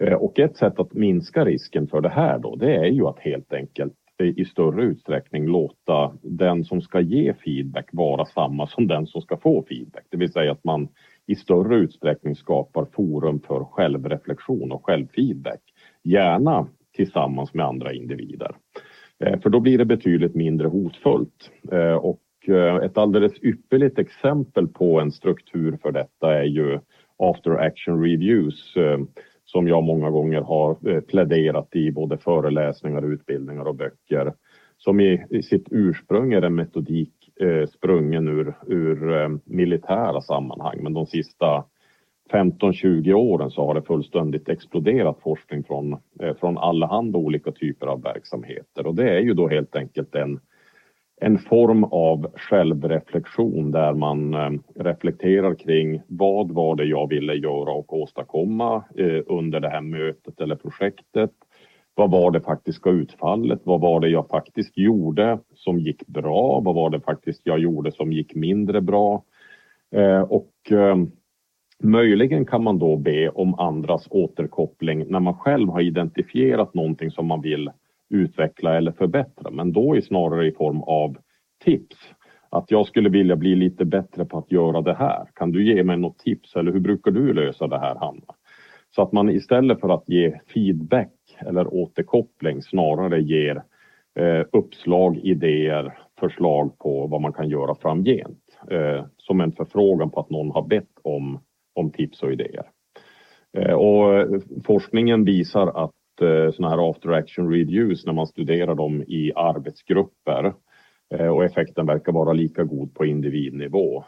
Eh, 0.03 0.13
och 0.13 0.39
ett 0.39 0.57
sätt 0.57 0.79
att 0.79 0.93
minska 0.93 1.45
risken 1.45 1.87
för 1.87 2.01
det 2.01 2.09
här 2.09 2.39
då, 2.39 2.55
det 2.55 2.75
är 2.75 2.85
ju 2.85 3.07
att 3.07 3.19
helt 3.19 3.53
enkelt 3.53 3.93
eh, 4.19 4.27
i 4.27 4.45
större 4.45 4.83
utsträckning 4.83 5.47
låta 5.47 6.17
den 6.21 6.63
som 6.63 6.81
ska 6.81 6.99
ge 7.01 7.33
feedback 7.33 7.89
vara 7.91 8.25
samma 8.25 8.67
som 8.67 8.87
den 8.87 9.07
som 9.07 9.21
ska 9.21 9.37
få 9.37 9.65
feedback. 9.69 10.03
Det 10.09 10.17
vill 10.17 10.31
säga 10.31 10.51
att 10.51 10.63
man 10.63 10.87
i 11.25 11.35
större 11.35 11.75
utsträckning 11.75 12.35
skapar 12.35 12.85
forum 12.85 13.39
för 13.39 13.63
självreflektion 13.63 14.71
och 14.71 14.85
självfeedback. 14.85 15.61
Gärna 16.03 16.67
tillsammans 16.95 17.53
med 17.53 17.65
andra 17.65 17.93
individer. 17.93 18.55
Eh, 19.25 19.39
för 19.39 19.49
då 19.49 19.59
blir 19.59 19.77
det 19.77 19.85
betydligt 19.85 20.35
mindre 20.35 20.67
hotfullt. 20.67 21.51
Eh, 21.71 21.95
och 21.95 22.21
eh, 22.47 22.75
ett 22.75 22.97
alldeles 22.97 23.43
ypperligt 23.43 23.99
exempel 23.99 24.67
på 24.67 24.99
en 24.99 25.11
struktur 25.11 25.77
för 25.81 25.91
detta 25.91 26.33
är 26.33 26.43
ju 26.43 26.79
after 27.17 27.51
action 27.51 28.03
reviews 28.03 28.73
som 29.45 29.67
jag 29.67 29.83
många 29.83 30.09
gånger 30.09 30.41
har 30.41 31.01
pläderat 31.01 31.75
i 31.75 31.91
både 31.91 32.17
föreläsningar, 32.17 33.13
utbildningar 33.13 33.65
och 33.65 33.75
böcker. 33.75 34.33
Som 34.77 34.99
i, 34.99 35.43
sitt 35.43 35.67
ursprung 35.71 36.33
är 36.33 36.41
en 36.41 36.55
metodik 36.55 37.13
sprungen 37.75 38.27
ur, 38.27 38.55
ur 38.67 39.29
militära 39.45 40.21
sammanhang 40.21 40.83
men 40.83 40.93
de 40.93 41.05
sista 41.05 41.63
15-20 42.31 43.13
åren 43.13 43.51
så 43.51 43.65
har 43.65 43.75
det 43.75 43.81
fullständigt 43.81 44.49
exploderat 44.49 45.19
forskning 45.23 45.63
från, 45.63 45.93
eh, 45.93 46.35
från 46.39 46.57
allehanda 46.57 47.17
olika 47.17 47.51
typer 47.51 47.87
av 47.87 48.01
verksamheter 48.01 48.87
och 48.87 48.95
det 48.95 49.09
är 49.09 49.19
ju 49.19 49.33
då 49.33 49.47
helt 49.47 49.75
enkelt 49.75 50.15
en 50.15 50.39
en 51.21 51.37
form 51.37 51.83
av 51.83 52.31
självreflektion 52.35 53.71
där 53.71 53.93
man 53.93 54.33
eh, 54.33 54.51
reflekterar 54.75 55.55
kring 55.55 56.01
vad 56.07 56.51
var 56.51 56.75
det 56.75 56.85
jag 56.85 57.09
ville 57.09 57.33
göra 57.33 57.71
och 57.71 57.93
åstadkomma 57.93 58.83
eh, 58.97 59.21
under 59.25 59.59
det 59.59 59.69
här 59.69 59.81
mötet 59.81 60.41
eller 60.41 60.55
projektet. 60.55 61.31
Vad 61.95 62.11
var 62.11 62.31
det 62.31 62.41
faktiska 62.41 62.89
utfallet? 62.89 63.61
Vad 63.63 63.81
var 63.81 63.99
det 63.99 64.09
jag 64.09 64.27
faktiskt 64.29 64.77
gjorde 64.77 65.39
som 65.53 65.79
gick 65.79 66.07
bra? 66.07 66.59
Vad 66.59 66.75
var 66.75 66.89
det 66.89 66.99
faktiskt 66.99 67.41
jag 67.43 67.59
gjorde 67.59 67.91
som 67.91 68.11
gick 68.11 68.35
mindre 68.35 68.81
bra? 68.81 69.23
Och 70.29 70.53
möjligen 71.83 72.45
kan 72.45 72.63
man 72.63 72.79
då 72.79 72.97
be 72.97 73.29
om 73.29 73.59
andras 73.59 74.07
återkoppling 74.09 75.05
när 75.07 75.19
man 75.19 75.37
själv 75.37 75.69
har 75.69 75.81
identifierat 75.81 76.73
någonting 76.73 77.11
som 77.11 77.27
man 77.27 77.41
vill 77.41 77.71
utveckla 78.09 78.77
eller 78.77 78.91
förbättra, 78.91 79.51
men 79.51 79.73
då 79.73 79.95
är 79.95 80.01
snarare 80.01 80.47
i 80.47 80.51
form 80.51 80.81
av 80.81 81.17
tips. 81.63 81.97
Att 82.49 82.71
jag 82.71 82.87
skulle 82.87 83.09
vilja 83.09 83.35
bli 83.35 83.55
lite 83.55 83.85
bättre 83.85 84.25
på 84.25 84.37
att 84.37 84.51
göra 84.51 84.81
det 84.81 84.93
här. 84.93 85.27
Kan 85.33 85.51
du 85.51 85.65
ge 85.65 85.83
mig 85.83 85.97
något 85.97 86.19
tips 86.19 86.55
eller 86.55 86.71
hur 86.71 86.79
brukar 86.79 87.11
du 87.11 87.33
lösa 87.33 87.67
det 87.67 87.79
här 87.79 87.95
Hanna? 87.95 88.35
Så 88.95 89.01
att 89.01 89.11
man 89.11 89.29
istället 89.29 89.79
för 89.79 89.89
att 89.89 90.09
ge 90.09 90.39
feedback 90.53 91.13
eller 91.39 91.73
återkoppling 91.73 92.61
snarare 92.61 93.21
ger 93.21 93.63
eh, 94.19 94.45
uppslag, 94.51 95.17
idéer, 95.17 95.97
förslag 96.19 96.77
på 96.79 97.07
vad 97.07 97.21
man 97.21 97.33
kan 97.33 97.49
göra 97.49 97.75
framgent. 97.75 98.39
Eh, 98.71 99.05
som 99.17 99.41
en 99.41 99.51
förfrågan 99.51 100.09
på 100.09 100.19
att 100.19 100.29
någon 100.29 100.51
har 100.51 100.67
bett 100.67 100.91
om, 101.03 101.39
om 101.73 101.91
tips 101.91 102.23
och 102.23 102.31
idéer. 102.31 102.65
Eh, 103.57 103.73
och 103.73 104.27
forskningen 104.65 105.25
visar 105.25 105.67
att 105.67 106.21
eh, 106.21 106.51
sådana 106.51 106.75
här 106.75 106.89
after 106.89 107.09
action 107.09 107.51
reviews 107.51 108.05
när 108.05 108.13
man 108.13 108.27
studerar 108.27 108.75
dem 108.75 109.03
i 109.07 109.31
arbetsgrupper 109.35 110.53
eh, 111.13 111.27
och 111.27 111.43
effekten 111.43 111.85
verkar 111.85 112.11
vara 112.11 112.33
lika 112.33 112.63
god 112.63 112.95
på 112.95 113.05
individnivå. 113.05 114.03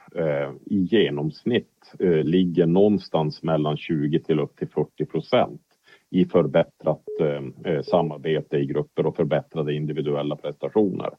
I 0.65 0.77
genomsnitt 0.77 1.93
ligger 2.23 2.65
någonstans 2.65 3.43
mellan 3.43 3.77
20 3.77 4.19
till 4.19 4.39
upp 4.39 4.55
till 4.55 4.67
40 4.67 5.05
procent 5.05 5.61
i 6.09 6.25
förbättrat 6.25 7.03
samarbete 7.83 8.57
i 8.57 8.65
grupper 8.65 9.05
och 9.05 9.15
förbättrade 9.15 9.73
individuella 9.73 10.35
prestationer. 10.35 11.09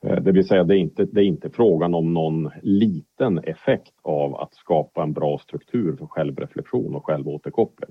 Det 0.00 0.32
vill 0.32 0.48
säga 0.48 0.64
det 0.64 0.74
är, 0.74 0.78
inte, 0.78 1.04
det 1.04 1.20
är 1.20 1.24
inte 1.24 1.50
frågan 1.50 1.94
om 1.94 2.14
någon 2.14 2.50
liten 2.62 3.38
effekt 3.38 3.94
av 4.02 4.36
att 4.36 4.54
skapa 4.54 5.02
en 5.02 5.12
bra 5.12 5.38
struktur 5.38 5.96
för 5.96 6.06
självreflektion 6.06 6.94
och 6.94 7.06
självåterkoppling. 7.06 7.90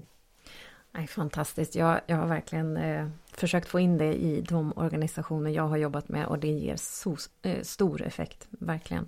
Nej, 0.91 1.07
fantastiskt. 1.07 1.75
Jag, 1.75 1.99
jag 2.07 2.17
har 2.17 2.27
verkligen 2.27 2.77
eh, 2.77 3.07
försökt 3.33 3.67
få 3.67 3.79
in 3.79 3.97
det 3.97 4.13
i 4.13 4.41
de 4.49 4.73
organisationer 4.75 5.51
jag 5.51 5.67
har 5.67 5.77
jobbat 5.77 6.09
med 6.09 6.25
och 6.25 6.39
det 6.39 6.47
ger 6.47 6.75
so, 6.75 7.15
eh, 7.41 7.61
stor 7.61 8.01
effekt, 8.01 8.47
verkligen. 8.49 9.07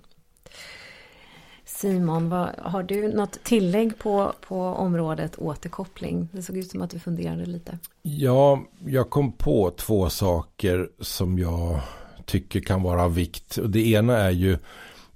Simon, 1.64 2.28
vad, 2.28 2.48
har 2.58 2.82
du 2.82 3.08
något 3.08 3.44
tillägg 3.44 3.98
på, 3.98 4.32
på 4.48 4.60
området 4.60 5.38
återkoppling? 5.38 6.28
Det 6.32 6.42
såg 6.42 6.56
ut 6.56 6.70
som 6.70 6.82
att 6.82 6.90
du 6.90 6.98
funderade 6.98 7.46
lite. 7.46 7.78
Ja, 8.02 8.62
jag 8.86 9.10
kom 9.10 9.32
på 9.32 9.70
två 9.70 10.08
saker 10.08 10.90
som 10.98 11.38
jag 11.38 11.80
tycker 12.26 12.60
kan 12.60 12.82
vara 12.82 13.02
av 13.02 13.14
vikt. 13.14 13.58
det 13.64 13.86
ena 13.86 14.16
är 14.16 14.30
ju 14.30 14.58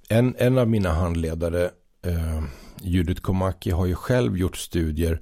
en, 0.09 0.35
en 0.37 0.57
av 0.57 0.67
mina 0.67 0.93
handledare, 0.93 1.69
eh, 2.01 2.43
Judith 2.81 3.21
Komaki, 3.21 3.71
har 3.71 3.85
ju 3.85 3.95
själv 3.95 4.37
gjort 4.37 4.57
studier 4.57 5.21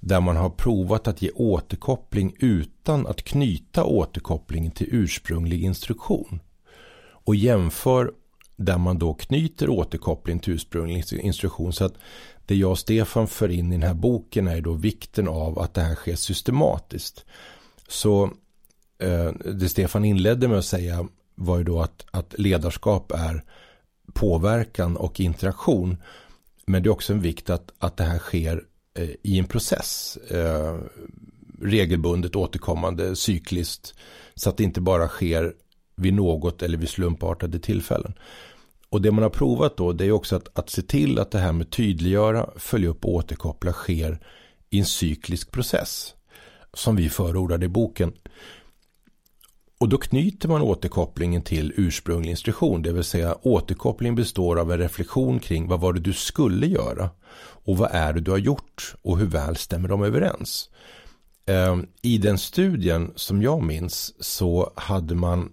där 0.00 0.20
man 0.20 0.36
har 0.36 0.50
provat 0.50 1.08
att 1.08 1.22
ge 1.22 1.30
återkoppling 1.30 2.36
utan 2.38 3.06
att 3.06 3.22
knyta 3.22 3.84
återkopplingen 3.84 4.72
till 4.72 4.88
ursprunglig 4.90 5.64
instruktion. 5.64 6.40
Och 7.08 7.36
jämför 7.36 8.12
där 8.56 8.78
man 8.78 8.98
då 8.98 9.14
knyter 9.14 9.70
återkoppling 9.70 10.38
till 10.38 10.54
ursprunglig 10.54 11.04
instruktion. 11.12 11.72
Så 11.72 11.84
att 11.84 11.94
det 12.46 12.56
jag 12.56 12.70
och 12.70 12.78
Stefan 12.78 13.28
för 13.28 13.48
in 13.48 13.72
i 13.72 13.76
den 13.76 13.82
här 13.82 13.94
boken 13.94 14.48
är 14.48 14.60
då 14.60 14.72
vikten 14.72 15.28
av 15.28 15.58
att 15.58 15.74
det 15.74 15.80
här 15.80 15.94
sker 15.94 16.16
systematiskt. 16.16 17.24
Så 17.88 18.24
eh, 18.98 19.32
det 19.54 19.68
Stefan 19.68 20.04
inledde 20.04 20.48
med 20.48 20.58
att 20.58 20.64
säga 20.64 21.08
var 21.36 21.58
ju 21.58 21.64
då 21.64 21.80
att, 21.80 22.06
att 22.10 22.34
ledarskap 22.38 23.12
är 23.12 23.44
påverkan 24.12 24.96
och 24.96 25.20
interaktion. 25.20 25.96
Men 26.66 26.82
det 26.82 26.88
är 26.88 26.90
också 26.90 27.12
en 27.12 27.20
vikt 27.20 27.50
att, 27.50 27.72
att 27.78 27.96
det 27.96 28.04
här 28.04 28.18
sker 28.18 28.64
eh, 28.94 29.10
i 29.22 29.38
en 29.38 29.46
process. 29.46 30.16
Eh, 30.16 30.78
regelbundet 31.60 32.36
återkommande, 32.36 33.16
cykliskt. 33.16 33.94
Så 34.34 34.50
att 34.50 34.56
det 34.56 34.64
inte 34.64 34.80
bara 34.80 35.08
sker 35.08 35.54
vid 35.96 36.14
något 36.14 36.62
eller 36.62 36.78
vid 36.78 36.88
slumpartade 36.88 37.58
tillfällen. 37.58 38.14
Och 38.88 39.02
det 39.02 39.12
man 39.12 39.22
har 39.22 39.30
provat 39.30 39.76
då 39.76 39.92
det 39.92 40.04
är 40.04 40.12
också 40.12 40.36
att, 40.36 40.58
att 40.58 40.70
se 40.70 40.82
till 40.82 41.18
att 41.18 41.30
det 41.30 41.38
här 41.38 41.52
med 41.52 41.70
tydliggöra, 41.70 42.50
följa 42.56 42.88
upp 42.88 43.04
och 43.04 43.14
återkoppla 43.14 43.72
sker 43.72 44.18
i 44.70 44.78
en 44.78 44.84
cyklisk 44.84 45.50
process. 45.50 46.14
Som 46.74 46.96
vi 46.96 47.08
förordade 47.08 47.66
i 47.66 47.68
boken. 47.68 48.12
Och 49.78 49.88
då 49.88 49.98
knyter 49.98 50.48
man 50.48 50.62
återkopplingen 50.62 51.42
till 51.42 51.72
ursprunglig 51.76 52.30
instruktion. 52.30 52.82
Det 52.82 52.92
vill 52.92 53.04
säga 53.04 53.36
återkoppling 53.42 54.14
består 54.14 54.58
av 54.58 54.72
en 54.72 54.78
reflektion 54.78 55.40
kring 55.40 55.68
vad 55.68 55.80
var 55.80 55.92
det 55.92 56.00
du 56.00 56.12
skulle 56.12 56.66
göra. 56.66 57.10
Och 57.38 57.76
vad 57.78 57.90
är 57.92 58.12
det 58.12 58.20
du 58.20 58.30
har 58.30 58.38
gjort 58.38 58.94
och 59.02 59.18
hur 59.18 59.26
väl 59.26 59.56
stämmer 59.56 59.88
de 59.88 60.02
överens. 60.02 60.70
Ehm, 61.46 61.86
I 62.02 62.18
den 62.18 62.38
studien 62.38 63.12
som 63.16 63.42
jag 63.42 63.62
minns 63.62 64.24
så 64.24 64.72
hade 64.76 65.14
man 65.14 65.52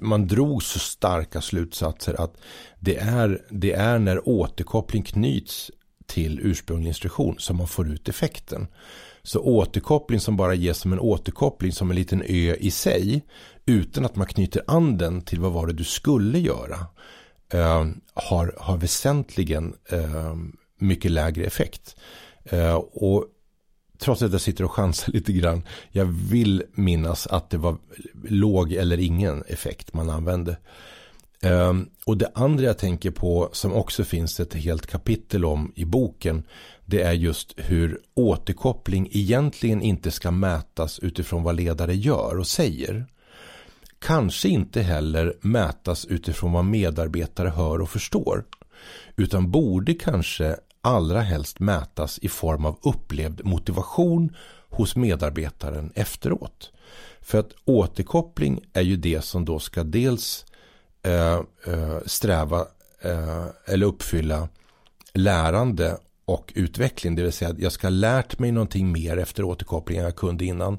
man 0.00 0.26
drog 0.26 0.62
så 0.62 0.78
starka 0.78 1.40
slutsatser 1.40 2.20
att 2.20 2.36
det 2.80 2.96
är, 2.96 3.42
det 3.50 3.72
är 3.72 3.98
när 3.98 4.28
återkoppling 4.28 5.02
knyts 5.02 5.70
till 6.06 6.40
ursprunglig 6.42 6.88
instruktion 6.88 7.36
som 7.38 7.56
man 7.56 7.68
får 7.68 7.88
ut 7.88 8.08
effekten. 8.08 8.66
Så 9.24 9.40
återkoppling 9.40 10.20
som 10.20 10.36
bara 10.36 10.54
ges 10.54 10.78
som 10.78 10.92
en 10.92 11.00
återkoppling 11.00 11.72
som 11.72 11.90
en 11.90 11.96
liten 11.96 12.22
ö 12.22 12.56
i 12.60 12.70
sig 12.70 13.22
utan 13.66 14.04
att 14.04 14.16
man 14.16 14.26
knyter 14.26 14.62
an 14.66 14.98
den 14.98 15.22
till 15.22 15.40
vad 15.40 15.52
var 15.52 15.66
det 15.66 15.72
du 15.72 15.84
skulle 15.84 16.38
göra 16.38 16.86
eh, 17.52 17.86
har, 18.14 18.54
har 18.58 18.76
väsentligen 18.76 19.74
eh, 19.88 20.34
mycket 20.78 21.10
lägre 21.10 21.44
effekt. 21.44 21.96
Eh, 22.44 22.74
och 22.74 23.26
trots 23.98 24.22
att 24.22 24.32
jag 24.32 24.40
sitter 24.40 24.64
och 24.64 24.72
chansar 24.72 25.12
lite 25.12 25.32
grann. 25.32 25.62
Jag 25.90 26.04
vill 26.04 26.62
minnas 26.72 27.26
att 27.26 27.50
det 27.50 27.58
var 27.58 27.76
låg 28.24 28.72
eller 28.72 29.00
ingen 29.00 29.42
effekt 29.42 29.94
man 29.94 30.10
använde. 30.10 30.56
Um, 31.44 31.90
och 32.06 32.16
det 32.16 32.30
andra 32.34 32.64
jag 32.64 32.78
tänker 32.78 33.10
på 33.10 33.48
som 33.52 33.72
också 33.72 34.04
finns 34.04 34.40
ett 34.40 34.54
helt 34.54 34.86
kapitel 34.86 35.44
om 35.44 35.72
i 35.74 35.84
boken. 35.84 36.44
Det 36.84 37.02
är 37.02 37.12
just 37.12 37.54
hur 37.56 38.00
återkoppling 38.14 39.08
egentligen 39.12 39.82
inte 39.82 40.10
ska 40.10 40.30
mätas 40.30 40.98
utifrån 40.98 41.42
vad 41.42 41.56
ledare 41.56 41.94
gör 41.94 42.38
och 42.38 42.46
säger. 42.46 43.06
Kanske 43.98 44.48
inte 44.48 44.82
heller 44.82 45.34
mätas 45.40 46.04
utifrån 46.04 46.52
vad 46.52 46.64
medarbetare 46.64 47.48
hör 47.48 47.80
och 47.80 47.90
förstår. 47.90 48.44
Utan 49.16 49.50
borde 49.50 49.94
kanske 49.94 50.56
allra 50.80 51.20
helst 51.20 51.60
mätas 51.60 52.18
i 52.18 52.28
form 52.28 52.66
av 52.66 52.78
upplevd 52.82 53.44
motivation 53.44 54.36
hos 54.68 54.96
medarbetaren 54.96 55.92
efteråt. 55.94 56.70
För 57.20 57.38
att 57.38 57.52
återkoppling 57.64 58.60
är 58.72 58.82
ju 58.82 58.96
det 58.96 59.24
som 59.24 59.44
då 59.44 59.58
ska 59.58 59.84
dels 59.84 60.44
eh, 61.02 61.40
eh, 61.66 61.98
sträva 62.06 62.60
eh, 63.00 63.46
eller 63.66 63.86
uppfylla 63.86 64.48
lärande 65.14 65.98
och 66.32 66.52
utveckling. 66.54 67.14
Det 67.14 67.22
vill 67.22 67.32
säga 67.32 67.50
att 67.50 67.58
jag 67.58 67.72
ska 67.72 67.86
ha 67.86 67.90
lärt 67.90 68.38
mig 68.38 68.52
någonting 68.52 68.92
mer 68.92 69.16
efter 69.16 69.44
återkopplingen 69.44 70.04
jag 70.04 70.16
kunde 70.16 70.44
innan. 70.44 70.78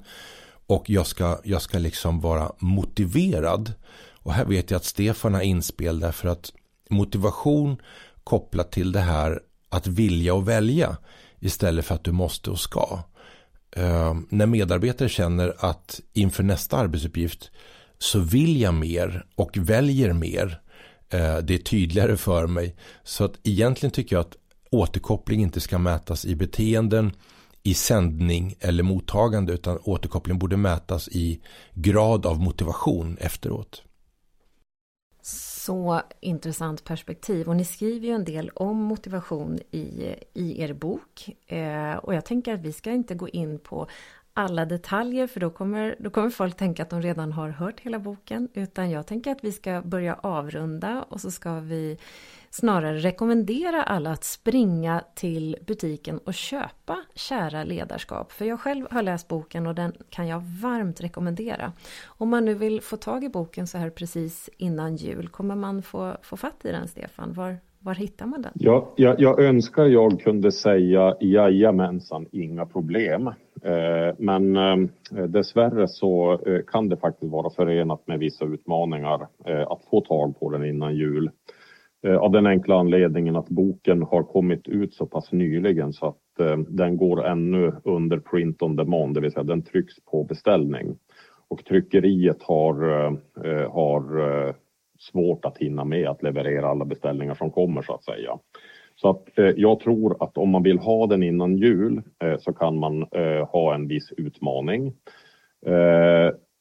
Och 0.68 0.90
jag 0.90 1.08
ska, 1.08 1.40
jag 1.44 1.62
ska 1.62 1.80
liksom 1.80 2.22
vara 2.22 2.52
motiverad. 2.60 3.74
Och 4.12 4.34
här 4.34 4.46
vet 4.46 4.72
jag 4.72 4.78
att 4.78 4.86
Stefan 4.86 5.34
har 5.34 5.42
inspel 5.42 6.00
därför 6.00 6.28
att 6.28 6.52
motivation 6.90 7.78
kopplat 8.24 8.72
till 8.72 8.92
det 8.92 9.00
här 9.00 9.40
att 9.70 9.88
vilja 9.88 10.34
och 10.34 10.48
välja 10.48 10.98
istället 11.40 11.86
för 11.86 11.96
att 11.96 12.04
du 12.04 12.12
måste 12.12 12.50
och 12.50 12.60
ska. 12.60 13.00
Uh, 13.78 14.20
när 14.30 14.46
medarbetare 14.46 15.10
känner 15.10 15.54
att 15.58 16.00
inför 16.14 16.44
nästa 16.44 16.78
arbetsuppgift 16.78 17.52
så 17.98 18.20
vill 18.20 18.62
jag 18.62 18.74
mer 18.74 19.26
och 19.36 19.58
väljer 19.58 20.14
mer. 20.14 20.62
Uh, 21.14 21.38
det 21.38 21.54
är 21.54 21.64
tydligare 21.64 22.18
för 22.18 22.48
mig. 22.48 22.76
Så 23.04 23.24
att 23.24 23.34
egentligen 23.44 23.92
tycker 23.92 24.16
jag 24.16 24.22
att 24.22 24.38
återkoppling 24.74 25.42
inte 25.42 25.60
ska 25.60 25.78
mätas 25.78 26.26
i 26.26 26.36
beteenden, 26.36 27.12
i 27.64 27.74
sändning 27.74 28.56
eller 28.60 28.84
mottagande 28.84 29.54
utan 29.54 29.80
återkoppling 29.84 30.40
borde 30.40 30.58
mätas 30.58 31.08
i 31.08 31.42
grad 31.74 32.26
av 32.26 32.40
motivation 32.40 33.18
efteråt 33.20 33.84
så 35.66 36.02
intressant 36.20 36.84
perspektiv 36.84 37.50
och 37.50 37.56
ni 37.56 37.66
skriver 37.66 38.08
ju 38.08 38.14
en 38.14 38.26
del 38.26 38.50
om 38.50 38.78
motivation 38.78 39.60
i, 39.72 40.16
i 40.34 40.62
er 40.62 40.74
bok. 40.74 41.30
Eh, 41.48 41.96
och 41.96 42.16
jag 42.16 42.26
tänker 42.26 42.54
att 42.54 42.60
vi 42.60 42.74
ska 42.74 42.92
inte 42.92 43.16
gå 43.16 43.30
in 43.30 43.60
på 43.60 43.88
alla 44.34 44.66
detaljer 44.66 45.28
för 45.28 45.40
då 45.40 45.50
kommer, 45.50 45.96
då 46.00 46.10
kommer 46.10 46.30
folk 46.30 46.58
tänka 46.58 46.84
att 46.84 46.90
de 46.90 47.02
redan 47.02 47.32
har 47.32 47.50
hört 47.50 47.80
hela 47.80 48.00
boken. 48.00 48.50
Utan 48.54 48.90
jag 48.90 49.08
tänker 49.08 49.32
att 49.32 49.44
vi 49.44 49.52
ska 49.52 49.82
börja 49.82 50.14
avrunda 50.14 51.04
och 51.10 51.22
så 51.22 51.32
ska 51.32 51.60
vi 51.60 51.98
snarare 52.54 52.98
rekommendera 52.98 53.84
alla 53.84 54.12
att 54.12 54.24
springa 54.24 55.04
till 55.16 55.58
butiken 55.68 56.18
och 56.18 56.34
köpa 56.34 56.98
Kära 57.16 57.64
ledarskap. 57.64 58.32
För 58.32 58.46
jag 58.46 58.60
själv 58.60 58.86
har 58.92 59.04
läst 59.04 59.28
boken 59.28 59.68
och 59.68 59.76
den 59.76 59.94
kan 60.10 60.28
jag 60.28 60.44
varmt 60.62 61.02
rekommendera. 61.02 61.72
Om 62.06 62.30
man 62.30 62.46
nu 62.46 62.54
vill 62.54 62.82
få 62.82 62.98
tag 62.98 63.24
i 63.24 63.30
boken 63.30 63.68
så 63.68 63.78
här 63.78 63.90
precis 63.90 64.50
innan 64.58 64.96
jul, 64.96 65.28
kommer 65.28 65.56
man 65.56 65.82
få, 65.82 66.14
få 66.22 66.38
fatt 66.38 66.66
i 66.66 66.72
den 66.72 66.88
Stefan? 66.88 67.34
Var, 67.34 67.58
var 67.80 67.94
hittar 67.96 68.26
man 68.26 68.42
den? 68.42 68.52
Ja, 68.56 68.94
jag, 68.96 69.22
jag 69.22 69.40
önskar 69.40 69.86
jag 69.86 70.22
kunde 70.22 70.52
säga 70.52 71.16
jajamensan, 71.20 72.26
inga 72.32 72.66
problem. 72.66 73.28
Eh, 73.64 74.16
men 74.18 74.56
eh, 74.56 74.78
dessvärre 75.28 75.88
så 75.88 76.40
eh, 76.46 76.62
kan 76.68 76.90
det 76.90 76.98
faktiskt 76.98 77.32
vara 77.32 77.50
förenat 77.50 78.08
med 78.08 78.20
vissa 78.20 78.46
utmaningar 78.46 79.28
eh, 79.46 79.62
att 79.62 79.82
få 79.90 80.02
tag 80.02 80.40
på 80.40 80.50
den 80.50 80.66
innan 80.66 80.96
jul. 80.96 81.30
Eh, 82.08 82.18
av 82.18 82.32
den 82.32 82.48
enkla 82.48 82.76
anledningen 82.76 83.36
att 83.36 83.50
boken 83.50 84.02
har 84.04 84.24
kommit 84.24 84.68
ut 84.68 84.94
så 84.94 85.06
pass 85.06 85.32
nyligen 85.32 85.94
så 85.94 86.06
att 86.06 86.40
eh, 86.40 86.58
den 86.58 86.98
går 86.98 87.26
ännu 87.26 87.74
under 87.84 88.18
print 88.18 88.62
on 88.62 88.76
demand, 88.76 89.14
det 89.16 89.22
vill 89.22 89.32
säga 89.32 89.44
den 89.44 89.62
trycks 89.62 89.94
på 90.12 90.24
beställning. 90.24 90.98
Och 91.48 91.66
tryckeriet 91.66 92.44
har, 92.44 92.90
eh, 93.46 93.72
har 93.72 94.56
svårt 95.00 95.46
att 95.46 95.58
hinna 95.58 95.86
med 95.86 96.08
att 96.08 96.24
leverera 96.24 96.68
alla 96.68 96.86
beställningar 96.86 97.36
som 97.36 97.52
kommer 97.52 97.82
så 97.82 97.94
att 97.94 98.04
säga. 98.04 98.40
Så 98.96 99.10
att 99.10 99.24
jag 99.56 99.80
tror 99.80 100.24
att 100.24 100.38
om 100.38 100.50
man 100.50 100.64
vill 100.64 100.80
ha 100.80 101.08
den 101.08 101.24
innan 101.24 101.58
jul 101.58 102.02
så 102.40 102.54
kan 102.54 102.80
man 102.80 103.06
ha 103.48 103.76
en 103.76 103.88
viss 103.88 104.12
utmaning. 104.18 104.94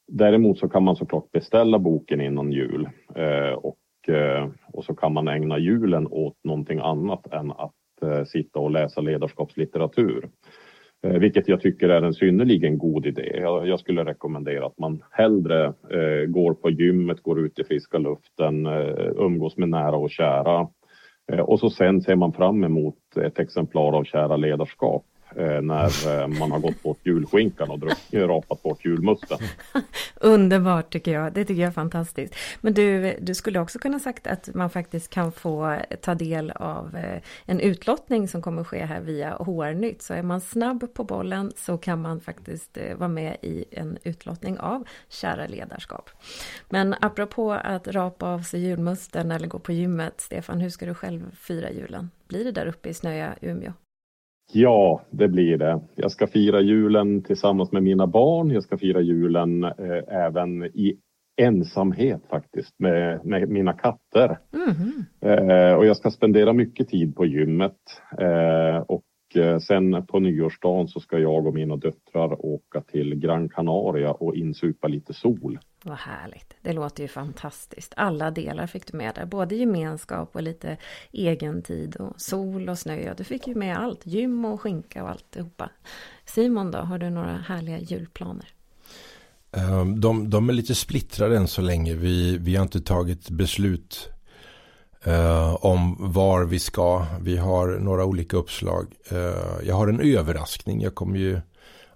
Däremot 0.08 0.58
så 0.58 0.68
kan 0.68 0.82
man 0.82 0.96
såklart 0.96 1.32
beställa 1.32 1.78
boken 1.78 2.20
innan 2.20 2.52
jul 2.52 2.88
och 3.56 3.76
Eh, 4.08 4.48
och 4.72 4.84
så 4.84 4.94
kan 4.94 5.12
man 5.12 5.28
ägna 5.28 5.58
julen 5.58 6.06
åt 6.06 6.36
någonting 6.44 6.78
annat 6.78 7.26
än 7.32 7.50
att 7.50 8.02
eh, 8.02 8.24
sitta 8.24 8.58
och 8.58 8.70
läsa 8.70 9.00
ledarskapslitteratur. 9.00 10.28
Eh, 11.06 11.18
vilket 11.18 11.48
jag 11.48 11.60
tycker 11.60 11.88
är 11.88 12.02
en 12.02 12.14
synnerligen 12.14 12.78
god 12.78 13.06
idé. 13.06 13.38
Jag, 13.40 13.80
skulle 13.80 14.04
rekommendera 14.04 14.66
att 14.66 14.78
man 14.78 15.04
hellre 15.10 15.72
går 16.26 16.54
på 16.54 16.70
gymmet, 16.70 17.22
går 17.22 17.40
ut 17.40 17.58
i 17.58 17.64
friska 17.64 17.98
luften, 17.98 18.66
umgås 19.16 19.56
med 19.56 19.68
nära 19.68 19.96
och 19.96 20.10
kära. 20.10 20.68
och 21.42 21.60
så 21.60 21.70
sen 21.70 22.00
ser 22.00 22.16
man 22.16 22.32
fram 22.32 22.64
emot 22.64 23.16
ett 23.16 23.38
exemplar 23.38 23.98
av 23.98 24.04
Kära 24.04 24.36
ledarskap 24.36 25.04
Eh, 25.36 25.62
när 25.62 26.20
eh, 26.20 26.28
man 26.28 26.50
har 26.50 26.58
gått 26.58 26.82
bort 26.82 26.98
julskinkan 27.02 27.70
och 27.70 27.78
druckit, 27.78 28.20
rapat 28.20 28.62
bort 28.62 28.84
julmusten. 28.84 29.38
Underbart 30.14 30.92
tycker 30.92 31.12
jag, 31.12 31.32
det 31.32 31.44
tycker 31.44 31.62
jag 31.62 31.68
är 31.68 31.72
fantastiskt. 31.72 32.34
Men 32.60 32.74
du, 32.74 33.16
du 33.20 33.34
skulle 33.34 33.60
också 33.60 33.78
kunna 33.78 33.98
sagt 33.98 34.26
att 34.26 34.54
man 34.54 34.70
faktiskt 34.70 35.10
kan 35.10 35.32
få 35.32 35.76
ta 36.00 36.14
del 36.14 36.50
av 36.50 36.96
eh, 36.96 37.22
en 37.46 37.60
utlottning 37.60 38.28
som 38.28 38.42
kommer 38.42 38.64
ske 38.64 38.84
här 38.84 39.00
via 39.00 39.34
HR-nytt. 39.34 40.02
Så 40.02 40.14
är 40.14 40.22
man 40.22 40.40
snabb 40.40 40.94
på 40.94 41.04
bollen 41.04 41.52
så 41.56 41.78
kan 41.78 42.02
man 42.02 42.20
faktiskt 42.20 42.76
eh, 42.76 42.96
vara 42.96 43.08
med 43.08 43.36
i 43.42 43.64
en 43.70 43.98
utlottning 44.04 44.58
av 44.58 44.84
Kära 45.08 45.46
ledarskap. 45.46 46.10
Men 46.68 46.94
apropå 47.00 47.52
att 47.52 47.88
rapa 47.88 48.26
av 48.26 48.40
sig 48.40 48.60
julmusten 48.60 49.30
eller 49.30 49.46
gå 49.46 49.58
på 49.58 49.72
gymmet, 49.72 50.20
Stefan, 50.20 50.60
hur 50.60 50.70
ska 50.70 50.86
du 50.86 50.94
själv 50.94 51.36
fira 51.36 51.70
julen? 51.70 52.10
Blir 52.28 52.44
det 52.44 52.52
där 52.52 52.66
uppe 52.66 52.88
i 52.88 52.94
snöiga 52.94 53.34
Umeå? 53.40 53.72
Ja, 54.54 55.02
det 55.10 55.28
blir 55.28 55.58
det. 55.58 55.80
Jag 55.94 56.10
ska 56.10 56.26
fira 56.26 56.60
julen 56.60 57.22
tillsammans 57.22 57.72
med 57.72 57.82
mina 57.82 58.06
barn. 58.06 58.50
Jag 58.50 58.62
ska 58.62 58.78
fira 58.78 59.00
julen 59.00 59.64
eh, 59.64 60.02
även 60.08 60.64
i 60.64 60.96
ensamhet 61.36 62.22
faktiskt 62.30 62.78
med, 62.78 63.24
med 63.24 63.48
mina 63.48 63.72
katter. 63.72 64.38
Mm. 64.54 65.04
Eh, 65.20 65.74
och 65.74 65.86
jag 65.86 65.96
ska 65.96 66.10
spendera 66.10 66.52
mycket 66.52 66.88
tid 66.88 67.16
på 67.16 67.26
gymmet. 67.26 67.76
Eh, 68.18 68.76
och 68.76 69.02
sen 69.66 70.06
på 70.06 70.20
nyårsdagen 70.20 70.88
så 70.88 71.00
ska 71.00 71.18
jag 71.18 71.46
och 71.46 71.54
mina 71.54 71.76
döttrar 71.76 72.46
åka 72.46 72.80
till 72.80 73.14
Gran 73.14 73.48
Canaria 73.48 74.10
och 74.10 74.36
insupa 74.36 74.88
lite 74.88 75.14
sol. 75.14 75.58
Vad 75.84 75.98
härligt. 75.98 76.56
Det 76.62 76.72
låter 76.72 77.02
ju 77.02 77.08
fantastiskt. 77.08 77.94
Alla 77.96 78.30
delar 78.30 78.66
fick 78.66 78.92
du 78.92 78.96
med 78.96 79.14
där. 79.14 79.26
Både 79.26 79.54
gemenskap 79.54 80.36
och 80.36 80.42
lite 80.42 80.76
egen 81.12 81.62
tid 81.62 81.96
och 81.96 82.20
sol 82.20 82.68
och 82.68 82.78
snö. 82.78 83.14
Du 83.16 83.24
fick 83.24 83.46
ju 83.46 83.54
med 83.54 83.76
allt. 83.76 84.06
Gym 84.06 84.44
och 84.44 84.60
skinka 84.60 85.02
och 85.02 85.10
alltihopa. 85.10 85.70
Simon 86.24 86.70
då, 86.70 86.78
har 86.78 86.98
du 86.98 87.10
några 87.10 87.36
härliga 87.36 87.78
julplaner? 87.78 88.48
Ehm, 89.52 90.00
de, 90.00 90.30
de 90.30 90.48
är 90.48 90.52
lite 90.52 90.74
splittrade 90.74 91.36
än 91.36 91.48
så 91.48 91.62
länge. 91.62 91.94
Vi, 91.94 92.38
vi 92.38 92.56
har 92.56 92.62
inte 92.62 92.80
tagit 92.80 93.30
beslut 93.30 94.08
eh, 95.04 95.54
om 95.54 95.96
var 95.98 96.44
vi 96.44 96.58
ska. 96.58 97.06
Vi 97.20 97.36
har 97.36 97.68
några 97.68 98.04
olika 98.04 98.36
uppslag. 98.36 98.86
Eh, 99.10 99.66
jag 99.66 99.74
har 99.74 99.88
en 99.88 100.00
överraskning. 100.00 100.80
Jag 100.80 100.94
kommer 100.94 101.18
ju 101.18 101.40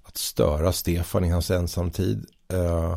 att 0.02 0.16
störa 0.16 0.72
Stefan 0.72 1.24
i 1.24 1.30
hans 1.30 1.50
ensamtid. 1.50 2.26
Eh, 2.52 2.96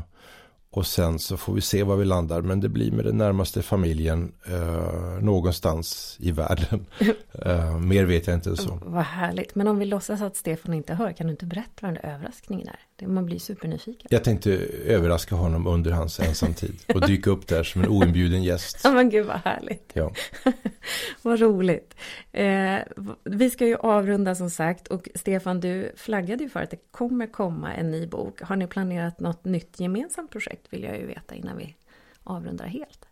och 0.72 0.88
sen 0.88 1.20
så 1.20 1.38
får 1.38 1.54
vi 1.54 1.62
se 1.62 1.84
var 1.84 1.96
vi 1.96 2.06
landar. 2.06 2.42
Men 2.42 2.60
det 2.60 2.70
blir 2.70 2.92
med 2.92 3.06
den 3.06 3.18
närmaste 3.18 3.62
familjen 3.62 4.32
eh, 4.48 5.24
någonstans 5.24 6.18
i 6.20 6.32
världen. 6.32 6.86
eh, 7.46 7.80
mer 7.80 8.06
vet 8.06 8.28
jag 8.28 8.36
inte 8.36 8.56
så. 8.58 8.80
Vad 8.86 9.04
härligt. 9.04 9.56
Men 9.56 9.68
om 9.68 9.80
vi 9.80 9.86
låtsas 9.86 10.22
att 10.22 10.36
Stefan 10.36 10.74
inte 10.74 10.94
hör. 10.94 11.12
Kan 11.12 11.28
du 11.28 11.32
inte 11.32 11.46
berätta 11.46 11.72
vad 11.82 11.94
den 11.94 12.02
där 12.04 12.10
överraskningen 12.16 12.68
är? 12.68 13.08
Man 13.08 13.26
blir 13.26 13.40
supernyfiken. 13.40 14.08
Jag 14.12 14.24
tänkte 14.24 14.52
överraska 14.86 15.36
honom 15.36 15.68
under 15.68 15.92
hans 15.92 16.20
ensamtid. 16.20 16.76
Och 16.96 17.08
dyka 17.08 17.30
upp 17.30 17.48
där 17.48 17.64
som 17.64 17.82
en 17.82 17.88
oinbjuden 17.88 18.44
gäst. 18.44 18.82
Ja 18.84 18.92
men 18.92 19.10
gud 19.10 19.26
vad 19.26 19.40
härligt. 19.46 19.92
Ja. 19.94 20.12
vad 21.22 21.40
roligt. 21.40 21.96
Eh, 22.32 22.78
vi 23.24 23.50
ska 23.50 23.68
ju 23.68 23.76
avrunda 23.76 24.36
som 24.36 24.50
sagt. 24.50 24.88
Och 24.88 25.10
Stefan 25.16 25.60
du 25.60 25.92
flaggade 25.96 26.44
ju 26.44 26.50
för 26.50 26.60
att 26.60 26.72
det 26.72 26.92
kommer 26.92 27.28
komma 27.28 27.74
en 27.74 27.92
ny 27.92 28.08
bok. 28.08 28.42
Har 28.42 28.56
ni 28.56 28.68
planerat 28.68 29.20
något 29.20 29.46
nytt 29.46 29.80
gemensamt 29.80 30.32
projekt? 30.32 30.59
Projekt 30.60 30.74
vill 30.74 30.84
jag 30.84 30.98
ju 30.98 31.06
veta 31.06 31.36
innan 31.36 31.58
vi 31.58 31.76
avrundar 32.24 32.66
helt. 32.66 33.06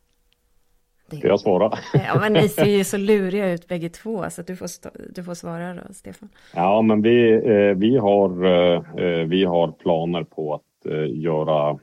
Det... 1.10 1.18
Ska 1.18 1.28
jag 1.28 1.40
svara? 1.40 1.72
Ja, 1.94 2.20
men 2.20 2.34
ni 2.34 2.50
ser 2.50 2.66
ju 2.66 2.84
så 2.84 2.98
luriga 2.98 3.52
ut 3.54 3.68
bägge 3.68 3.90
två, 3.90 4.30
så 4.30 4.42
du 4.42 4.56
får, 4.56 4.70
du 5.14 5.24
får 5.24 5.34
svara 5.34 5.74
då, 5.74 5.94
Stefan. 5.94 6.30
Ja, 6.56 6.82
men 6.82 7.02
vi, 7.02 7.34
eh, 7.34 7.78
vi, 7.78 7.98
har, 7.98 8.30
eh, 8.46 9.28
vi 9.28 9.44
har 9.44 9.72
planer 9.72 10.24
på 10.24 10.54
att 10.54 10.92
eh, 10.92 11.20
göra 11.20 11.80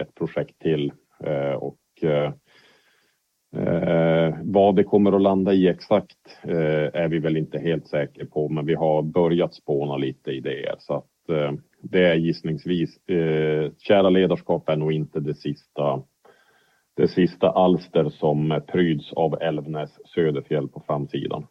ett 0.00 0.14
projekt 0.14 0.58
till 0.58 0.92
och 1.56 1.78
vad 4.42 4.76
det 4.76 4.84
kommer 4.84 5.12
att 5.12 5.22
landa 5.22 5.52
i 5.52 5.68
exakt 5.68 6.38
är 6.92 7.08
vi 7.08 7.18
väl 7.18 7.36
inte 7.36 7.58
helt 7.58 7.86
säkra 7.86 8.26
på, 8.26 8.48
men 8.48 8.66
vi 8.66 8.74
har 8.74 9.02
börjat 9.02 9.54
spåna 9.54 9.96
lite 9.96 10.30
idéer 10.30 10.76
så 10.78 10.94
att 10.94 11.13
Eh, 11.28 11.52
det 11.82 12.08
är 12.08 12.14
gissningsvis, 12.14 13.08
eh, 13.08 13.72
kära 13.78 14.10
ledarskap 14.10 14.68
är 14.68 14.76
nog 14.76 14.92
inte 14.92 15.20
det 15.20 15.34
sista, 15.34 16.02
det 16.96 17.08
sista 17.08 17.50
alster 17.50 18.08
som 18.08 18.62
pryds 18.72 19.12
av 19.12 19.42
Älvnäs 19.42 19.90
Söderfjäll 20.14 20.68
på 20.68 20.82
framsidan. 20.86 21.46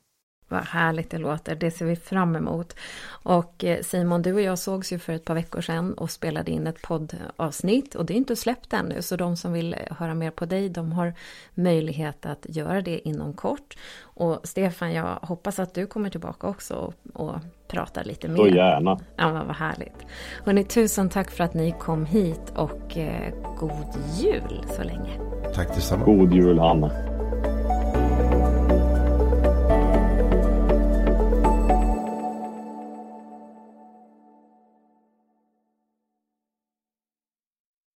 Vad 0.53 0.63
härligt 0.63 1.09
det 1.09 1.17
låter, 1.17 1.55
det 1.55 1.71
ser 1.71 1.85
vi 1.85 1.95
fram 1.95 2.35
emot. 2.35 2.75
Och 3.07 3.63
eh, 3.63 3.81
Simon, 3.81 4.21
du 4.21 4.33
och 4.33 4.41
jag 4.41 4.59
sågs 4.59 4.93
ju 4.93 4.99
för 4.99 5.13
ett 5.13 5.25
par 5.25 5.33
veckor 5.33 5.61
sedan 5.61 5.93
och 5.93 6.11
spelade 6.11 6.51
in 6.51 6.67
ett 6.67 6.81
poddavsnitt 6.81 7.95
och 7.95 8.05
det 8.05 8.13
är 8.13 8.17
inte 8.17 8.35
släppt 8.35 8.73
ännu, 8.73 9.01
så 9.01 9.15
de 9.15 9.37
som 9.37 9.53
vill 9.53 9.75
höra 9.89 10.13
mer 10.13 10.31
på 10.31 10.45
dig, 10.45 10.69
de 10.69 10.91
har 10.91 11.13
möjlighet 11.53 12.25
att 12.25 12.45
göra 12.49 12.81
det 12.81 13.07
inom 13.07 13.33
kort. 13.33 13.77
Och 14.01 14.39
Stefan, 14.43 14.93
jag 14.93 15.17
hoppas 15.21 15.59
att 15.59 15.73
du 15.73 15.87
kommer 15.87 16.09
tillbaka 16.09 16.47
också 16.47 16.73
och, 16.73 16.93
och 17.13 17.35
pratar 17.67 18.03
lite 18.03 18.27
mer. 18.27 18.37
Så 18.37 18.47
gärna. 18.47 18.99
Ja, 19.15 19.33
men 19.33 19.47
vad 19.47 19.55
härligt. 19.55 20.05
Hörrni, 20.45 20.63
tusen 20.63 21.09
tack 21.09 21.31
för 21.31 21.43
att 21.43 21.53
ni 21.53 21.75
kom 21.79 22.05
hit 22.05 22.53
och 22.55 22.97
eh, 22.97 23.33
god 23.59 23.95
jul 24.19 24.65
så 24.67 24.83
länge. 24.83 25.19
Tack 25.55 25.75
detsamma. 25.75 26.05
God 26.05 26.33
jul, 26.33 26.59
Hanna. 26.59 27.12